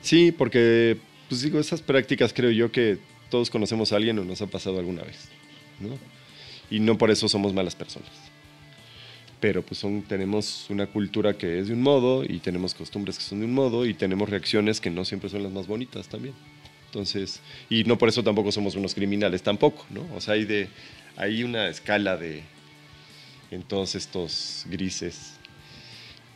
Sí, 0.00 0.32
porque, 0.32 0.98
pues 1.28 1.42
digo, 1.42 1.60
esas 1.60 1.80
prácticas 1.80 2.32
creo 2.32 2.50
yo 2.50 2.72
que 2.72 2.98
todos 3.30 3.50
conocemos 3.50 3.92
a 3.92 3.96
alguien 3.96 4.18
o 4.18 4.24
nos 4.24 4.42
ha 4.42 4.46
pasado 4.46 4.78
alguna 4.78 5.02
vez, 5.02 5.28
¿no? 5.80 5.96
Y 6.70 6.80
no 6.80 6.98
por 6.98 7.10
eso 7.10 7.28
somos 7.28 7.52
malas 7.52 7.74
personas. 7.74 8.10
Pero 9.40 9.62
pues 9.62 9.84
tenemos 10.08 10.66
una 10.68 10.86
cultura 10.86 11.38
que 11.38 11.60
es 11.60 11.68
de 11.68 11.74
un 11.74 11.82
modo 11.82 12.24
y 12.24 12.40
tenemos 12.40 12.74
costumbres 12.74 13.18
que 13.18 13.24
son 13.24 13.40
de 13.40 13.46
un 13.46 13.54
modo 13.54 13.86
y 13.86 13.94
tenemos 13.94 14.28
reacciones 14.28 14.80
que 14.80 14.90
no 14.90 15.04
siempre 15.04 15.30
son 15.30 15.42
las 15.42 15.52
más 15.52 15.66
bonitas 15.66 16.08
también. 16.08 16.34
Entonces, 16.86 17.40
y 17.70 17.84
no 17.84 17.98
por 17.98 18.08
eso 18.08 18.22
tampoco 18.22 18.50
somos 18.50 18.74
unos 18.74 18.94
criminales 18.94 19.42
tampoco, 19.42 19.86
¿no? 19.90 20.06
O 20.16 20.20
sea, 20.20 20.34
hay, 20.34 20.44
de, 20.44 20.68
hay 21.16 21.44
una 21.44 21.68
escala 21.68 22.16
de, 22.16 22.42
en 23.50 23.62
todos 23.62 23.94
estos 23.94 24.64
grises. 24.68 25.34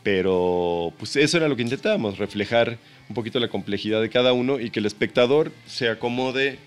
Pero 0.03 0.93
pues 0.97 1.15
eso 1.15 1.37
era 1.37 1.47
lo 1.47 1.55
que 1.55 1.61
intentábamos, 1.61 2.17
reflejar 2.17 2.77
un 3.09 3.15
poquito 3.15 3.39
la 3.39 3.47
complejidad 3.47 4.01
de 4.01 4.09
cada 4.09 4.33
uno 4.33 4.59
y 4.59 4.69
que 4.69 4.79
el 4.79 4.85
espectador 4.85 5.51
se 5.65 5.89
acomode 5.89 6.59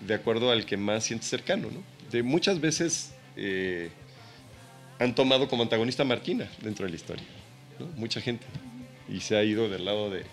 de 0.00 0.14
acuerdo 0.14 0.50
al 0.50 0.66
que 0.66 0.76
más 0.76 1.04
siente 1.04 1.26
cercano. 1.26 1.68
¿no? 1.70 1.82
De 2.10 2.22
muchas 2.22 2.60
veces 2.60 3.12
eh, 3.36 3.90
han 4.98 5.14
tomado 5.14 5.48
como 5.48 5.62
antagonista 5.62 6.02
a 6.02 6.06
Martina 6.06 6.48
dentro 6.62 6.84
de 6.86 6.90
la 6.90 6.96
historia, 6.96 7.24
¿no? 7.78 7.86
mucha 7.96 8.20
gente, 8.20 8.46
y 9.08 9.20
se 9.20 9.36
ha 9.36 9.42
ido 9.42 9.68
del 9.68 9.84
lado 9.84 10.10
de, 10.10 10.24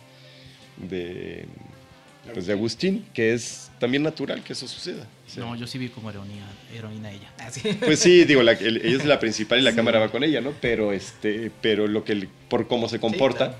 pues, 2.33 2.45
de 2.45 2.53
Agustín, 2.53 3.05
que 3.13 3.33
es 3.33 3.71
también 3.79 4.03
natural 4.03 4.43
que 4.43 4.53
eso 4.53 4.67
suceda. 4.67 5.07
No, 5.37 5.55
yo 5.55 5.65
sí 5.65 5.77
vi 5.77 5.89
como 5.89 6.09
heroína, 6.09 6.45
heroína 6.73 7.11
ella. 7.11 7.31
Ah, 7.39 7.49
pues 7.79 7.99
sí, 7.99 8.25
digo, 8.25 8.41
ella 8.41 8.53
es 8.61 9.05
la 9.05 9.19
principal 9.19 9.59
y 9.59 9.61
la 9.61 9.73
cámara 9.73 9.99
va 9.99 10.11
con 10.11 10.23
ella, 10.23 10.41
¿no? 10.41 10.53
Pero 10.61 10.93
este, 10.93 11.51
pero 11.61 11.87
lo 11.87 12.03
que 12.03 12.27
por 12.49 12.67
cómo 12.67 12.89
se 12.89 12.99
comporta. 12.99 13.57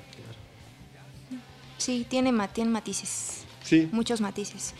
Sí, 1.77 2.05
tiene, 2.07 2.31
tiene 2.53 2.69
matices. 2.69 3.40
Sí. 3.63 3.89
Muchos 3.91 4.21
matices. 4.21 4.73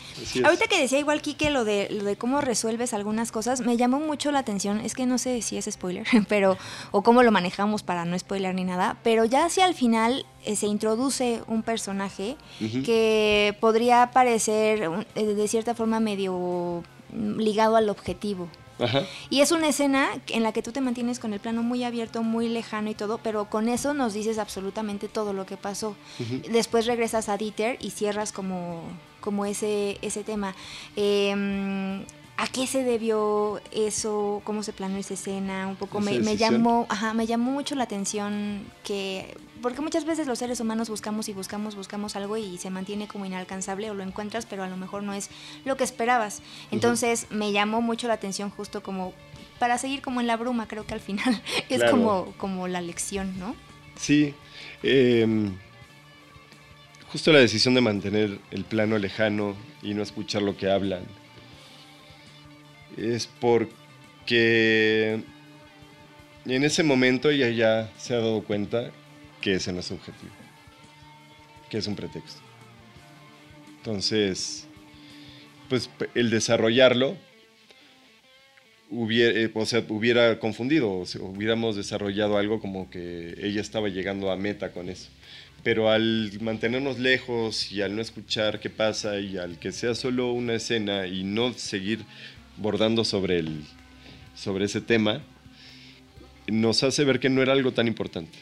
Ahorita 0.44 0.66
que 0.66 0.80
decía 0.80 0.98
igual 0.98 1.22
Kike 1.22 1.50
lo 1.50 1.64
de, 1.64 1.88
lo 1.90 2.04
de 2.04 2.16
cómo 2.16 2.40
resuelves 2.40 2.92
algunas 2.94 3.32
cosas, 3.32 3.60
me 3.60 3.76
llamó 3.76 4.00
mucho 4.00 4.32
la 4.32 4.40
atención, 4.40 4.80
es 4.80 4.94
que 4.94 5.06
no 5.06 5.18
sé 5.18 5.40
si 5.42 5.56
es 5.56 5.68
spoiler, 5.70 6.06
pero 6.28 6.56
o 6.90 7.02
cómo 7.02 7.22
lo 7.22 7.30
manejamos 7.30 7.82
para 7.82 8.04
no 8.04 8.18
spoiler 8.18 8.54
ni 8.54 8.64
nada, 8.64 8.96
pero 9.02 9.24
ya 9.24 9.46
hacia 9.46 9.64
al 9.64 9.74
final 9.74 10.26
eh, 10.44 10.56
se 10.56 10.66
introduce 10.66 11.42
un 11.46 11.62
personaje 11.62 12.36
que 12.84 13.56
podría 13.60 14.10
parecer 14.12 14.90
eh, 15.14 15.24
de 15.24 15.48
cierta 15.48 15.74
forma 15.74 16.00
medio 16.00 16.82
ligado 17.12 17.76
al 17.76 17.88
objetivo. 17.88 18.48
Y 19.30 19.40
es 19.40 19.52
una 19.52 19.68
escena 19.68 20.08
en 20.28 20.42
la 20.42 20.52
que 20.52 20.62
tú 20.62 20.72
te 20.72 20.80
mantienes 20.80 21.18
con 21.18 21.32
el 21.32 21.40
plano 21.40 21.62
muy 21.62 21.84
abierto, 21.84 22.22
muy 22.22 22.48
lejano 22.48 22.90
y 22.90 22.94
todo, 22.94 23.18
pero 23.18 23.46
con 23.46 23.68
eso 23.68 23.94
nos 23.94 24.14
dices 24.14 24.38
absolutamente 24.38 25.08
todo 25.08 25.32
lo 25.32 25.46
que 25.46 25.56
pasó. 25.56 25.96
Después 26.50 26.86
regresas 26.86 27.28
a 27.28 27.36
Dieter 27.36 27.78
y 27.80 27.90
cierras 27.90 28.32
como, 28.32 28.82
como 29.20 29.46
ese, 29.46 29.98
ese 30.02 30.24
tema. 30.24 30.54
Em, 30.96 32.04
¿A 32.36 32.48
qué 32.48 32.66
se 32.66 32.82
debió 32.82 33.60
eso? 33.70 34.40
¿Cómo 34.44 34.62
se 34.62 34.72
planeó 34.72 34.98
esa 34.98 35.14
escena? 35.14 35.68
Un 35.68 35.76
poco 35.76 36.00
me, 36.00 36.18
me, 36.18 36.36
llamó, 36.36 36.86
ajá, 36.88 37.14
me 37.14 37.26
llamó 37.26 37.52
mucho 37.52 37.74
la 37.74 37.84
atención 37.84 38.64
que 38.84 39.36
porque 39.62 39.80
muchas 39.80 40.04
veces 40.04 40.26
los 40.26 40.40
seres 40.40 40.58
humanos 40.58 40.90
buscamos 40.90 41.28
y 41.28 41.32
buscamos, 41.32 41.76
buscamos 41.76 42.16
algo 42.16 42.36
y 42.36 42.58
se 42.58 42.68
mantiene 42.68 43.06
como 43.06 43.24
inalcanzable 43.24 43.90
o 43.90 43.94
lo 43.94 44.02
encuentras, 44.02 44.44
pero 44.44 44.64
a 44.64 44.68
lo 44.68 44.76
mejor 44.76 45.04
no 45.04 45.14
es 45.14 45.30
lo 45.64 45.76
que 45.76 45.84
esperabas. 45.84 46.42
Entonces 46.72 47.28
me 47.30 47.52
llamó 47.52 47.80
mucho 47.80 48.08
la 48.08 48.14
atención 48.14 48.50
justo 48.50 48.82
como 48.82 49.14
para 49.60 49.78
seguir 49.78 50.02
como 50.02 50.20
en 50.20 50.26
la 50.26 50.36
bruma, 50.36 50.66
creo 50.66 50.84
que 50.84 50.94
al 50.94 51.00
final 51.00 51.40
es 51.68 51.84
como, 51.84 52.34
como 52.38 52.66
la 52.66 52.80
lección, 52.80 53.38
¿no? 53.38 53.54
Sí. 53.94 54.34
Em, 54.82 55.54
justo 57.12 57.32
la 57.32 57.38
decisión 57.38 57.74
de 57.74 57.82
mantener 57.82 58.40
el 58.50 58.64
plano 58.64 58.98
lejano 58.98 59.54
y 59.80 59.94
no 59.94 60.02
escuchar 60.02 60.42
lo 60.42 60.56
que 60.56 60.70
hablan 60.70 61.04
es 62.96 63.26
porque 63.26 65.22
en 66.44 66.64
ese 66.64 66.82
momento 66.82 67.30
ella 67.30 67.48
ya 67.50 67.92
se 67.98 68.14
ha 68.14 68.18
dado 68.18 68.42
cuenta 68.42 68.90
que 69.40 69.54
ese 69.54 69.72
no 69.72 69.80
es 69.80 69.90
objetivo, 69.90 70.32
que 71.70 71.78
es 71.78 71.86
un 71.86 71.96
pretexto. 71.96 72.40
Entonces, 73.78 74.66
pues 75.68 75.90
el 76.14 76.30
desarrollarlo 76.30 77.16
hubiera, 78.90 79.40
eh, 79.40 79.50
o 79.54 79.66
sea, 79.66 79.84
hubiera 79.88 80.38
confundido, 80.38 80.90
o 80.90 81.04
hubiéramos 81.20 81.76
desarrollado 81.76 82.36
algo 82.36 82.60
como 82.60 82.90
que 82.90 83.34
ella 83.42 83.60
estaba 83.60 83.88
llegando 83.88 84.30
a 84.30 84.36
meta 84.36 84.72
con 84.72 84.88
eso. 84.88 85.08
Pero 85.64 85.90
al 85.90 86.30
mantenernos 86.40 86.98
lejos 86.98 87.72
y 87.72 87.82
al 87.82 87.96
no 87.96 88.02
escuchar 88.02 88.60
qué 88.60 88.68
pasa 88.68 89.18
y 89.18 89.38
al 89.38 89.58
que 89.58 89.72
sea 89.72 89.94
solo 89.94 90.32
una 90.32 90.54
escena 90.54 91.06
y 91.06 91.24
no 91.24 91.52
seguir 91.54 92.04
bordando 92.56 93.04
sobre, 93.04 93.38
el, 93.38 93.64
sobre 94.34 94.64
ese 94.66 94.80
tema, 94.80 95.22
nos 96.48 96.82
hace 96.82 97.04
ver 97.04 97.20
que 97.20 97.28
no 97.28 97.42
era 97.42 97.52
algo 97.52 97.72
tan 97.72 97.86
importante. 97.86 98.38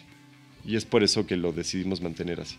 Y 0.64 0.76
es 0.76 0.84
por 0.84 1.02
eso 1.02 1.26
que 1.26 1.36
lo 1.36 1.52
decidimos 1.52 2.00
mantener 2.00 2.40
así. 2.40 2.56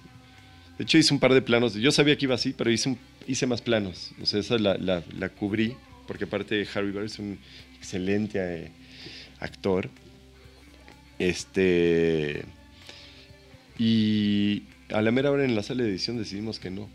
De 0.77 0.83
hecho, 0.83 0.97
hice 0.97 1.13
un 1.13 1.19
par 1.19 1.33
de 1.33 1.41
planos. 1.41 1.75
Yo 1.75 1.91
sabía 1.91 2.17
que 2.17 2.25
iba 2.25 2.35
así, 2.35 2.53
pero 2.53 2.71
hice, 2.71 3.47
más 3.47 3.61
planos. 3.61 4.11
O 4.21 4.25
sea, 4.25 4.39
esa 4.39 4.57
la, 4.57 4.75
la, 4.77 5.29
cubrí, 5.29 5.75
porque 6.07 6.23
aparte 6.23 6.67
Harry 6.73 6.91
Barr 6.91 7.05
es 7.05 7.19
un 7.19 7.37
excelente 7.77 8.39
eh, 8.39 8.71
actor. 9.39 9.89
Este. 11.19 12.43
Y 13.77 14.63
a 14.89 15.01
la 15.01 15.11
mera 15.11 15.31
hora 15.31 15.45
en 15.45 15.55
la 15.55 15.63
sala 15.63 15.83
de 15.83 15.89
edición 15.89 16.17
decidimos 16.17 16.59
que 16.59 16.71
no. 16.71 16.89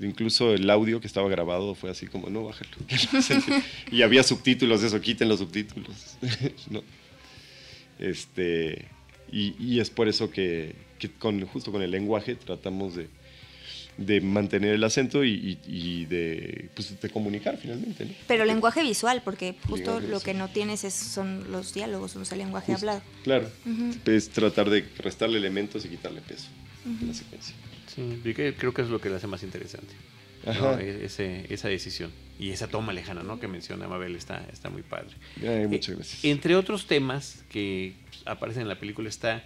Incluso 0.00 0.54
el 0.54 0.68
audio 0.70 1.00
que 1.00 1.06
estaba 1.06 1.28
grabado 1.28 1.74
fue 1.74 1.90
así 1.90 2.06
como, 2.06 2.30
no, 2.30 2.44
bájalo. 2.44 2.70
y 3.90 4.02
había 4.02 4.22
subtítulos, 4.22 4.82
eso, 4.82 5.00
quiten 5.00 5.28
los 5.28 5.40
subtítulos. 5.40 6.16
no. 6.70 6.82
Este 7.98 8.86
y, 9.30 9.80
es 9.80 9.90
por 9.90 10.08
eso 10.08 10.30
que, 10.30 10.74
con, 11.18 11.44
justo 11.46 11.72
con 11.72 11.82
el 11.82 11.90
lenguaje 11.90 12.34
tratamos 12.34 12.94
de, 12.96 14.20
mantener 14.20 14.74
el 14.74 14.84
acento 14.84 15.24
y, 15.24 16.06
de, 16.06 16.70
pues, 16.74 17.00
de, 17.00 17.10
comunicar 17.10 17.58
finalmente. 17.58 18.16
Pero 18.26 18.44
lenguaje 18.44 18.82
visual, 18.82 19.22
porque 19.24 19.54
justo 19.68 20.00
lo 20.00 20.20
que 20.20 20.34
no 20.34 20.48
tienes 20.48 20.84
es, 20.84 20.94
son 20.94 21.50
los 21.50 21.74
diálogos, 21.74 22.16
no 22.16 22.22
es 22.22 22.32
el 22.32 22.38
lenguaje 22.38 22.72
hablado. 22.72 23.02
Claro, 23.24 23.50
es 24.06 24.30
tratar 24.30 24.70
de 24.70 24.86
restarle 24.98 25.38
elementos 25.38 25.84
y 25.84 25.88
quitarle 25.88 26.20
peso 26.20 26.48
a 26.86 27.04
la 27.04 27.14
secuencia. 27.14 27.54
Sí, 28.22 28.34
creo 28.34 28.74
que 28.74 28.82
es 28.82 28.88
lo 28.88 29.00
que 29.00 29.10
le 29.10 29.16
hace 29.16 29.26
más 29.26 29.42
interesante. 29.42 29.94
E, 30.46 31.04
ese, 31.04 31.52
esa 31.52 31.68
decisión 31.68 32.10
y 32.38 32.50
esa 32.50 32.68
toma 32.68 32.92
lejana 32.92 33.22
¿no? 33.22 33.40
que 33.40 33.48
menciona 33.48 33.88
Mabel 33.88 34.14
está, 34.14 34.46
está 34.52 34.70
muy 34.70 34.82
padre. 34.82 35.08
muchas 35.66 35.96
gracias. 35.96 36.24
entre 36.24 36.54
otros 36.54 36.86
temas 36.86 37.44
que 37.50 37.94
aparecen 38.24 38.62
en 38.62 38.68
la 38.68 38.78
película 38.78 39.08
está 39.08 39.42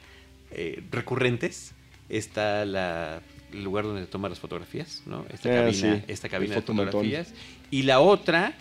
eh, 0.51 0.83
recurrentes, 0.91 1.73
está 2.09 2.67
la, 2.67 3.23
el 3.53 3.65
lugar 3.65 3.85
donde 3.85 4.03
se 4.03 4.07
toman 4.07 4.31
las 4.31 4.39
fotografías, 4.39 5.03
¿no? 5.07 5.25
esta 5.33 5.49
ah, 5.49 5.65
cabina, 5.65 6.05
esta 6.09 6.29
cabina 6.29 6.55
de 6.57 6.63
fotografías, 6.63 7.33
y 7.71 7.83
la 7.83 8.01
otra, 8.01 8.55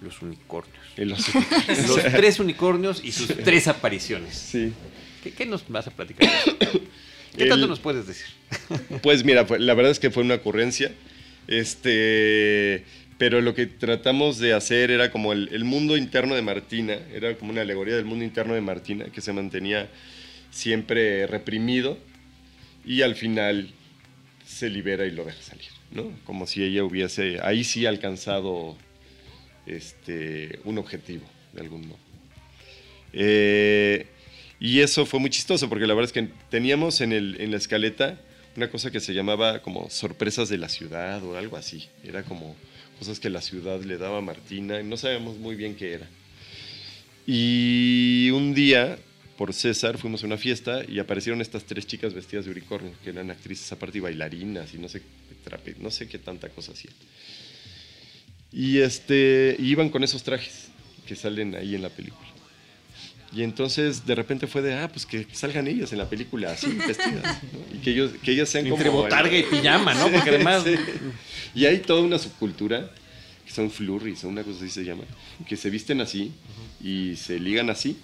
los 0.00 0.22
unicornios. 0.22 0.76
Los, 0.96 1.26
tres 2.12 2.38
unicornios 2.38 3.04
y 3.04 3.12
sus 3.12 3.26
tres 3.26 3.66
apariciones. 3.66 4.34
Sí. 4.36 4.72
¿Qué, 5.36 5.44
nos 5.44 5.68
vas 5.68 5.88
a 5.88 5.90
platicar? 5.90 6.30
¿Qué 7.38 7.46
tanto 7.46 7.66
nos 7.66 7.80
puedes 7.80 8.06
decir? 8.06 8.26
Pues 9.02 9.24
mira, 9.24 9.46
la 9.58 9.74
verdad 9.74 9.92
es 9.92 10.00
que 10.00 10.10
fue 10.10 10.22
una 10.22 10.34
ocurrencia. 10.34 10.92
Este, 11.46 12.84
pero 13.18 13.40
lo 13.40 13.54
que 13.54 13.66
tratamos 13.66 14.38
de 14.38 14.52
hacer 14.52 14.90
era 14.90 15.10
como 15.10 15.32
el, 15.32 15.64
mundo 15.64 15.96
interno 15.96 16.34
de 16.34 16.42
Martina, 16.42 16.98
era 17.12 17.36
como 17.36 17.50
una 17.50 17.62
alegoría 17.62 17.96
del 17.96 18.04
mundo 18.04 18.24
interno 18.24 18.54
de 18.54 18.60
Martina 18.60 19.06
que 19.06 19.20
se 19.20 19.32
mantenía 19.32 19.88
siempre 20.50 21.26
reprimido 21.26 21.98
y 22.84 23.02
al 23.02 23.16
final 23.16 23.70
se 24.46 24.70
libera 24.70 25.04
y 25.04 25.10
lo 25.10 25.24
deja 25.24 25.42
salir, 25.42 25.68
¿no? 25.90 26.10
Como 26.24 26.46
si 26.46 26.62
ella 26.62 26.84
hubiese 26.84 27.38
ahí 27.42 27.64
sí 27.64 27.86
alcanzado 27.86 28.76
este, 29.66 30.60
un 30.64 30.78
objetivo 30.78 31.26
de 31.52 31.60
algún 31.60 31.88
modo. 31.88 31.98
Eh, 33.12 34.06
y 34.60 34.80
eso 34.80 35.06
fue 35.06 35.20
muy 35.20 35.30
chistoso 35.30 35.68
porque 35.68 35.86
la 35.86 35.94
verdad 35.94 36.10
es 36.10 36.12
que 36.12 36.28
teníamos 36.50 37.00
en, 37.00 37.12
el, 37.12 37.40
en 37.40 37.50
la 37.50 37.56
escaleta 37.56 38.18
una 38.56 38.70
cosa 38.70 38.90
que 38.90 38.98
se 38.98 39.14
llamaba 39.14 39.62
como 39.62 39.88
sorpresas 39.88 40.48
de 40.48 40.58
la 40.58 40.68
ciudad 40.68 41.22
o 41.22 41.36
algo 41.36 41.56
así. 41.56 41.88
Era 42.02 42.24
como 42.24 42.56
cosas 42.98 43.20
que 43.20 43.30
la 43.30 43.40
ciudad 43.40 43.80
le 43.82 43.98
daba 43.98 44.18
a 44.18 44.20
Martina 44.20 44.80
y 44.80 44.84
no 44.84 44.96
sabíamos 44.96 45.38
muy 45.38 45.54
bien 45.54 45.76
qué 45.76 45.92
era. 45.94 46.08
Y 47.24 48.30
un 48.32 48.54
día, 48.54 48.98
por 49.36 49.54
César, 49.54 49.98
fuimos 49.98 50.24
a 50.24 50.26
una 50.26 50.38
fiesta 50.38 50.82
y 50.88 50.98
aparecieron 50.98 51.40
estas 51.40 51.64
tres 51.64 51.86
chicas 51.86 52.14
vestidas 52.14 52.46
de 52.46 52.50
unicornio, 52.50 52.92
que 53.04 53.10
eran 53.10 53.30
actrices 53.30 53.70
aparte 53.70 53.98
y 53.98 54.00
bailarinas 54.00 54.74
y 54.74 54.78
no 54.78 54.88
sé, 54.88 55.02
no 55.78 55.90
sé 55.90 56.08
qué 56.08 56.18
tanta 56.18 56.48
cosa 56.48 56.72
hacían. 56.72 56.94
Y 58.50 58.78
este, 58.78 59.54
iban 59.60 59.90
con 59.90 60.02
esos 60.02 60.22
trajes 60.24 60.68
que 61.06 61.14
salen 61.14 61.54
ahí 61.54 61.74
en 61.74 61.82
la 61.82 61.90
película. 61.90 62.27
Y 63.32 63.42
entonces 63.42 64.06
de 64.06 64.14
repente 64.14 64.46
fue 64.46 64.62
de, 64.62 64.74
ah, 64.74 64.88
pues 64.88 65.04
que 65.04 65.26
salgan 65.32 65.66
ellas 65.66 65.92
en 65.92 65.98
la 65.98 66.08
película 66.08 66.52
así, 66.52 66.68
vestidas. 66.68 67.38
Y 67.74 67.78
que, 67.78 67.90
ellos, 67.90 68.12
que 68.22 68.32
ellas 68.32 68.48
sean 68.48 68.66
Entre 68.66 68.88
como. 68.88 69.02
botarga 69.02 69.36
y 69.36 69.42
pijama, 69.42 69.94
¿no? 69.94 70.08
Porque 70.12 70.30
además. 70.30 70.64
Y 71.54 71.66
hay 71.66 71.78
toda 71.78 72.02
una 72.02 72.18
subcultura, 72.18 72.90
que 73.46 73.52
son 73.52 73.70
flurries, 73.70 74.24
o 74.24 74.28
una 74.28 74.42
cosa 74.42 74.58
así 74.58 74.70
se 74.70 74.84
llama, 74.84 75.04
que 75.46 75.56
se 75.56 75.68
visten 75.68 76.00
así 76.00 76.32
y 76.82 77.16
se 77.16 77.38
ligan 77.38 77.68
así. 77.68 77.98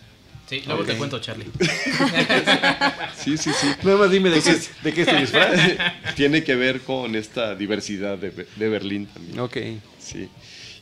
Sí, 0.49 0.63
luego 0.67 0.85
te 0.85 0.95
cuento, 0.97 1.19
Charlie. 1.21 1.47
sí, 3.17 3.39
sí, 3.39 3.51
sí. 3.59 3.67
Nada 3.83 3.97
más 3.97 4.11
dime 4.11 4.29
de, 4.29 4.43
qué, 4.43 4.61
de 4.83 4.93
qué 4.93 5.01
es 5.01 5.21
disfraz. 5.21 5.59
Tiene 6.17 6.45
que 6.45 6.55
ver 6.55 6.83
con 6.83 7.17
esta 7.17 7.55
diversidad 7.55 8.19
de, 8.19 8.31
de 8.31 8.69
Berlín 8.69 9.07
también. 9.07 9.41
Ok. 9.41 9.57
Sí. 9.99 10.29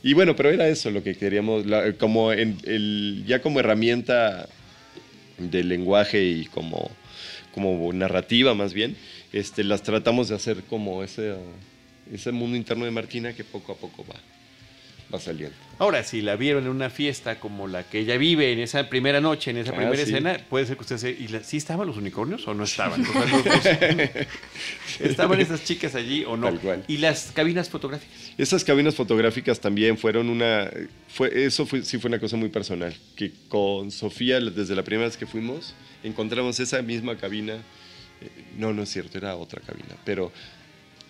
Y 0.03 0.13
bueno, 0.13 0.35
pero 0.35 0.49
era 0.49 0.67
eso 0.67 0.91
lo 0.91 1.01
que 1.01 1.15
queríamos, 1.15 1.63
como 1.97 2.33
ya 2.33 3.41
como 3.41 3.61
herramienta 3.61 4.49
de 5.37 5.63
lenguaje 5.63 6.21
y 6.21 6.45
como, 6.45 6.91
como 7.53 7.91
narrativa 7.93 8.53
más 8.53 8.73
bien, 8.73 8.97
este, 9.31 9.63
las 9.63 9.81
tratamos 9.81 10.27
de 10.27 10.35
hacer 10.35 10.63
como 10.63 11.03
ese, 11.03 11.35
ese 12.11 12.33
mundo 12.33 12.57
interno 12.57 12.83
de 12.83 12.91
Martina 12.91 13.33
que 13.33 13.45
poco 13.45 13.71
a 13.71 13.75
poco 13.77 14.05
va, 14.05 14.19
va 15.13 15.19
saliendo. 15.19 15.55
Ahora, 15.79 16.03
si 16.03 16.21
la 16.21 16.35
vieron 16.35 16.63
en 16.63 16.69
una 16.71 16.89
fiesta 16.89 17.39
como 17.39 17.67
la 17.67 17.83
que 17.83 17.99
ella 17.99 18.17
vive 18.17 18.51
en 18.51 18.59
esa 18.59 18.89
primera 18.89 19.21
noche, 19.21 19.51
en 19.51 19.57
esa 19.57 19.71
Ah, 19.71 19.75
primera 19.75 19.95
sí. 19.97 20.03
escena, 20.03 20.39
puede 20.49 20.65
ser 20.65 20.75
que 20.77 20.81
usted 20.81 20.97
se... 20.97 21.11
¿Y 21.11 21.27
la- 21.27 21.43
sí 21.43 21.57
estaban 21.57 21.85
los 21.87 21.97
unicornios 21.97 22.47
o 22.47 22.53
no 22.53 22.63
estaban? 22.63 23.01
O 23.05 23.11
sea, 23.13 23.25
los 23.25 23.43
dos. 23.43 23.63
¿Estaban 24.99 25.39
esas 25.39 25.63
chicas 25.63 25.95
allí 25.95 26.23
o 26.25 26.37
no? 26.37 26.47
Tal 26.47 26.59
cual. 26.59 26.83
¿Y 26.87 26.97
las 26.97 27.31
cabinas 27.33 27.69
fotográficas? 27.69 28.31
Esas 28.37 28.63
cabinas 28.63 28.95
fotográficas 28.95 29.59
también 29.59 29.97
fueron 29.97 30.29
una... 30.29 30.69
Fue, 31.09 31.45
eso 31.45 31.65
fue, 31.65 31.83
sí 31.83 31.97
fue 31.99 32.09
una 32.09 32.19
cosa 32.19 32.37
muy 32.37 32.49
personal, 32.49 32.95
que 33.15 33.31
con 33.49 33.91
Sofía, 33.91 34.39
desde 34.39 34.75
la 34.75 34.83
primera 34.83 35.07
vez 35.07 35.17
que 35.17 35.25
fuimos, 35.27 35.73
encontramos 36.03 36.59
esa 36.59 36.81
misma 36.81 37.17
cabina. 37.17 37.53
eh, 38.21 38.29
No, 38.57 38.73
no 38.73 38.83
es 38.83 38.89
cierto, 38.89 39.17
era 39.17 39.35
otra 39.35 39.61
cabina, 39.61 39.95
pero 40.05 40.31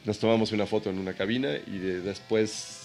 nos 0.06 0.20
tomamos 0.20 0.52
una 0.52 0.66
foto 0.66 0.90
en 0.90 0.98
una 1.00 1.14
cabina 1.14 1.50
y 1.68 1.78
de- 1.78 2.02
después, 2.02 2.83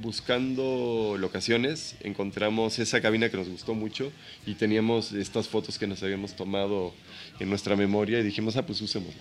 buscando 0.00 1.16
locaciones, 1.18 1.96
encontramos 2.00 2.78
esa 2.78 3.00
cabina 3.00 3.28
que 3.28 3.36
nos 3.36 3.48
gustó 3.48 3.74
mucho 3.74 4.10
y 4.46 4.54
teníamos 4.54 5.12
estas 5.12 5.48
fotos 5.48 5.78
que 5.78 5.86
nos 5.86 6.02
habíamos 6.02 6.34
tomado 6.36 6.92
en 7.40 7.48
nuestra 7.48 7.76
memoria 7.76 8.20
y 8.20 8.22
dijimos, 8.22 8.56
ah, 8.56 8.64
pues 8.66 8.80
usemos. 8.80 9.14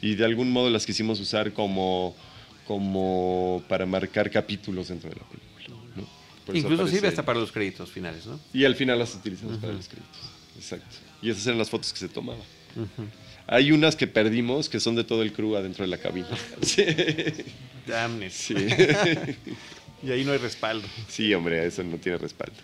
Y 0.00 0.14
de 0.14 0.24
algún 0.24 0.50
modo 0.50 0.70
las 0.70 0.86
quisimos 0.86 1.20
usar 1.20 1.52
como, 1.52 2.14
como 2.66 3.62
para 3.68 3.86
marcar 3.86 4.30
capítulos 4.30 4.88
dentro 4.88 5.10
de 5.10 5.16
la 5.16 5.22
película. 5.26 5.84
¿no? 5.96 6.54
Incluso 6.54 6.82
aparece- 6.84 6.90
sirve 6.94 7.08
hasta 7.08 7.24
para 7.24 7.38
los 7.40 7.52
créditos 7.52 7.90
finales, 7.90 8.26
¿no? 8.26 8.38
Y 8.52 8.64
al 8.64 8.74
final 8.74 8.98
las 8.98 9.14
utilizamos 9.14 9.58
para 9.58 9.72
los 9.72 9.86
créditos. 9.88 10.20
Exacto. 10.56 10.96
Y 11.20 11.30
esas 11.30 11.46
eran 11.46 11.58
las 11.58 11.68
fotos 11.70 11.92
que 11.92 11.98
se 11.98 12.08
tomaban. 12.08 12.40
Hay 13.46 13.72
unas 13.72 13.96
que 13.96 14.06
perdimos 14.06 14.68
que 14.68 14.78
son 14.78 14.94
de 14.94 15.04
todo 15.04 15.22
el 15.22 15.32
crew 15.32 15.56
adentro 15.56 15.84
de 15.84 15.88
la 15.88 15.98
cabina. 15.98 16.28
Sí, 16.62 16.84
Damn 17.86 18.20
sí. 18.30 18.54
Y 20.02 20.10
ahí 20.12 20.24
no 20.24 20.32
hay 20.32 20.38
respaldo. 20.38 20.86
Sí, 21.08 21.32
hombre, 21.34 21.66
eso 21.66 21.82
no 21.82 21.96
tiene 21.98 22.18
respaldo. 22.18 22.54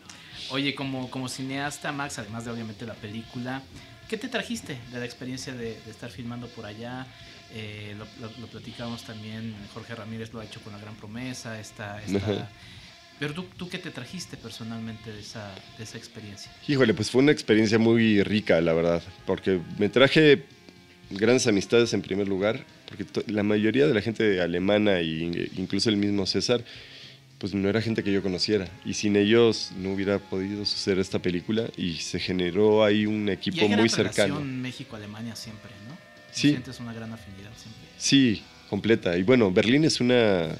Oye, 0.51 0.75
como, 0.75 1.11
como 1.11 1.29
cineasta, 1.29 1.91
Max, 1.93 2.19
además 2.19 2.45
de 2.45 2.51
obviamente 2.51 2.87
la 2.87 2.95
película, 2.95 3.63
¿qué 4.09 4.17
te 4.17 4.29
trajiste 4.29 4.79
de 4.93 4.99
la 4.99 5.05
experiencia 5.05 5.53
de, 5.55 5.81
de 5.85 5.91
estar 5.91 6.11
filmando 6.11 6.49
por 6.49 6.67
allá? 6.67 7.07
Eh, 7.53 7.95
lo, 7.97 8.05
lo- 8.21 8.33
lo 8.41 8.47
platicamos 8.49 9.05
también, 9.05 9.55
Jorge 9.73 9.95
Ramírez 9.95 10.33
lo 10.33 10.41
ha 10.41 10.45
hecho 10.45 10.61
con 10.61 10.73
la 10.73 10.79
gran 10.79 10.95
promesa, 10.97 11.59
esta, 11.61 12.03
esta- 12.03 12.49
pero 13.19 13.33
tú, 13.33 13.47
tú 13.57 13.69
qué 13.69 13.79
te 13.79 13.91
trajiste 13.91 14.37
personalmente 14.37 15.13
de 15.13 15.21
esa, 15.21 15.55
de 15.79 15.85
esa 15.85 15.97
experiencia? 15.99 16.51
Híjole, 16.67 16.95
pues 16.95 17.11
fue 17.11 17.23
una 17.23 17.31
experiencia 17.33 17.79
muy 17.79 18.23
rica, 18.25 18.61
la 18.61 18.73
verdad, 18.73 19.03
porque 19.25 19.61
me 19.79 19.89
traje 19.89 20.45
grandes 21.11 21.47
amistades 21.47 21.95
en 21.95 22.03
primer 22.03 22.27
lugar, 22.27 22.65
porque 22.89 23.07
la 23.31 23.45
mayoría 23.45 23.87
de 23.87 23.95
la 23.95 24.03
gente 24.03 24.41
alemana 24.41 24.99
e 24.99 25.05
incluso 25.57 25.91
el 25.91 25.97
mismo 25.97 26.27
César, 26.27 26.65
pues 27.45 27.53
no 27.53 27.69
era 27.69 27.83
gente 27.83 28.03
que 28.03 28.11
yo 28.11 28.23
conociera, 28.23 28.67
y 28.87 28.95
sin 28.95 29.17
ellos 29.17 29.71
no 29.77 29.93
hubiera 29.93 30.19
podido 30.19 30.65
suceder 30.65 30.99
esta 30.99 31.19
película 31.19 31.69
y 31.77 31.97
se 31.97 32.19
generó 32.19 32.83
ahí 32.83 33.05
un 33.05 33.29
Y 33.29 33.33
equipo 33.33 33.61
hay 33.61 33.69
gran 33.69 33.81
muy 33.81 33.91
cercano. 33.91 34.37
relación 34.37 34.63
México-Alemania 34.63 35.37
siempre, 35.37 35.71
¿no? 35.87 35.95
Sí. 36.33 36.49
Sientes 36.49 36.81
una 36.81 36.95
gran 36.95 37.13
afinidad 37.13 37.51
siempre. 37.55 37.83
Sí, 37.99 38.43
completa. 38.71 39.19
Y 39.19 39.25
bueno, 39.25 39.53
Berlín 39.53 39.85
es 39.85 40.01
una 40.01 40.57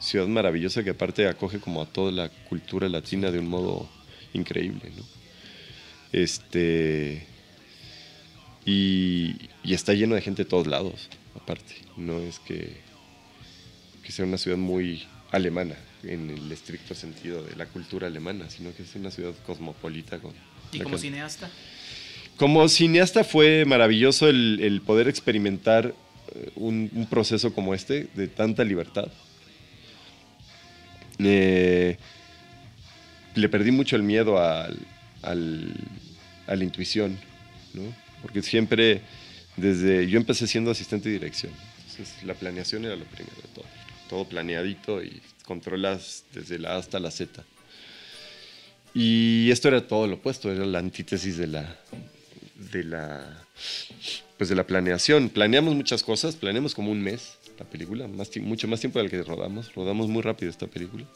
ciudad 0.00 0.26
maravillosa 0.26 0.82
que 0.82 0.88
aparte 0.88 1.28
acoge 1.28 1.58
como 1.58 1.82
a 1.82 1.84
toda 1.84 2.10
la 2.10 2.30
cultura 2.48 2.88
latina 2.88 3.30
de 3.30 3.38
un 3.38 3.48
modo 3.48 3.86
increíble, 4.32 4.90
¿no? 4.96 5.04
Este 6.12 7.26
y, 8.64 9.50
y 9.62 9.74
está 9.74 9.92
lleno 9.92 10.14
de 10.14 10.22
gente 10.22 10.44
de 10.44 10.48
todos 10.48 10.66
lados, 10.66 11.10
aparte. 11.36 11.74
No 11.98 12.20
es 12.20 12.38
que, 12.38 12.80
que 14.02 14.12
sea 14.12 14.24
una 14.24 14.38
ciudad 14.38 14.56
muy 14.56 15.04
alemana 15.30 15.76
en 16.04 16.30
el 16.30 16.50
estricto 16.52 16.94
sentido 16.94 17.42
de 17.42 17.54
la 17.56 17.66
cultura 17.66 18.06
alemana, 18.08 18.48
sino 18.50 18.74
que 18.74 18.82
es 18.82 18.94
una 18.94 19.10
ciudad 19.10 19.34
cosmopolita 19.46 20.18
con 20.18 20.32
Y 20.72 20.78
como 20.80 20.96
que- 20.96 21.02
cineasta, 21.02 21.50
como 22.36 22.66
cineasta 22.68 23.24
fue 23.24 23.64
maravilloso 23.64 24.28
el, 24.28 24.58
el 24.62 24.80
poder 24.80 25.06
experimentar 25.08 25.94
eh, 26.34 26.50
un, 26.56 26.90
un 26.94 27.06
proceso 27.06 27.52
como 27.54 27.74
este 27.74 28.08
de 28.14 28.26
tanta 28.28 28.64
libertad. 28.64 29.08
Eh, 31.18 31.96
le 33.34 33.48
perdí 33.48 33.70
mucho 33.70 33.96
el 33.96 34.02
miedo 34.02 34.38
al- 34.42 34.78
al- 35.22 35.74
a 36.46 36.56
la 36.56 36.64
intuición, 36.64 37.18
¿no? 37.74 37.82
porque 38.22 38.42
siempre 38.42 39.00
desde 39.56 40.08
yo 40.08 40.18
empecé 40.18 40.46
siendo 40.46 40.70
asistente 40.70 41.08
de 41.08 41.14
dirección, 41.14 41.52
entonces 41.90 42.22
la 42.24 42.34
planeación 42.34 42.84
era 42.84 42.96
lo 42.96 43.04
primero 43.04 43.36
de 43.36 43.48
todo, 43.54 43.64
todo 44.08 44.24
planeadito 44.28 45.02
y 45.02 45.20
controlas 45.44 46.24
desde 46.34 46.58
la 46.58 46.74
A 46.74 46.78
hasta 46.78 46.98
la 47.00 47.10
Z. 47.10 47.44
Y 48.94 49.50
esto 49.50 49.68
era 49.68 49.86
todo 49.86 50.06
lo 50.06 50.16
opuesto, 50.16 50.52
era 50.52 50.66
la 50.66 50.78
antítesis 50.78 51.36
de 51.38 51.46
la, 51.46 51.78
de 52.72 52.84
la, 52.84 53.44
pues 54.36 54.50
de 54.50 54.54
la 54.56 54.66
planeación. 54.66 55.30
Planeamos 55.30 55.74
muchas 55.74 56.02
cosas, 56.02 56.36
planeamos 56.36 56.74
como 56.74 56.90
un 56.90 57.00
mes 57.02 57.38
la 57.58 57.64
película, 57.64 58.08
más 58.08 58.30
mucho 58.38 58.68
más 58.68 58.80
tiempo 58.80 58.98
del 58.98 59.10
que 59.10 59.22
rodamos. 59.22 59.74
Rodamos 59.74 60.08
muy 60.08 60.22
rápido 60.22 60.50
esta 60.50 60.66
película. 60.66 61.06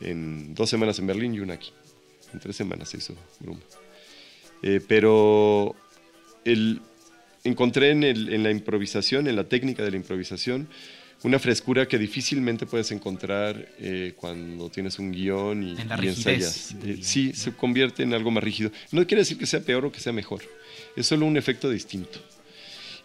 En 0.00 0.54
dos 0.54 0.70
semanas 0.70 0.98
en 0.98 1.06
Berlín 1.06 1.34
y 1.34 1.40
una 1.40 1.54
aquí. 1.54 1.72
En 2.32 2.38
tres 2.38 2.54
semanas 2.54 2.90
se 2.90 2.98
hizo 2.98 3.16
Bruma. 3.40 3.60
Eh, 4.62 4.80
pero 4.86 5.74
el, 6.44 6.80
encontré 7.42 7.90
en, 7.90 8.04
el- 8.04 8.32
en 8.32 8.42
la 8.44 8.50
improvisación, 8.50 9.26
en 9.26 9.34
la 9.34 9.48
técnica 9.48 9.82
de 9.82 9.90
la 9.90 9.96
improvisación, 9.96 10.68
una 11.22 11.38
frescura 11.38 11.86
que 11.86 11.98
difícilmente 11.98 12.66
puedes 12.66 12.90
encontrar 12.92 13.68
eh, 13.78 14.14
cuando 14.16 14.70
tienes 14.70 14.98
un 14.98 15.12
guion 15.12 15.62
y, 15.62 15.80
En 15.80 15.88
la 15.88 15.98
y 16.02 16.08
ensayas. 16.08 16.74
Eh, 16.82 16.98
sí, 17.02 17.32
se 17.34 17.52
convierte 17.52 18.02
en 18.02 18.14
algo 18.14 18.30
más 18.30 18.42
rígido. 18.42 18.70
No 18.90 19.06
quiere 19.06 19.22
decir 19.22 19.36
que 19.36 19.46
sea 19.46 19.60
peor 19.60 19.84
o 19.84 19.92
que 19.92 20.00
sea 20.00 20.12
mejor. 20.12 20.42
Es 20.96 21.06
solo 21.06 21.26
un 21.26 21.36
efecto 21.36 21.68
distinto. 21.68 22.20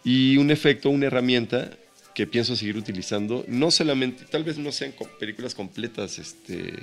Y 0.03 0.37
un 0.37 0.49
efecto, 0.49 0.89
una 0.89 1.07
herramienta 1.07 1.71
que 2.13 2.25
pienso 2.25 2.55
seguir 2.55 2.77
utilizando, 2.77 3.43
no 3.47 3.71
solamente, 3.71 4.23
tal 4.23 4.45
vez 4.45 4.57
no 4.57 4.71
sean 4.71 4.93
películas 5.19 5.53
completas 5.53 6.17
este, 6.17 6.73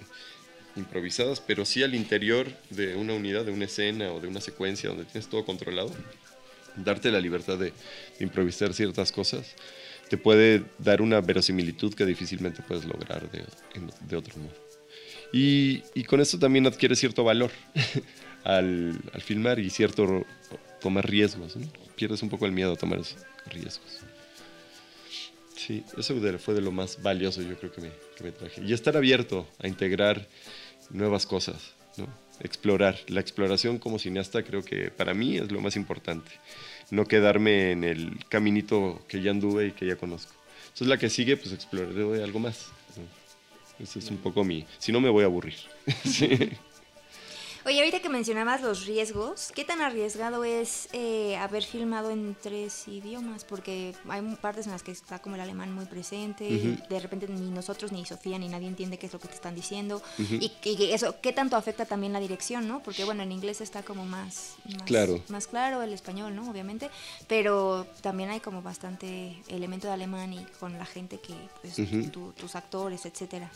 improvisadas, 0.76 1.40
pero 1.40 1.64
sí 1.64 1.82
al 1.82 1.94
interior 1.94 2.52
de 2.68 2.96
una 2.96 3.14
unidad, 3.14 3.46
de 3.46 3.52
una 3.52 3.64
escena 3.64 4.12
o 4.12 4.20
de 4.20 4.28
una 4.28 4.42
secuencia 4.42 4.90
donde 4.90 5.06
tienes 5.06 5.30
todo 5.30 5.46
controlado, 5.46 5.90
darte 6.76 7.10
la 7.10 7.20
libertad 7.20 7.56
de, 7.56 7.72
de 8.18 8.24
improvisar 8.24 8.74
ciertas 8.74 9.10
cosas, 9.10 9.54
te 10.12 10.18
puede 10.18 10.62
dar 10.78 11.00
una 11.00 11.22
verosimilitud 11.22 11.94
que 11.94 12.04
difícilmente 12.04 12.60
puedes 12.60 12.84
lograr 12.84 13.30
de, 13.30 13.46
de 14.06 14.16
otro 14.16 14.36
modo. 14.36 14.52
Y, 15.32 15.82
y 15.94 16.04
con 16.04 16.20
esto 16.20 16.38
también 16.38 16.66
adquiere 16.66 16.94
cierto 16.96 17.24
valor 17.24 17.50
al, 18.44 19.00
al 19.14 19.22
filmar 19.22 19.58
y 19.58 19.70
cierto 19.70 20.26
tomar 20.82 21.08
riesgos. 21.08 21.56
¿no? 21.56 21.66
Pierdes 21.96 22.22
un 22.22 22.28
poco 22.28 22.44
el 22.44 22.52
miedo 22.52 22.74
a 22.74 22.76
tomar 22.76 22.98
esos 22.98 23.16
riesgos. 23.46 24.00
Sí, 25.56 25.82
eso 25.96 26.14
fue 26.38 26.52
de 26.52 26.60
lo 26.60 26.72
más 26.72 27.02
valioso 27.02 27.40
yo 27.40 27.56
creo 27.58 27.72
que 27.72 27.80
me, 27.80 27.90
que 28.14 28.24
me 28.24 28.32
traje. 28.32 28.62
Y 28.62 28.74
estar 28.74 28.94
abierto 28.98 29.48
a 29.60 29.66
integrar 29.66 30.28
nuevas 30.90 31.24
cosas, 31.24 31.72
¿no? 31.96 32.06
explorar. 32.40 32.98
La 33.08 33.20
exploración 33.20 33.78
como 33.78 33.98
cineasta 33.98 34.42
creo 34.42 34.62
que 34.62 34.90
para 34.90 35.14
mí 35.14 35.38
es 35.38 35.50
lo 35.50 35.62
más 35.62 35.74
importante. 35.74 36.30
No 36.92 37.06
quedarme 37.06 37.72
en 37.72 37.84
el 37.84 38.22
caminito 38.28 39.00
que 39.08 39.22
ya 39.22 39.30
anduve 39.30 39.68
y 39.68 39.72
que 39.72 39.86
ya 39.86 39.96
conozco. 39.96 40.34
Entonces 40.64 40.88
la 40.88 40.98
que 40.98 41.08
sigue, 41.08 41.38
pues 41.38 41.54
exploraré 41.54 42.22
algo 42.22 42.38
más. 42.38 42.70
Ese 43.78 43.98
es 43.98 44.10
un 44.10 44.18
poco 44.18 44.44
mi... 44.44 44.66
Si 44.78 44.92
no 44.92 45.00
me 45.00 45.08
voy 45.08 45.22
a 45.22 45.26
aburrir. 45.26 45.54
Sí. 46.04 46.50
Oye, 47.64 47.78
ahorita 47.78 48.00
que 48.00 48.08
mencionabas 48.08 48.60
los 48.60 48.86
riesgos, 48.86 49.52
¿qué 49.54 49.64
tan 49.64 49.80
arriesgado 49.80 50.42
es 50.42 50.88
eh, 50.92 51.36
haber 51.36 51.62
filmado 51.62 52.10
en 52.10 52.36
tres 52.42 52.88
idiomas? 52.88 53.44
Porque 53.44 53.94
hay 54.08 54.20
partes 54.40 54.66
en 54.66 54.72
las 54.72 54.82
que 54.82 54.90
está 54.90 55.20
como 55.20 55.36
el 55.36 55.42
alemán 55.42 55.72
muy 55.72 55.84
presente, 55.84 56.44
Ujú. 56.56 56.88
de 56.88 56.98
repente 56.98 57.28
ni 57.28 57.50
nosotros, 57.52 57.92
ni 57.92 58.04
Sofía, 58.04 58.36
ni 58.38 58.48
nadie 58.48 58.66
entiende 58.66 58.98
qué 58.98 59.06
es 59.06 59.12
lo 59.12 59.20
que 59.20 59.28
te 59.28 59.34
están 59.34 59.54
diciendo. 59.54 60.02
Ujú. 60.18 60.34
y, 60.40 60.50
y 60.64 60.76
que 60.76 60.92
eso, 60.92 61.14
¿qué 61.20 61.32
tanto 61.32 61.54
afecta 61.56 61.84
también 61.86 62.12
la 62.12 62.18
dirección, 62.18 62.66
no? 62.66 62.82
Porque 62.82 63.04
bueno, 63.04 63.22
en 63.22 63.30
inglés 63.30 63.60
está 63.60 63.84
como 63.84 64.04
más, 64.06 64.56
más, 64.68 64.82
Claro. 64.82 65.20
más 65.28 65.46
claro, 65.46 65.82
el 65.82 65.92
español, 65.92 66.34
¿no? 66.34 66.50
Obviamente, 66.50 66.90
pero 67.28 67.86
también 68.00 68.30
hay 68.30 68.40
como 68.40 68.62
bastante 68.62 69.40
elemento 69.46 69.86
de 69.86 69.92
alemán 69.92 70.32
y 70.32 70.44
con 70.58 70.76
la 70.76 70.84
gente 70.84 71.20
que, 71.20 71.34
pues, 71.60 71.76
tu- 72.10 72.32
tus 72.32 72.56
actores, 72.56 73.06
etcétera. 73.06 73.48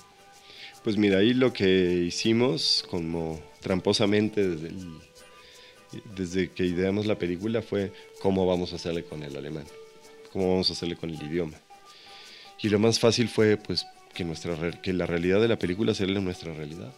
Pues 0.86 0.96
mira, 0.96 1.18
ahí 1.18 1.34
lo 1.34 1.52
que 1.52 2.04
hicimos 2.06 2.84
como 2.88 3.40
tramposamente 3.60 4.48
desde, 4.48 4.68
el- 4.68 5.00
desde 6.14 6.52
que 6.52 6.64
ideamos 6.64 7.06
la 7.06 7.18
película 7.18 7.60
fue 7.60 7.92
cómo 8.20 8.46
vamos 8.46 8.72
a 8.72 8.76
hacerle 8.76 9.02
con 9.02 9.24
el 9.24 9.36
alemán, 9.36 9.64
cómo 10.32 10.48
vamos 10.50 10.70
a 10.70 10.74
hacerle 10.74 10.94
con 10.94 11.10
el 11.10 11.20
idioma. 11.20 11.58
Y 12.62 12.68
lo 12.68 12.78
más 12.78 13.00
fácil 13.00 13.28
fue 13.28 13.56
pues 13.56 13.84
que, 14.14 14.22
nuestra, 14.22 14.80
que 14.80 14.92
la 14.92 15.06
realidad 15.06 15.40
de 15.40 15.48
la 15.48 15.58
película 15.58 15.92
sea 15.92 16.06
nuestra 16.06 16.54
realidad. 16.54 16.92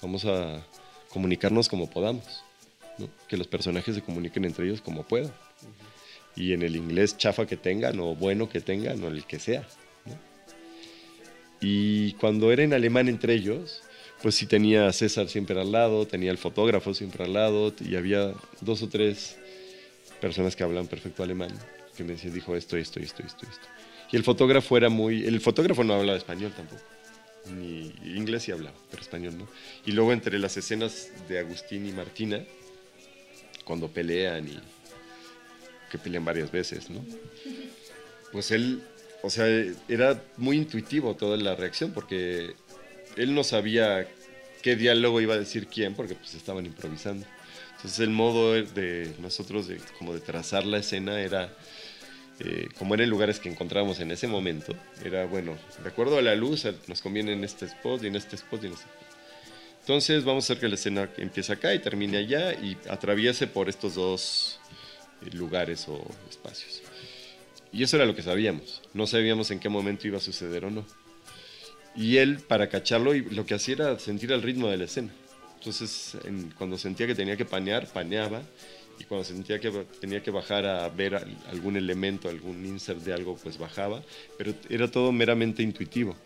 Vamos 0.00 0.24
a 0.24 0.66
comunicarnos 1.10 1.68
como 1.68 1.90
podamos, 1.90 2.42
¿no? 2.96 3.10
que 3.28 3.36
los 3.36 3.48
personajes 3.48 3.96
se 3.96 4.00
comuniquen 4.00 4.46
entre 4.46 4.64
ellos 4.64 4.80
como 4.80 5.02
puedan. 5.02 5.30
Y 6.36 6.54
en 6.54 6.62
el 6.62 6.74
inglés 6.74 7.18
chafa 7.18 7.44
que 7.46 7.58
tengan 7.58 8.00
o 8.00 8.14
bueno 8.14 8.48
que 8.48 8.62
tengan 8.62 9.04
o 9.04 9.08
el 9.08 9.26
que 9.26 9.38
sea. 9.38 9.68
Y 11.66 12.12
cuando 12.14 12.52
era 12.52 12.62
en 12.62 12.74
alemán 12.74 13.08
entre 13.08 13.32
ellos, 13.32 13.82
pues 14.20 14.34
sí 14.34 14.44
tenía 14.44 14.86
a 14.86 14.92
César 14.92 15.30
siempre 15.30 15.58
al 15.58 15.72
lado, 15.72 16.06
tenía 16.06 16.30
el 16.30 16.36
fotógrafo 16.36 16.92
siempre 16.92 17.24
al 17.24 17.32
lado 17.32 17.72
y 17.80 17.96
había 17.96 18.34
dos 18.60 18.82
o 18.82 18.88
tres 18.90 19.38
personas 20.20 20.54
que 20.54 20.62
hablaban 20.62 20.88
perfecto 20.88 21.22
alemán 21.22 21.48
que 21.96 22.04
me 22.04 22.12
decían, 22.12 22.34
dijo 22.34 22.54
esto, 22.54 22.76
esto, 22.76 23.00
esto, 23.00 23.22
esto, 23.22 23.46
esto. 23.50 23.66
Y 24.12 24.16
el 24.16 24.24
fotógrafo 24.24 24.76
era 24.76 24.90
muy... 24.90 25.24
El 25.24 25.40
fotógrafo 25.40 25.84
no 25.84 25.94
hablaba 25.94 26.18
español 26.18 26.52
tampoco. 26.54 26.82
Ni 27.56 27.94
inglés 28.04 28.42
sí 28.42 28.52
hablaba, 28.52 28.76
pero 28.90 29.02
español 29.02 29.38
no. 29.38 29.48
Y 29.86 29.92
luego 29.92 30.12
entre 30.12 30.38
las 30.38 30.58
escenas 30.58 31.12
de 31.28 31.38
Agustín 31.38 31.86
y 31.86 31.92
Martina, 31.92 32.44
cuando 33.64 33.88
pelean 33.88 34.48
y 34.48 34.58
que 35.90 35.96
pelean 35.96 36.26
varias 36.26 36.50
veces, 36.50 36.90
¿no? 36.90 37.02
Pues 38.32 38.50
él, 38.50 38.82
o 39.24 39.30
sea, 39.30 39.46
era 39.88 40.22
muy 40.36 40.58
intuitivo 40.58 41.16
toda 41.16 41.38
la 41.38 41.54
reacción 41.54 41.92
porque 41.92 42.54
él 43.16 43.34
no 43.34 43.42
sabía 43.42 44.06
qué 44.60 44.76
diálogo 44.76 45.18
iba 45.18 45.32
a 45.32 45.38
decir 45.38 45.66
quién 45.66 45.94
porque 45.94 46.14
pues 46.14 46.34
estaban 46.34 46.66
improvisando. 46.66 47.26
Entonces 47.76 48.00
el 48.00 48.10
modo 48.10 48.52
de 48.52 49.14
nosotros 49.20 49.66
de 49.66 49.80
como 49.98 50.12
de 50.12 50.20
trazar 50.20 50.66
la 50.66 50.76
escena 50.76 51.22
era 51.22 51.50
eh, 52.40 52.68
como 52.78 52.94
eran 52.94 53.08
lugares 53.08 53.40
que 53.40 53.48
encontrábamos 53.48 53.98
en 54.00 54.10
ese 54.10 54.26
momento, 54.26 54.74
era 55.02 55.24
bueno, 55.24 55.56
de 55.82 55.88
acuerdo 55.88 56.18
a 56.18 56.22
la 56.22 56.34
luz, 56.34 56.66
nos 56.86 57.00
conviene 57.00 57.32
en 57.32 57.44
este 57.44 57.64
spot 57.64 58.04
y 58.04 58.08
en 58.08 58.16
este 58.16 58.36
spot 58.36 58.62
y 58.64 58.66
en 58.66 58.72
este 58.74 58.84
spot. 58.84 59.08
Entonces 59.80 60.24
vamos 60.24 60.44
a 60.44 60.52
hacer 60.52 60.60
que 60.60 60.68
la 60.68 60.74
escena 60.74 61.08
empiece 61.16 61.50
acá 61.50 61.72
y 61.72 61.78
termine 61.78 62.18
allá 62.18 62.52
y 62.52 62.76
atraviese 62.90 63.46
por 63.46 63.70
estos 63.70 63.94
dos 63.94 64.60
eh, 65.24 65.30
lugares 65.34 65.88
o 65.88 66.04
espacios. 66.28 66.83
Y 67.74 67.82
eso 67.82 67.96
era 67.96 68.06
lo 68.06 68.14
que 68.14 68.22
sabíamos. 68.22 68.82
No 68.94 69.06
sabíamos 69.06 69.50
en 69.50 69.58
qué 69.58 69.68
momento 69.68 70.06
iba 70.06 70.18
a 70.18 70.20
suceder 70.20 70.64
o 70.64 70.70
no. 70.70 70.86
Y 71.96 72.18
él, 72.18 72.38
para 72.38 72.68
cacharlo, 72.68 73.12
lo 73.12 73.44
que 73.44 73.54
hacía 73.54 73.74
era 73.74 73.98
sentir 73.98 74.30
el 74.30 74.42
ritmo 74.42 74.68
de 74.68 74.76
la 74.76 74.84
escena. 74.84 75.12
Entonces, 75.58 76.16
cuando 76.56 76.78
sentía 76.78 77.06
que 77.08 77.16
tenía 77.16 77.36
que 77.36 77.44
panear, 77.44 77.88
paneaba 77.88 78.42
y 78.98 79.04
cuando 79.04 79.24
sentía 79.24 79.58
que 79.58 79.70
tenía 80.00 80.22
que 80.22 80.30
bajar 80.30 80.66
a 80.66 80.88
ver 80.88 81.16
algún 81.50 81.76
elemento, 81.76 82.28
algún 82.28 82.64
insert 82.64 83.00
de 83.00 83.12
algo, 83.12 83.36
pues 83.42 83.58
bajaba, 83.58 84.02
pero 84.38 84.54
era 84.68 84.88
todo 84.88 85.10
meramente 85.10 85.62
intuitivo, 85.62 86.16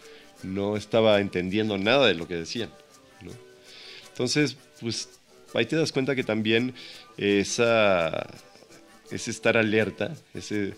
no 0.43 0.77
estaba 0.77 1.19
entendiendo 1.21 1.79
nada 1.79 2.09
de 2.09 2.15
lo 2.15 2.29
que 2.29 2.35
decían. 2.35 2.71
Entonces, 4.09 4.57
pues 4.81 5.09
ahí 5.55 5.65
te 5.65 5.77
das 5.77 5.93
cuenta 5.93 6.17
que 6.17 6.25
también 6.25 6.75
esa, 7.17 8.27
ese 9.11 9.31
estar 9.31 9.57
alerta, 9.57 10.15
ese 10.35 10.75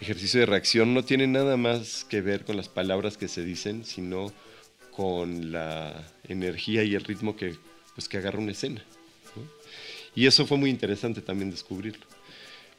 ejercicio 0.00 0.40
de 0.40 0.46
reacción 0.46 0.94
no 0.94 1.04
tiene 1.04 1.26
nada 1.26 1.56
más 1.56 2.04
que 2.04 2.20
ver 2.20 2.44
con 2.44 2.56
las 2.56 2.68
palabras 2.68 3.16
que 3.16 3.28
se 3.28 3.44
dicen, 3.44 3.84
sino 3.84 4.32
con 4.90 5.52
la 5.52 6.06
energía 6.24 6.82
y 6.82 6.94
el 6.94 7.04
ritmo 7.04 7.36
que, 7.36 7.54
pues, 7.94 8.08
que 8.08 8.18
agarra 8.18 8.38
una 8.38 8.52
escena. 8.52 8.82
Y 10.14 10.26
eso 10.26 10.46
fue 10.46 10.56
muy 10.56 10.70
interesante 10.70 11.20
también 11.20 11.50
descubrirlo, 11.50 12.06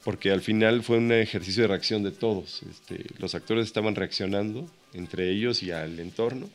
porque 0.04 0.32
al 0.32 0.42
final 0.42 0.82
fue 0.82 0.98
un 0.98 1.12
ejercicio 1.12 1.62
de 1.62 1.68
reacción 1.68 2.02
de 2.02 2.12
todos. 2.12 2.64
Este, 2.64 3.06
los 3.20 3.36
actores 3.36 3.68
estaban 3.68 3.94
reaccionando 3.94 4.68
entre 4.94 5.30
ellos 5.30 5.62
y 5.62 5.70
al 5.70 6.00
entorno, 6.00 6.50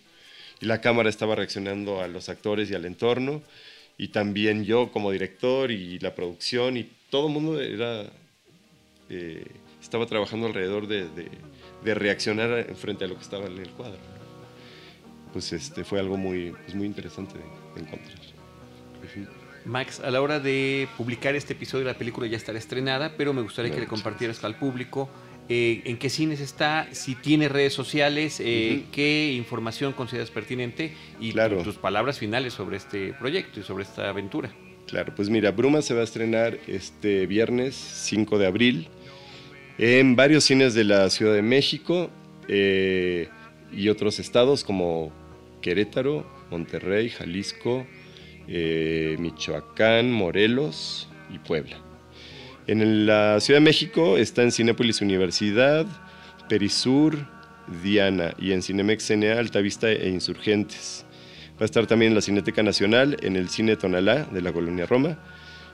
y 0.61 0.67
la 0.67 0.81
cámara 0.81 1.09
estaba 1.09 1.37
reaccionando 1.37 2.01
a 2.01 2.09
los 2.09 2.29
actores 2.29 2.69
y 2.69 2.75
al 2.75 2.85
entorno, 2.85 3.43
y 3.97 4.09
también 4.09 4.65
yo 4.65 4.91
como 4.91 5.13
director 5.13 5.71
y 5.71 6.01
la 6.01 6.17
producción, 6.17 6.77
y 6.77 6.91
todo 7.11 7.29
el 7.29 7.33
mundo 7.33 7.61
era, 7.61 8.11
eh, 9.09 9.47
estaba 9.93 10.07
trabajando 10.07 10.47
alrededor 10.47 10.86
de, 10.86 11.07
reaccionar 11.84 12.74
frente 12.76 13.05
a 13.05 13.09
lo 13.09 13.16
que 13.16 13.20
estaba 13.20 13.45
en 13.45 13.59
el 13.59 13.68
cuadro. 13.68 13.99
Pues 15.34 15.53
este, 15.53 15.84
fue 15.84 16.01
algo 16.01 16.16
muy, 16.16 16.55
pues 16.64 16.74
muy 16.74 16.86
interesante 16.86 17.34
de, 17.34 17.45
de 17.74 17.86
encontrar. 17.86 18.18
Max, 19.66 20.01
a 20.01 20.11
la 20.11 20.22
hora 20.22 20.40
de 20.40 20.88
publicar 20.97 21.34
este 21.34 21.53
episodio, 21.53 21.84
la 21.84 21.93
película 21.93 22.26
ya 22.26 22.38
estará 22.38 22.59
estrenada, 22.59 23.12
pero 23.18 23.34
me 23.34 23.43
gustaría 23.43 23.70
que 23.70 23.80
le 23.80 23.86
compartieras 23.86 24.43
al 24.45 24.57
público 24.57 25.11
eh, 25.51 25.82
en 25.84 25.99
qué 25.99 26.09
cines 26.09 26.40
está, 26.40 26.88
si 26.93 27.14
tiene 27.14 27.51
redes 27.51 27.74
sociales, 27.74 28.40
eh, 28.40 28.84
qué 28.93 29.34
información 29.34 29.93
consideras 29.93 30.30
pertinente 30.30 30.95
y 31.20 31.32
tus 31.62 31.76
palabras 31.76 32.18
finales 32.18 32.55
sobre 32.55 32.78
este 32.78 33.12
proyecto 33.12 33.61
y 33.61 33.62
sobre 33.62 33.84
esta 33.84 34.09
aventura. 34.09 34.51
Claro, 34.86 35.14
pues 35.14 35.28
mira, 35.28 35.51
Bruma 35.51 35.82
se 35.82 35.93
va 35.93 36.01
a 36.01 36.05
estrenar 36.05 36.59
este 36.66 37.26
viernes 37.26 37.74
5 37.74 38.38
de 38.38 38.47
abril 38.47 38.88
en 39.85 40.14
varios 40.14 40.45
cines 40.45 40.74
de 40.74 40.85
la 40.85 41.11
Ciudad 41.11 41.35
de 41.35 41.43
México 41.43 42.09
eh, 42.47 43.28
y 43.72 43.89
otros 43.89 44.20
estados 44.20 44.62
como 44.62 45.12
Querétaro, 45.61 46.24
Monterrey, 46.53 47.09
Jalisco, 47.09 47.85
eh, 48.47 49.16
Michoacán, 49.18 50.12
Morelos 50.12 51.09
y 51.35 51.41
Puebla. 51.41 51.78
En 52.68 53.07
la 53.07 53.41
Ciudad 53.41 53.59
de 53.59 53.64
México 53.64 54.18
está 54.18 54.45
en 54.45 54.53
Cinépolis 54.53 55.01
Universidad, 55.01 55.85
Perisur, 56.49 57.18
Diana 57.83 58.35
y 58.39 58.53
en 58.53 58.62
Cinemex 58.62 59.09
CNA 59.09 59.41
Altavista 59.41 59.91
e 59.91 60.09
Insurgentes. 60.11 61.05
Va 61.57 61.62
a 61.62 61.64
estar 61.64 61.89
también 61.89 62.12
en 62.12 62.14
la 62.14 62.22
Cineteca 62.22 62.62
Nacional, 62.62 63.16
en 63.20 63.35
el 63.35 63.49
Cine 63.49 63.74
Tonalá 63.74 64.26
de 64.26 64.43
la 64.43 64.53
Colonia 64.53 64.87
Roma, 64.87 65.18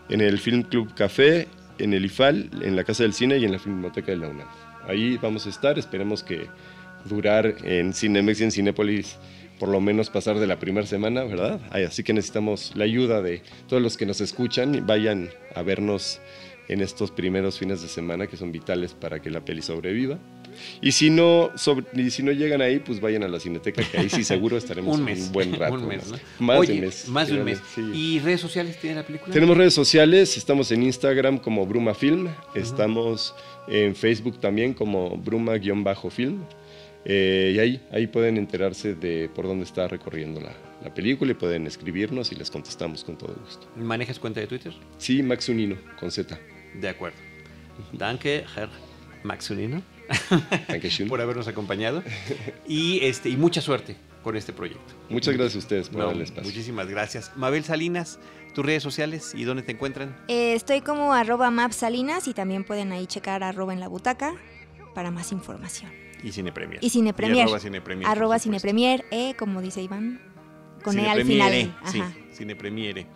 en 0.09 0.23
el 0.23 0.39
Film 0.39 0.63
Club 0.63 0.95
Café, 0.95 1.47
en 1.79 1.95
el 1.95 2.05
IFAL, 2.05 2.51
en 2.63 2.77
la 2.77 2.85
Casa 2.85 3.03
del 3.03 3.13
Cine 3.13 3.39
y 3.39 3.45
en 3.45 3.53
la 3.53 3.59
Filmoteca 3.59 4.13
de 4.13 4.19
la 4.19 4.29
UNAM. 4.29 4.49
Ahí 4.87 5.19
vamos 5.19 5.47
a 5.47 5.51
estar, 5.51 5.79
esperemos 5.79 6.23
que 6.23 6.47
durar 7.05 7.57
en 7.65 7.93
Cinemex 7.93 8.41
y 8.41 8.45
en 8.45 8.51
Cinépolis 8.51 9.19
por 9.59 9.69
lo 9.69 9.81
menos 9.81 10.09
pasar 10.09 10.39
de 10.39 10.47
la 10.47 10.59
primera 10.59 10.87
semana, 10.87 11.25
¿verdad? 11.25 11.61
Así 11.71 12.03
que 12.03 12.13
necesitamos 12.13 12.73
la 12.77 12.85
ayuda 12.85 13.23
de 13.23 13.43
todos 13.67 13.83
los 13.83 13.97
que 13.97 14.07
nos 14.07 14.21
escuchan 14.21 14.75
y 14.75 14.81
vayan 14.81 15.31
a 15.55 15.63
vernos 15.63 16.21
en 16.69 16.81
estos 16.81 17.11
primeros 17.11 17.59
fines 17.59 17.83
de 17.83 17.89
semana 17.89 18.27
que 18.27 18.37
son 18.37 18.53
vitales 18.53 18.95
para 18.95 19.21
que 19.21 19.31
la 19.31 19.45
peli 19.45 19.63
sobreviva. 19.63 20.19
Y 20.81 20.93
si 20.93 21.11
no, 21.11 21.51
si 21.57 22.23
no 22.23 22.33
llegan 22.33 22.61
ahí, 22.61 22.79
pues 22.79 23.01
vayan 23.01 23.23
a 23.23 23.29
la 23.29 23.41
Cineteca, 23.41 23.83
que 23.83 23.99
ahí 23.99 24.09
sí 24.09 24.25
seguro 24.25 24.57
estaremos 24.57 24.99
un, 24.99 25.33
buen 25.33 25.55
rato. 25.55 25.75
Un 25.75 25.89
mes, 25.89 26.05
Más 26.39 26.67
de 26.67 26.75
un 26.75 26.81
mes. 26.81 27.09
Más 27.09 27.29
de 27.29 27.39
un 27.39 27.45
mes. 27.45 27.61
¿Y 27.95 28.19
redes 28.21 28.41
sociales 28.41 28.79
tiene 28.81 28.97
la 28.97 29.03
película? 29.05 29.33
Tenemos 29.33 29.57
redes 29.57 29.75
sociales, 29.75 30.37
estamos 30.37 30.71
en 30.73 30.83
Instagram 30.83 31.39
como 31.39 31.67
Bruma 31.67 31.95
Film, 31.95 32.29
estamos 32.55 33.35
en 33.69 33.95
Facebook 33.95 34.41
también 34.41 34.75
como 34.75 35.17
Bruma-Film. 35.17 36.45
Eh, 37.05 37.53
y 37.55 37.59
ahí, 37.59 37.87
ahí 37.93 38.07
pueden 38.07 38.37
enterarse 38.37 38.95
de 38.95 39.31
por 39.35 39.47
dónde 39.47 39.65
está 39.65 39.89
recorriendo 39.89 40.41
la, 40.41 40.53
la, 40.83 40.93
película 40.93 41.31
y 41.31 41.35
pueden 41.35 41.67
escribirnos 41.67 42.33
y 42.33 42.35
les 42.35 42.51
contestamos 42.51 43.05
con 43.05 43.17
todo 43.17 43.35
gusto. 43.35 43.67
¿Manejas 43.77 44.19
cuenta 44.19 44.41
de 44.41 44.47
Twitter? 44.47 44.75
Sí, 44.99 45.23
Maxunino, 45.23 45.77
con 45.99 46.11
Z. 46.11 46.39
De 46.75 46.89
acuerdo. 46.89 47.17
Danke, 47.93 48.45
Herr 48.57 48.69
Maxunino, 49.23 49.83
por 51.09 51.21
habernos 51.21 51.49
acompañado. 51.49 52.03
Y, 52.67 53.01
este, 53.05 53.29
y 53.29 53.37
mucha 53.37 53.61
suerte 53.61 53.97
con 54.23 54.37
este 54.37 54.53
proyecto. 54.53 54.95
Muchas 55.09 55.35
gracias 55.35 55.57
a 55.57 55.59
ustedes 55.59 55.89
por 55.89 56.13
el 56.13 56.23
espacio. 56.23 56.45
Muchísimas 56.45 56.89
gracias. 56.89 57.33
Mabel 57.37 57.65
Salinas, 57.65 58.19
tus 58.55 58.65
redes 58.65 58.83
sociales 58.83 59.33
y 59.35 59.45
dónde 59.45 59.63
te 59.63 59.73
encuentran. 59.73 60.17
Eh, 60.29 60.55
estoy 60.55 60.81
como 60.81 61.13
arroba 61.13 61.51
mapsalinas 61.51 62.29
y 62.29 62.35
también 62.35 62.65
pueden 62.65 62.93
ahí 62.93 63.07
checar 63.07 63.43
arroba 63.43 63.73
en 63.73 63.81
la 63.81 63.89
butaca 63.89 64.35
para 64.95 65.11
más 65.11 65.33
información. 65.33 65.91
Y 66.23 66.33
Cine 66.33 66.53
Premier. 66.53 66.83
Y 66.83 66.91
Cine 66.91 67.15
Premier. 67.15 67.45
arroba 67.45 67.61
Cine 67.61 67.81
Premier. 67.81 68.09
Arroba 68.09 68.39
Cine 68.39 68.61
Premier, 68.61 69.05
eh, 69.11 69.35
como 69.39 69.63
dice 69.63 69.83
Iván. 69.83 70.21
Con 70.83 70.99
E 70.99 71.09
al 71.09 71.25
final. 71.25 71.77
Sí, 71.87 72.03
Cine 72.33 72.57
Premier. 72.57 73.07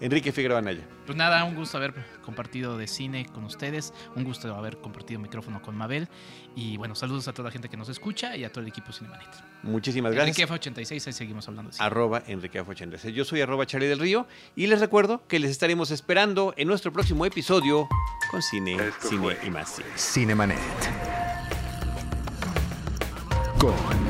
Enrique 0.00 0.32
Figueroa 0.32 0.58
Anaya. 0.58 0.86
Pues 1.06 1.16
nada, 1.16 1.44
un 1.44 1.54
gusto 1.54 1.76
haber 1.76 1.94
compartido 2.22 2.78
de 2.78 2.86
cine 2.86 3.26
con 3.32 3.44
ustedes, 3.44 3.92
un 4.16 4.24
gusto 4.24 4.54
haber 4.54 4.78
compartido 4.78 5.20
micrófono 5.20 5.60
con 5.60 5.76
Mabel 5.76 6.08
y 6.56 6.76
bueno, 6.76 6.94
saludos 6.94 7.28
a 7.28 7.32
toda 7.32 7.48
la 7.48 7.52
gente 7.52 7.68
que 7.68 7.76
nos 7.76 7.88
escucha 7.88 8.36
y 8.36 8.44
a 8.44 8.52
todo 8.52 8.62
el 8.62 8.68
equipo 8.68 8.92
Cinemanet. 8.92 9.28
Muchísimas 9.62 10.12
gracias. 10.12 10.38
Enrique 10.38 10.70
F86, 10.70 11.06
ahí 11.06 11.12
seguimos 11.12 11.48
hablando. 11.48 11.70
De 11.70 11.76
Arroba 11.80 12.22
Enrique 12.26 12.62
F86. 12.62 13.10
Yo 13.10 13.24
soy 13.24 13.40
arroba 13.40 13.66
Charlie 13.66 13.88
del 13.88 13.98
Río 13.98 14.26
y 14.56 14.66
les 14.66 14.80
recuerdo 14.80 15.26
que 15.26 15.38
les 15.38 15.50
estaremos 15.50 15.90
esperando 15.90 16.54
en 16.56 16.68
nuestro 16.68 16.92
próximo 16.92 17.26
episodio 17.26 17.88
con 18.30 18.42
Cine, 18.42 18.78
Cine 19.00 19.36
y 19.44 19.50
más 19.50 19.76
Cine. 19.76 19.88
Cinemanet 19.96 20.58
con 23.60 24.09